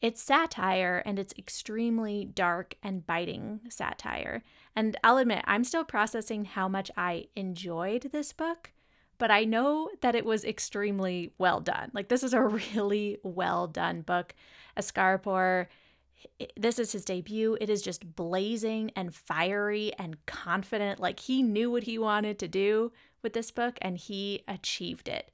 It's 0.01 0.21
satire 0.21 1.01
and 1.07 1.17
it's 1.17 1.35
extremely 1.39 2.25
dark 2.25 2.75
and 2.83 3.07
biting 3.07 3.61
satire. 3.69 4.43
And 4.75 4.97
I'll 5.05 5.19
admit, 5.19 5.45
I'm 5.47 5.63
still 5.63 5.85
processing 5.85 6.45
how 6.45 6.67
much 6.67 6.91
I 6.97 7.27
enjoyed 7.37 8.09
this 8.11 8.33
book, 8.33 8.73
but 9.19 9.31
I 9.31 9.45
know 9.45 9.91
that 10.01 10.17
it 10.17 10.25
was 10.25 10.45
extremely 10.45 11.31
well 11.39 11.61
done. 11.61 11.93
Like, 11.95 12.09
this 12.09 12.25
is 12.25 12.35
a 12.35 12.43
really 12.75 13.19
well 13.23 13.69
done 13.69 14.01
book. 14.01 14.35
Askaripour, 14.77 15.67
this 16.57 16.79
is 16.79 16.93
his 16.93 17.05
debut. 17.05 17.57
It 17.61 17.71
is 17.71 17.83
just 17.83 18.15
blazing 18.17 18.91
and 18.97 19.15
fiery 19.15 19.93
and 19.99 20.25
confident. 20.27 21.01
Like, 21.01 21.21
he 21.21 21.43
knew 21.43 21.71
what 21.71 21.85
he 21.85 21.99
wanted 21.99 22.39
to 22.41 22.49
do 22.49 22.93
with 23.23 23.33
this 23.33 23.51
book 23.51 23.79
and 23.81 23.97
he 23.97 24.43
achieved 24.49 25.09
it. 25.09 25.31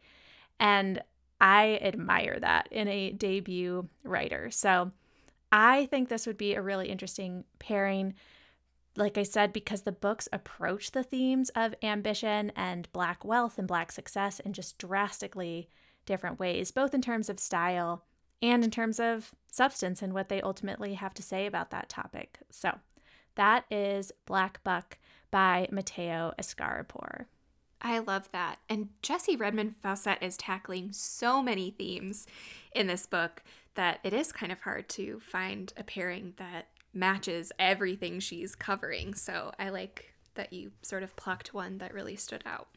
And 0.60 1.02
I 1.40 1.78
admire 1.82 2.38
that 2.40 2.68
in 2.70 2.88
a 2.88 3.12
debut 3.12 3.88
writer. 4.04 4.50
So 4.50 4.92
I 5.52 5.86
think 5.86 6.08
this 6.08 6.26
would 6.26 6.38
be 6.38 6.54
a 6.54 6.62
really 6.62 6.88
interesting 6.88 7.44
pairing. 7.58 8.14
Like 8.96 9.16
I 9.16 9.22
said, 9.22 9.52
because 9.52 9.82
the 9.82 9.92
books 9.92 10.28
approach 10.32 10.90
the 10.90 11.04
themes 11.04 11.50
of 11.54 11.74
ambition 11.82 12.50
and 12.56 12.90
Black 12.92 13.24
wealth 13.24 13.58
and 13.58 13.68
Black 13.68 13.92
success 13.92 14.40
in 14.40 14.52
just 14.52 14.78
drastically 14.78 15.68
different 16.04 16.40
ways, 16.40 16.70
both 16.72 16.94
in 16.94 17.02
terms 17.02 17.28
of 17.28 17.38
style 17.38 18.04
and 18.42 18.64
in 18.64 18.70
terms 18.70 18.98
of 18.98 19.32
substance 19.58 20.00
and 20.00 20.14
what 20.14 20.28
they 20.28 20.40
ultimately 20.40 20.94
have 20.94 21.12
to 21.14 21.22
say 21.22 21.44
about 21.44 21.70
that 21.70 21.88
topic. 21.88 22.38
So 22.48 22.78
that 23.34 23.64
is 23.70 24.12
Black 24.24 24.62
Buck 24.64 24.98
by 25.30 25.68
Mateo 25.70 26.32
Askaripour. 26.40 27.26
I 27.82 27.98
love 27.98 28.30
that. 28.32 28.60
And 28.68 28.88
Jessie 29.02 29.36
Redmon 29.36 29.72
Fauset 29.84 30.22
is 30.22 30.36
tackling 30.36 30.92
so 30.92 31.42
many 31.42 31.70
themes 31.70 32.26
in 32.72 32.86
this 32.86 33.04
book 33.04 33.42
that 33.74 33.98
it 34.02 34.12
is 34.12 34.32
kind 34.32 34.50
of 34.50 34.60
hard 34.60 34.88
to 34.90 35.20
find 35.20 35.72
a 35.76 35.84
pairing 35.84 36.34
that 36.36 36.68
matches 36.94 37.52
everything 37.58 38.20
she's 38.20 38.54
covering. 38.54 39.14
So 39.14 39.52
I 39.58 39.68
like 39.68 40.14
that 40.34 40.52
you 40.52 40.70
sort 40.82 41.02
of 41.02 41.16
plucked 41.16 41.52
one 41.52 41.78
that 41.78 41.94
really 41.94 42.16
stood 42.16 42.42
out. 42.46 42.68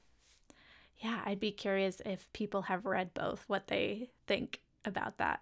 Yeah, 0.97 1.21
I'd 1.25 1.39
be 1.39 1.51
curious 1.51 2.01
if 2.05 2.31
people 2.33 2.63
have 2.63 2.85
read 2.85 3.13
both, 3.13 3.43
what 3.47 3.67
they 3.67 4.09
think 4.27 4.61
about 4.85 5.17
that. 5.17 5.41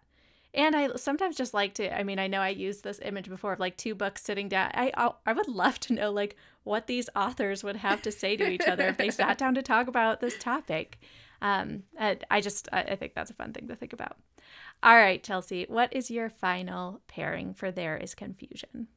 And 0.53 0.75
I 0.75 0.95
sometimes 0.95 1.35
just 1.35 1.53
like 1.53 1.75
to. 1.75 1.95
I 1.95 2.03
mean, 2.03 2.17
I 2.17 2.27
know 2.27 2.39
I 2.39 2.49
used 2.49 2.83
this 2.83 2.99
image 3.03 3.29
before 3.29 3.53
of 3.53 3.59
like 3.59 3.77
two 3.77 3.93
books 3.93 4.23
sitting 4.23 4.49
down. 4.49 4.71
I 4.73 4.91
I 5.25 5.33
would 5.33 5.47
love 5.47 5.79
to 5.81 5.93
know 5.93 6.11
like 6.11 6.35
what 6.63 6.87
these 6.87 7.09
authors 7.15 7.63
would 7.63 7.77
have 7.77 8.01
to 8.03 8.11
say 8.11 8.35
to 8.35 8.49
each 8.49 8.67
other 8.67 8.87
if 8.87 8.97
they 8.97 9.11
sat 9.11 9.37
down 9.39 9.53
to 9.55 9.61
talk 9.61 9.87
about 9.87 10.21
this 10.21 10.37
topic. 10.39 10.99
Um, 11.41 11.83
I 11.97 12.41
just 12.41 12.67
I, 12.73 12.81
I 12.81 12.95
think 12.95 13.13
that's 13.13 13.31
a 13.31 13.35
fun 13.35 13.53
thing 13.53 13.67
to 13.67 13.75
think 13.75 13.93
about. 13.93 14.17
All 14.81 14.95
right, 14.95 15.23
Chelsea, 15.23 15.65
what 15.67 15.93
is 15.93 16.09
your 16.09 16.29
final 16.29 17.01
pairing 17.07 17.53
for 17.53 17.69
There 17.69 17.97
Is 17.97 18.15
Confusion? 18.15 18.87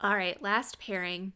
All 0.00 0.14
right, 0.16 0.40
last 0.40 0.78
pairing. 0.78 1.32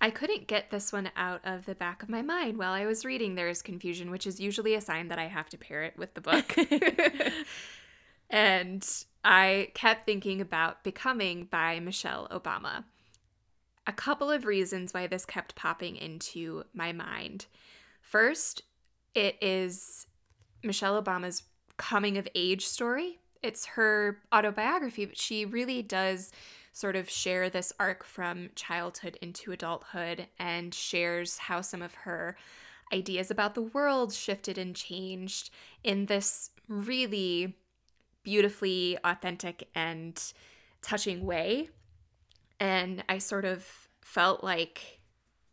I 0.00 0.10
couldn't 0.10 0.46
get 0.46 0.70
this 0.70 0.92
one 0.92 1.10
out 1.16 1.40
of 1.42 1.64
the 1.64 1.74
back 1.74 2.02
of 2.02 2.08
my 2.08 2.22
mind 2.22 2.58
while 2.58 2.72
I 2.72 2.86
was 2.86 3.04
reading 3.04 3.34
There 3.34 3.48
Is 3.48 3.62
Confusion, 3.62 4.10
which 4.10 4.26
is 4.26 4.38
usually 4.38 4.74
a 4.74 4.80
sign 4.80 5.08
that 5.08 5.18
I 5.18 5.26
have 5.26 5.48
to 5.50 5.58
pair 5.58 5.82
it 5.82 5.96
with 5.96 6.14
the 6.14 6.20
book. 6.20 6.54
And 8.30 8.86
I 9.24 9.68
kept 9.74 10.06
thinking 10.06 10.40
about 10.40 10.84
Becoming 10.84 11.44
by 11.50 11.80
Michelle 11.80 12.28
Obama. 12.28 12.84
A 13.86 13.92
couple 13.92 14.30
of 14.30 14.46
reasons 14.46 14.92
why 14.92 15.06
this 15.06 15.24
kept 15.24 15.54
popping 15.54 15.96
into 15.96 16.64
my 16.74 16.92
mind. 16.92 17.46
First, 18.00 18.62
It 19.14 19.38
is 19.40 20.06
Michelle 20.62 21.02
Obama's 21.02 21.44
coming 21.78 22.18
of 22.18 22.28
age 22.34 22.66
story. 22.66 23.18
It's 23.42 23.64
her 23.66 24.18
autobiography, 24.34 25.06
but 25.06 25.16
she 25.16 25.46
really 25.46 25.82
does 25.82 26.32
sort 26.72 26.96
of 26.96 27.08
share 27.08 27.48
this 27.48 27.72
arc 27.80 28.04
from 28.04 28.50
childhood 28.54 29.16
into 29.22 29.52
adulthood 29.52 30.26
and 30.38 30.74
shares 30.74 31.38
how 31.38 31.62
some 31.62 31.80
of 31.80 31.94
her 31.94 32.36
ideas 32.92 33.30
about 33.30 33.54
the 33.54 33.62
world 33.62 34.12
shifted 34.12 34.58
and 34.58 34.76
changed 34.76 35.48
in 35.82 36.04
this 36.06 36.50
really 36.68 37.56
beautifully 38.26 38.98
authentic 39.04 39.68
and 39.72 40.20
touching 40.82 41.24
way. 41.24 41.68
And 42.58 43.04
I 43.08 43.18
sort 43.18 43.44
of 43.44 43.88
felt 44.02 44.42
like 44.42 44.98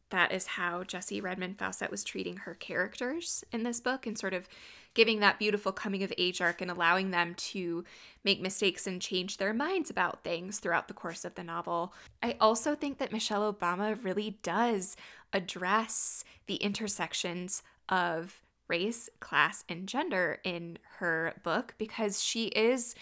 that 0.10 0.32
is 0.32 0.48
how 0.48 0.84
Jessie 0.84 1.22
Redmon 1.22 1.56
Fauset 1.56 1.92
was 1.92 2.04
treating 2.04 2.38
her 2.38 2.56
characters 2.56 3.44
in 3.52 3.62
this 3.62 3.80
book 3.80 4.08
and 4.08 4.18
sort 4.18 4.34
of 4.34 4.50
giving 4.96 5.20
that 5.20 5.38
beautiful 5.38 5.72
coming 5.72 6.02
of 6.02 6.12
age 6.18 6.42
arc 6.42 6.62
and 6.62 6.72
allowing 6.72 7.12
them 7.12 7.36
to 7.36 7.84
make 8.24 8.42
mistakes 8.42 8.88
and 8.88 9.00
change 9.00 9.38
their 9.38 9.54
minds 9.54 9.92
about 9.92 10.24
things 10.24 10.58
throughout 10.58 10.88
the 10.88 10.96
course 10.96 11.24
of 11.24 11.36
the 11.36 11.44
novel. 11.44 11.94
I 12.24 12.38
also 12.42 12.74
think 12.74 12.98
that 12.98 13.12
Michelle 13.12 13.54
Obama 13.54 14.04
really 14.04 14.40
does 14.42 14.98
address 15.32 16.24
the 16.48 16.56
intersections 16.56 17.62
of 17.88 18.43
race, 18.68 19.10
class, 19.20 19.64
and 19.68 19.88
gender 19.88 20.40
in 20.44 20.78
her 21.00 21.34
book 21.44 21.76
because 21.78 22.22
she 22.22 22.46
is 22.48 22.96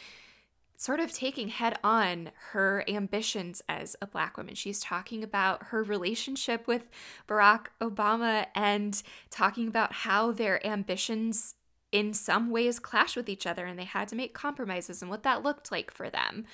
sort 0.81 0.99
of 0.99 1.13
taking 1.13 1.49
head 1.49 1.77
on 1.83 2.31
her 2.53 2.83
ambitions 2.87 3.61
as 3.69 3.95
a 4.01 4.07
black 4.07 4.35
woman. 4.35 4.55
She's 4.55 4.79
talking 4.79 5.23
about 5.23 5.65
her 5.65 5.83
relationship 5.83 6.65
with 6.65 6.89
Barack 7.27 7.67
Obama 7.79 8.47
and 8.55 9.01
talking 9.29 9.67
about 9.67 9.93
how 9.93 10.31
their 10.31 10.65
ambitions 10.65 11.53
in 11.91 12.13
some 12.13 12.49
ways 12.49 12.79
clash 12.79 13.15
with 13.15 13.29
each 13.29 13.45
other 13.45 13.65
and 13.65 13.77
they 13.77 13.83
had 13.83 14.07
to 14.07 14.15
make 14.15 14.33
compromises 14.33 15.03
and 15.03 15.11
what 15.11 15.21
that 15.21 15.43
looked 15.43 15.71
like 15.71 15.91
for 15.91 16.09
them. 16.09 16.45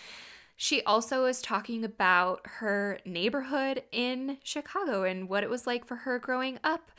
She 0.57 0.81
also 0.83 1.25
is 1.25 1.41
talking 1.41 1.85
about 1.85 2.41
her 2.45 2.99
neighborhood 3.05 3.83
in 3.91 4.39
Chicago 4.43 5.03
and 5.03 5.29
what 5.29 5.43
it 5.43 5.49
was 5.51 5.67
like 5.67 5.85
for 5.85 5.97
her 5.97 6.17
growing 6.17 6.57
up 6.63 6.91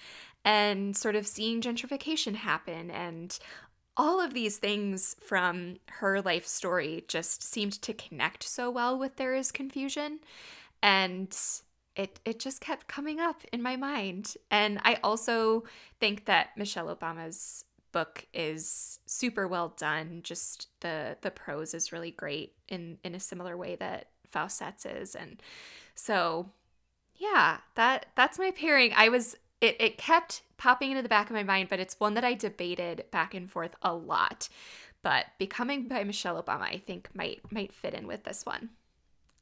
and 0.45 0.97
sort 0.97 1.17
of 1.17 1.27
seeing 1.27 1.61
gentrification 1.61 2.37
happen. 2.37 2.89
And 2.89 3.37
all 3.97 4.21
of 4.21 4.33
these 4.33 4.59
things 4.59 5.17
from 5.21 5.79
her 5.89 6.23
life 6.23 6.47
story 6.47 7.05
just 7.09 7.43
seemed 7.43 7.83
to 7.83 7.93
connect 7.93 8.45
so 8.45 8.71
well 8.71 8.97
with 8.97 9.17
there 9.17 9.35
is 9.35 9.51
confusion. 9.51 10.21
And 10.81 11.37
it 11.97 12.21
it 12.25 12.39
just 12.39 12.61
kept 12.61 12.87
coming 12.87 13.19
up 13.19 13.43
in 13.53 13.61
my 13.61 13.77
mind. 13.77 14.37
And 14.51 14.79
i 14.85 14.99
also 15.03 15.65
think 16.01 16.27
that 16.27 16.57
michelle 16.57 16.95
obama's 16.95 17.65
book 17.93 18.27
is 18.33 19.01
super 19.07 19.47
well 19.49 19.75
done. 19.77 20.21
Just 20.23 20.69
the 20.81 21.17
the 21.21 21.31
prose 21.31 21.75
is 21.75 21.93
really 21.93 22.11
great 22.11 22.55
in 22.69 22.99
in 23.05 23.15
a 23.15 23.21
similar 23.21 23.57
way 23.57 23.77
that 23.77 24.09
Fauset's 24.33 24.87
is, 24.87 25.15
and 25.15 25.43
so 25.95 26.51
yeah, 27.17 27.59
that 27.75 28.07
that's 28.15 28.39
my 28.39 28.51
pairing. 28.51 28.93
I 28.97 29.09
was 29.09 29.37
it 29.61 29.77
it 29.81 29.99
kept 29.99 30.43
popping 30.57 30.91
into 30.91 31.03
the 31.03 31.09
back 31.09 31.31
of 31.31 31.35
my 31.35 31.43
mind, 31.43 31.69
but 31.69 31.81
it's 31.81 32.01
one 32.01 32.15
that 32.15 32.25
I 32.25 32.35
debated 32.35 33.05
back 33.11 33.35
and 33.35 33.51
forth 33.51 33.75
a 33.83 33.95
lot. 33.95 34.49
But 35.03 35.27
Becoming 35.39 35.89
by 35.89 36.05
Michelle 36.05 36.43
Obama, 36.43 36.63
I 36.63 36.83
think 36.85 37.09
might 37.15 37.41
might 37.51 37.73
fit 37.73 37.95
in 37.95 38.07
with 38.07 38.25
this 38.25 38.45
one. 38.45 38.71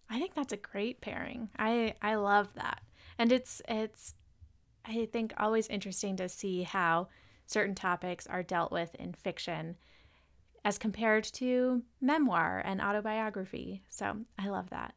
I 0.08 0.18
think 0.18 0.34
that's 0.34 0.52
a 0.52 0.58
great 0.58 1.00
pairing. 1.00 1.50
I 1.58 1.94
I 2.00 2.14
love 2.14 2.48
that. 2.54 2.82
And 3.18 3.32
it's 3.32 3.62
it's 3.68 4.14
I 4.84 5.08
think 5.12 5.34
always 5.36 5.68
interesting 5.68 6.16
to 6.16 6.28
see 6.28 6.62
how 6.62 7.08
certain 7.46 7.74
topics 7.74 8.26
are 8.26 8.42
dealt 8.42 8.72
with 8.72 8.94
in 8.96 9.12
fiction 9.12 9.76
as 10.64 10.78
compared 10.78 11.24
to 11.24 11.82
memoir 12.00 12.60
and 12.64 12.80
autobiography. 12.80 13.82
So 13.88 14.18
I 14.38 14.48
love 14.48 14.70
that. 14.70 14.94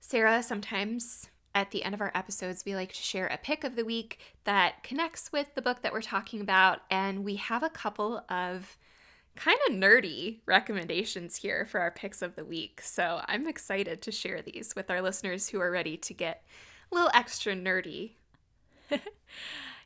Sarah, 0.00 0.42
sometimes 0.42 1.30
at 1.54 1.70
the 1.70 1.84
end 1.84 1.94
of 1.94 2.00
our 2.00 2.10
episodes, 2.14 2.64
we 2.66 2.74
like 2.74 2.92
to 2.92 3.00
share 3.00 3.28
a 3.28 3.38
pick 3.38 3.62
of 3.62 3.76
the 3.76 3.84
week 3.84 4.18
that 4.42 4.82
connects 4.82 5.30
with 5.32 5.54
the 5.54 5.62
book 5.62 5.82
that 5.82 5.92
we're 5.92 6.02
talking 6.02 6.40
about. 6.40 6.80
And 6.90 7.24
we 7.24 7.36
have 7.36 7.62
a 7.62 7.70
couple 7.70 8.24
of 8.28 8.76
kind 9.36 9.58
of 9.68 9.74
nerdy 9.74 10.40
recommendations 10.46 11.36
here 11.36 11.64
for 11.64 11.80
our 11.80 11.90
picks 11.90 12.22
of 12.22 12.34
the 12.36 12.44
week. 12.44 12.80
So 12.82 13.22
I'm 13.26 13.46
excited 13.46 14.02
to 14.02 14.12
share 14.12 14.42
these 14.42 14.74
with 14.74 14.90
our 14.90 15.00
listeners 15.00 15.48
who 15.48 15.60
are 15.60 15.70
ready 15.70 15.96
to 15.96 16.14
get 16.14 16.44
a 16.90 16.94
little 16.94 17.10
extra 17.14 17.54
nerdy. 17.54 18.12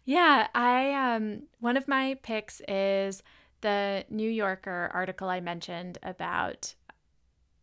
Yeah, 0.09 0.47
I 0.55 0.95
um 0.95 1.43
one 1.61 1.77
of 1.77 1.87
my 1.87 2.17
picks 2.23 2.63
is 2.67 3.23
the 3.61 4.07
New 4.09 4.31
Yorker 4.31 4.91
article 4.95 5.29
I 5.29 5.41
mentioned 5.41 5.99
about 6.03 6.75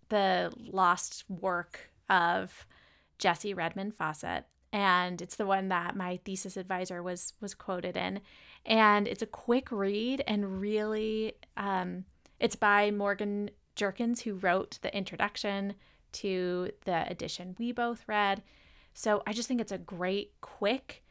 the 0.10 0.54
lost 0.60 1.24
work 1.28 1.90
of 2.08 2.68
Jessie 3.18 3.56
Redmon 3.56 3.92
Fauset 3.92 4.44
and 4.72 5.24
it's 5.24 5.38
the 5.38 5.48
one 5.48 5.70
that 5.70 5.96
my 5.96 6.20
thesis 6.24 6.56
advisor 6.56 7.02
was 7.02 7.34
was 7.42 7.56
quoted 7.56 7.98
in 7.98 8.22
and 8.64 9.08
it's 9.08 9.24
a 9.24 9.38
quick 9.46 9.72
read 9.72 10.24
and 10.28 10.62
really 10.62 11.34
um, 11.58 12.06
it's 12.40 12.56
by 12.56 12.92
Morgan 12.92 13.50
Jerkins 13.76 14.22
who 14.22 14.36
wrote 14.36 14.78
the 14.84 14.96
introduction 14.96 15.74
to 16.12 16.70
the 16.86 17.10
edition 17.10 17.56
we 17.58 17.72
both 17.72 18.08
read. 18.08 18.44
So 18.94 19.24
I 19.26 19.34
just 19.34 19.48
think 19.48 19.62
it's 19.62 19.72
a 19.72 19.80
great 19.80 20.34
quick 20.42 21.02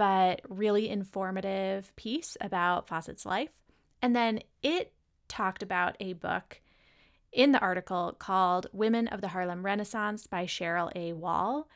but 0.00 0.40
really 0.48 0.88
informative 0.88 1.94
piece 1.94 2.34
about 2.40 2.88
Fauset's 2.88 3.26
life. 3.26 3.50
And 4.00 4.16
then 4.16 4.40
it 4.62 4.94
talked 5.28 5.62
about 5.62 5.94
a 6.00 6.14
book 6.14 6.62
in 7.32 7.52
the 7.52 7.58
article 7.58 8.16
called 8.18 8.66
Women 8.72 9.08
of 9.08 9.20
the 9.20 9.28
Harlem 9.28 9.62
Renaissance 9.62 10.26
by 10.26 10.46
Cheryl 10.46 10.90
A. 10.96 11.12
Wall. 11.12 11.68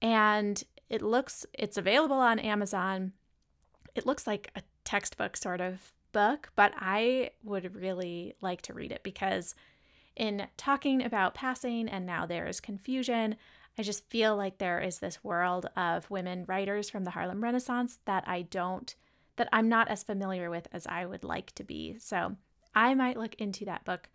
And 0.00 0.64
it 0.88 1.02
looks, 1.02 1.44
it's 1.52 1.76
available 1.76 2.16
on 2.16 2.38
Amazon. 2.38 3.12
It 3.94 4.06
looks 4.06 4.26
like 4.26 4.50
a 4.56 4.62
textbook 4.84 5.36
sort 5.36 5.60
of 5.60 5.92
book, 6.12 6.52
but 6.56 6.72
I 6.78 7.32
would 7.42 7.76
really 7.76 8.36
like 8.40 8.62
to 8.62 8.72
read 8.72 8.90
it 8.90 9.02
because 9.02 9.54
in 10.16 10.46
talking 10.56 11.04
about 11.04 11.34
passing 11.34 11.90
and 11.90 12.06
now 12.06 12.24
there 12.24 12.46
is 12.46 12.58
confusion, 12.58 13.36
I 13.78 13.82
just 13.82 14.08
feel 14.08 14.36
like 14.36 14.58
there 14.58 14.80
is 14.80 14.98
this 14.98 15.22
world 15.22 15.66
of 15.76 16.10
women 16.10 16.44
writers 16.48 16.88
from 16.88 17.04
the 17.04 17.10
Harlem 17.10 17.42
Renaissance 17.42 17.98
that 18.06 18.24
I 18.26 18.42
don't, 18.42 18.94
that 19.36 19.48
I'm 19.52 19.68
not 19.68 19.88
as 19.88 20.02
familiar 20.02 20.48
with 20.48 20.66
as 20.72 20.86
I 20.86 21.04
would 21.04 21.24
like 21.24 21.52
to 21.56 21.64
be. 21.64 21.96
So 21.98 22.36
I 22.74 22.94
might 22.94 23.18
look 23.18 23.34
into 23.34 23.64
that 23.66 23.84
book 23.84 24.08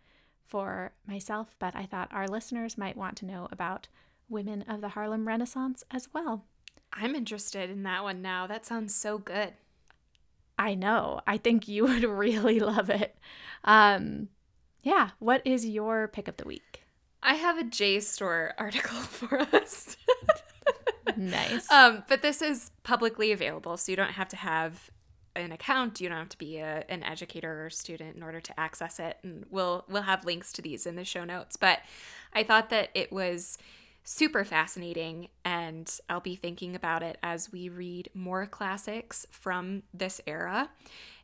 for 0.44 0.92
myself, 1.06 1.54
but 1.58 1.76
I 1.76 1.86
thought 1.86 2.12
our 2.12 2.26
listeners 2.26 2.76
might 2.76 2.96
want 2.96 3.16
to 3.18 3.26
know 3.26 3.48
about 3.52 3.88
women 4.28 4.62
of 4.62 4.80
the 4.80 4.90
Harlem 4.90 5.28
Renaissance 5.28 5.84
as 5.90 6.08
well. 6.12 6.44
I'm 6.92 7.14
interested 7.14 7.70
in 7.70 7.84
that 7.84 8.02
one 8.02 8.20
now. 8.20 8.46
That 8.46 8.66
sounds 8.66 8.94
so 8.94 9.18
good. 9.18 9.52
I 10.58 10.74
know. 10.74 11.20
I 11.26 11.38
think 11.38 11.68
you 11.68 11.84
would 11.86 12.04
really 12.04 12.60
love 12.60 12.90
it. 12.90 13.16
Um, 13.64 14.28
yeah. 14.82 15.10
What 15.18 15.42
is 15.44 15.66
your 15.66 16.08
pick 16.08 16.28
of 16.28 16.36
the 16.36 16.46
week? 16.46 16.71
I 17.22 17.34
have 17.34 17.58
a 17.58 17.64
JSTOR 17.64 18.52
article 18.58 18.98
for 18.98 19.40
us. 19.40 19.96
nice. 21.16 21.70
Um, 21.70 22.04
but 22.08 22.22
this 22.22 22.42
is 22.42 22.70
publicly 22.82 23.32
available, 23.32 23.76
so 23.76 23.92
you 23.92 23.96
don't 23.96 24.12
have 24.12 24.28
to 24.28 24.36
have 24.36 24.90
an 25.34 25.52
account. 25.52 26.00
You 26.00 26.08
don't 26.08 26.18
have 26.18 26.28
to 26.30 26.38
be 26.38 26.58
a, 26.58 26.84
an 26.88 27.02
educator 27.02 27.64
or 27.64 27.70
student 27.70 28.16
in 28.16 28.22
order 28.22 28.40
to 28.40 28.60
access 28.60 28.98
it. 28.98 29.18
And 29.22 29.46
we'll 29.50 29.84
we'll 29.88 30.02
have 30.02 30.24
links 30.24 30.52
to 30.52 30.62
these 30.62 30.86
in 30.86 30.96
the 30.96 31.04
show 31.04 31.24
notes. 31.24 31.56
But 31.56 31.80
I 32.32 32.42
thought 32.42 32.70
that 32.70 32.90
it 32.94 33.12
was 33.12 33.58
super 34.04 34.44
fascinating 34.44 35.28
and 35.44 35.98
I'll 36.08 36.20
be 36.20 36.36
thinking 36.36 36.74
about 36.74 37.02
it 37.02 37.18
as 37.22 37.52
we 37.52 37.68
read 37.68 38.10
more 38.14 38.46
classics 38.46 39.26
from 39.30 39.82
this 39.94 40.20
era. 40.26 40.70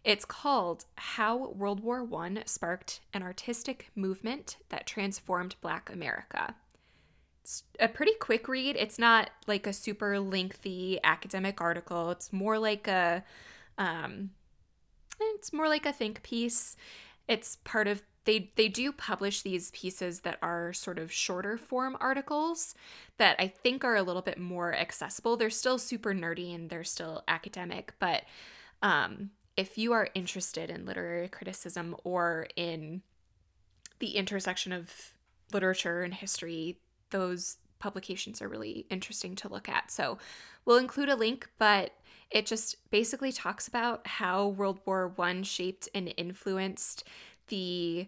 It's 0.05 0.25
called 0.25 0.85
How 0.97 1.49
World 1.49 1.81
War 1.81 2.07
I 2.17 2.43
Sparked 2.47 3.01
an 3.13 3.23
Artistic 3.23 3.91
Movement 3.97 4.57
That 4.69 4.87
Transformed 4.87 5.57
Black 5.61 5.91
America. 5.93 6.55
It's 7.43 7.65
a 7.81 7.89
pretty 7.89 8.15
quick 8.15 8.47
read. 8.47 8.77
It's 8.77 8.99
not 8.99 9.31
like 9.47 9.67
a 9.67 9.73
super 9.73 10.21
lengthy 10.21 11.01
academic 11.03 11.61
article. 11.61 12.11
It's 12.11 12.33
more 12.33 12.59
like 12.59 12.87
a 12.87 13.25
um 13.77 14.31
it's 15.21 15.53
more 15.53 15.69
like 15.69 15.87
a 15.87 15.93
think 15.93 16.23
piece. 16.23 16.77
It's 17.27 17.57
part 17.65 17.89
of 17.89 18.03
they 18.29 18.51
they 18.57 18.69
do 18.69 18.93
publish 18.93 19.41
these 19.43 19.71
pieces 19.73 20.21
that 20.21 20.39
are 20.43 20.73
sort 20.75 20.99
of 20.99 21.11
shorter 21.11 21.57
form 21.57 21.97
articles 21.99 22.75
that 23.17 23.35
I 23.39 23.49
think 23.49 23.85
are 23.85 23.97
a 23.97 24.03
little 24.03 24.23
bit 24.23 24.39
more 24.39 24.75
accessible. 24.75 25.37
They're 25.37 25.51
still 25.63 25.79
super 25.79 26.13
nerdy 26.13 26.55
and 26.55 26.69
they're 26.69 26.85
still 26.85 27.25
academic, 27.27 27.95
but 27.99 28.25
um 28.83 29.31
if 29.57 29.79
you 29.79 29.93
are 29.95 30.11
interested 30.15 30.71
in 30.71 30.87
literary 30.87 31.29
criticism 31.29 31.97
or 32.05 32.47
in 32.55 33.03
the 33.99 34.11
intersection 34.17 34.73
of 34.73 34.93
literature 35.53 36.03
and 36.03 36.15
history, 36.15 36.79
those 37.11 37.57
publications 37.81 38.43
are 38.43 38.49
really 38.49 38.87
interesting 38.91 39.35
to 39.37 39.49
look 39.49 39.69
at. 39.69 39.91
So 39.91 40.19
we'll 40.65 40.77
include 40.77 41.09
a 41.09 41.17
link, 41.17 41.49
but 41.59 41.93
It 42.31 42.47
just 42.47 42.77
basically 42.91 43.33
talks 43.33 43.69
about 43.69 44.07
how 44.07 44.49
World 44.49 44.81
War 44.85 45.09
One 45.17 45.43
shaped 45.43 45.89
and 45.95 46.13
influenced 46.17 47.05
the 47.49 48.07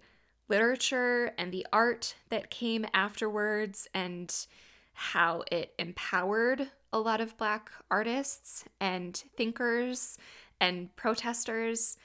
literature 0.50 1.32
and 1.38 1.52
the 1.52 1.66
art 1.72 2.14
that 2.28 2.50
came 2.50 2.84
afterwards 2.92 3.88
and 3.94 4.46
how 4.92 5.44
it 5.50 5.72
empowered 5.78 6.68
a 6.92 6.98
lot 6.98 7.20
of 7.20 7.36
Black 7.38 7.70
artists 7.90 8.64
and 8.80 9.16
thinkers 9.36 10.18
and 10.60 10.94
protesters. 10.96 11.96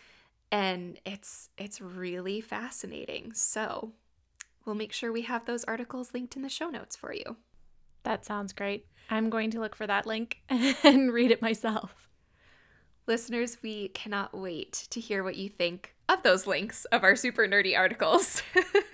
And 0.52 1.00
it's 1.06 1.50
it's 1.58 1.82
really 1.82 2.40
fascinating. 2.40 3.34
So 3.34 3.92
we'll 4.64 4.76
make 4.76 4.94
sure 4.94 5.12
we 5.12 5.24
have 5.24 5.46
those 5.46 5.64
articles 5.66 6.14
linked 6.14 6.36
in 6.36 6.44
the 6.44 6.50
show 6.50 6.70
notes 6.70 6.96
for 6.96 7.12
you. 7.12 7.36
That 8.04 8.24
sounds 8.24 8.54
great. 8.54 8.86
I'm 9.10 9.30
going 9.30 9.52
to 9.52 9.60
look 9.60 9.76
for 9.76 9.88
that 9.88 10.06
link 10.06 10.38
and 10.50 11.12
read 11.12 11.32
it 11.32 11.42
myself. 11.42 12.08
Listeners, 13.08 13.58
we 13.62 13.90
cannot 13.90 14.38
wait 14.38 14.88
to 14.92 15.00
hear 15.00 15.24
what 15.24 15.36
you 15.36 15.50
think 15.50 15.95
of 16.08 16.24
those 16.24 16.48
links 16.48 16.86
of 16.86 17.04
our 17.04 17.16
super 17.16 17.48
nerdy 17.48 17.78
articles, 17.78 18.44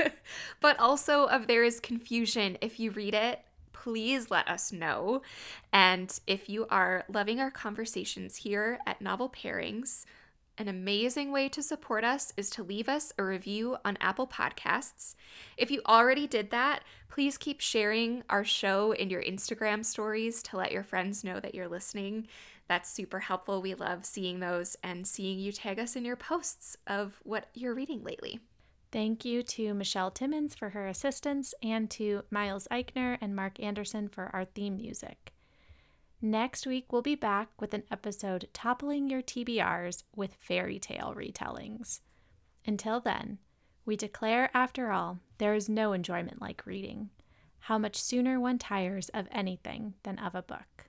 but 0.61 0.79
also 0.79 1.25
of 1.25 1.47
there 1.47 1.63
is 1.63 1.79
confusion 1.79 2.57
if 2.61 2.79
you 2.79 2.91
read 2.91 3.13
it. 3.13 3.41
Please 3.73 4.29
let 4.29 4.47
us 4.47 4.71
know. 4.71 5.21
And 5.73 6.17
if 6.27 6.47
you 6.49 6.67
are 6.69 7.03
loving 7.11 7.39
our 7.39 7.51
conversations 7.51 8.37
here 8.37 8.79
at 8.85 9.01
Novel 9.01 9.29
Pairings, 9.29 10.05
an 10.57 10.67
amazing 10.67 11.31
way 11.31 11.49
to 11.49 11.63
support 11.63 12.03
us 12.03 12.33
is 12.37 12.49
to 12.51 12.63
leave 12.63 12.87
us 12.87 13.11
a 13.17 13.23
review 13.23 13.77
on 13.83 13.97
Apple 13.99 14.27
Podcasts. 14.27 15.15
If 15.57 15.71
you 15.71 15.81
already 15.87 16.27
did 16.27 16.51
that, 16.51 16.83
please 17.09 17.37
keep 17.37 17.61
sharing 17.61 18.23
our 18.29 18.43
show 18.43 18.91
in 18.91 19.09
your 19.09 19.23
Instagram 19.23 19.83
stories 19.83 20.43
to 20.43 20.57
let 20.57 20.71
your 20.71 20.83
friends 20.83 21.23
know 21.23 21.39
that 21.39 21.55
you're 21.55 21.67
listening. 21.67 22.27
That's 22.71 22.89
super 22.89 23.19
helpful. 23.19 23.61
We 23.61 23.73
love 23.73 24.05
seeing 24.05 24.39
those 24.39 24.77
and 24.81 25.05
seeing 25.05 25.39
you 25.39 25.51
tag 25.51 25.77
us 25.77 25.97
in 25.97 26.05
your 26.05 26.15
posts 26.15 26.77
of 26.87 27.19
what 27.23 27.49
you're 27.53 27.73
reading 27.73 28.01
lately. 28.01 28.39
Thank 28.93 29.25
you 29.25 29.43
to 29.43 29.73
Michelle 29.73 30.09
Timmons 30.09 30.55
for 30.55 30.69
her 30.69 30.87
assistance 30.87 31.53
and 31.61 31.91
to 31.91 32.23
Miles 32.31 32.69
Eichner 32.71 33.17
and 33.19 33.35
Mark 33.35 33.59
Anderson 33.59 34.07
for 34.07 34.29
our 34.33 34.45
theme 34.45 34.77
music. 34.77 35.33
Next 36.21 36.65
week, 36.65 36.93
we'll 36.93 37.01
be 37.01 37.13
back 37.13 37.49
with 37.59 37.73
an 37.73 37.83
episode 37.91 38.47
toppling 38.53 39.09
your 39.09 39.21
TBRs 39.21 40.03
with 40.15 40.37
fairy 40.39 40.79
tale 40.79 41.13
retellings. 41.13 41.99
Until 42.65 43.01
then, 43.01 43.39
we 43.85 43.97
declare, 43.97 44.49
after 44.53 44.93
all, 44.93 45.19
there 45.39 45.55
is 45.55 45.67
no 45.67 45.91
enjoyment 45.91 46.41
like 46.41 46.65
reading. 46.65 47.09
How 47.59 47.77
much 47.77 48.01
sooner 48.01 48.39
one 48.39 48.59
tires 48.59 49.09
of 49.09 49.27
anything 49.29 49.95
than 50.03 50.17
of 50.19 50.35
a 50.35 50.41
book. 50.41 50.87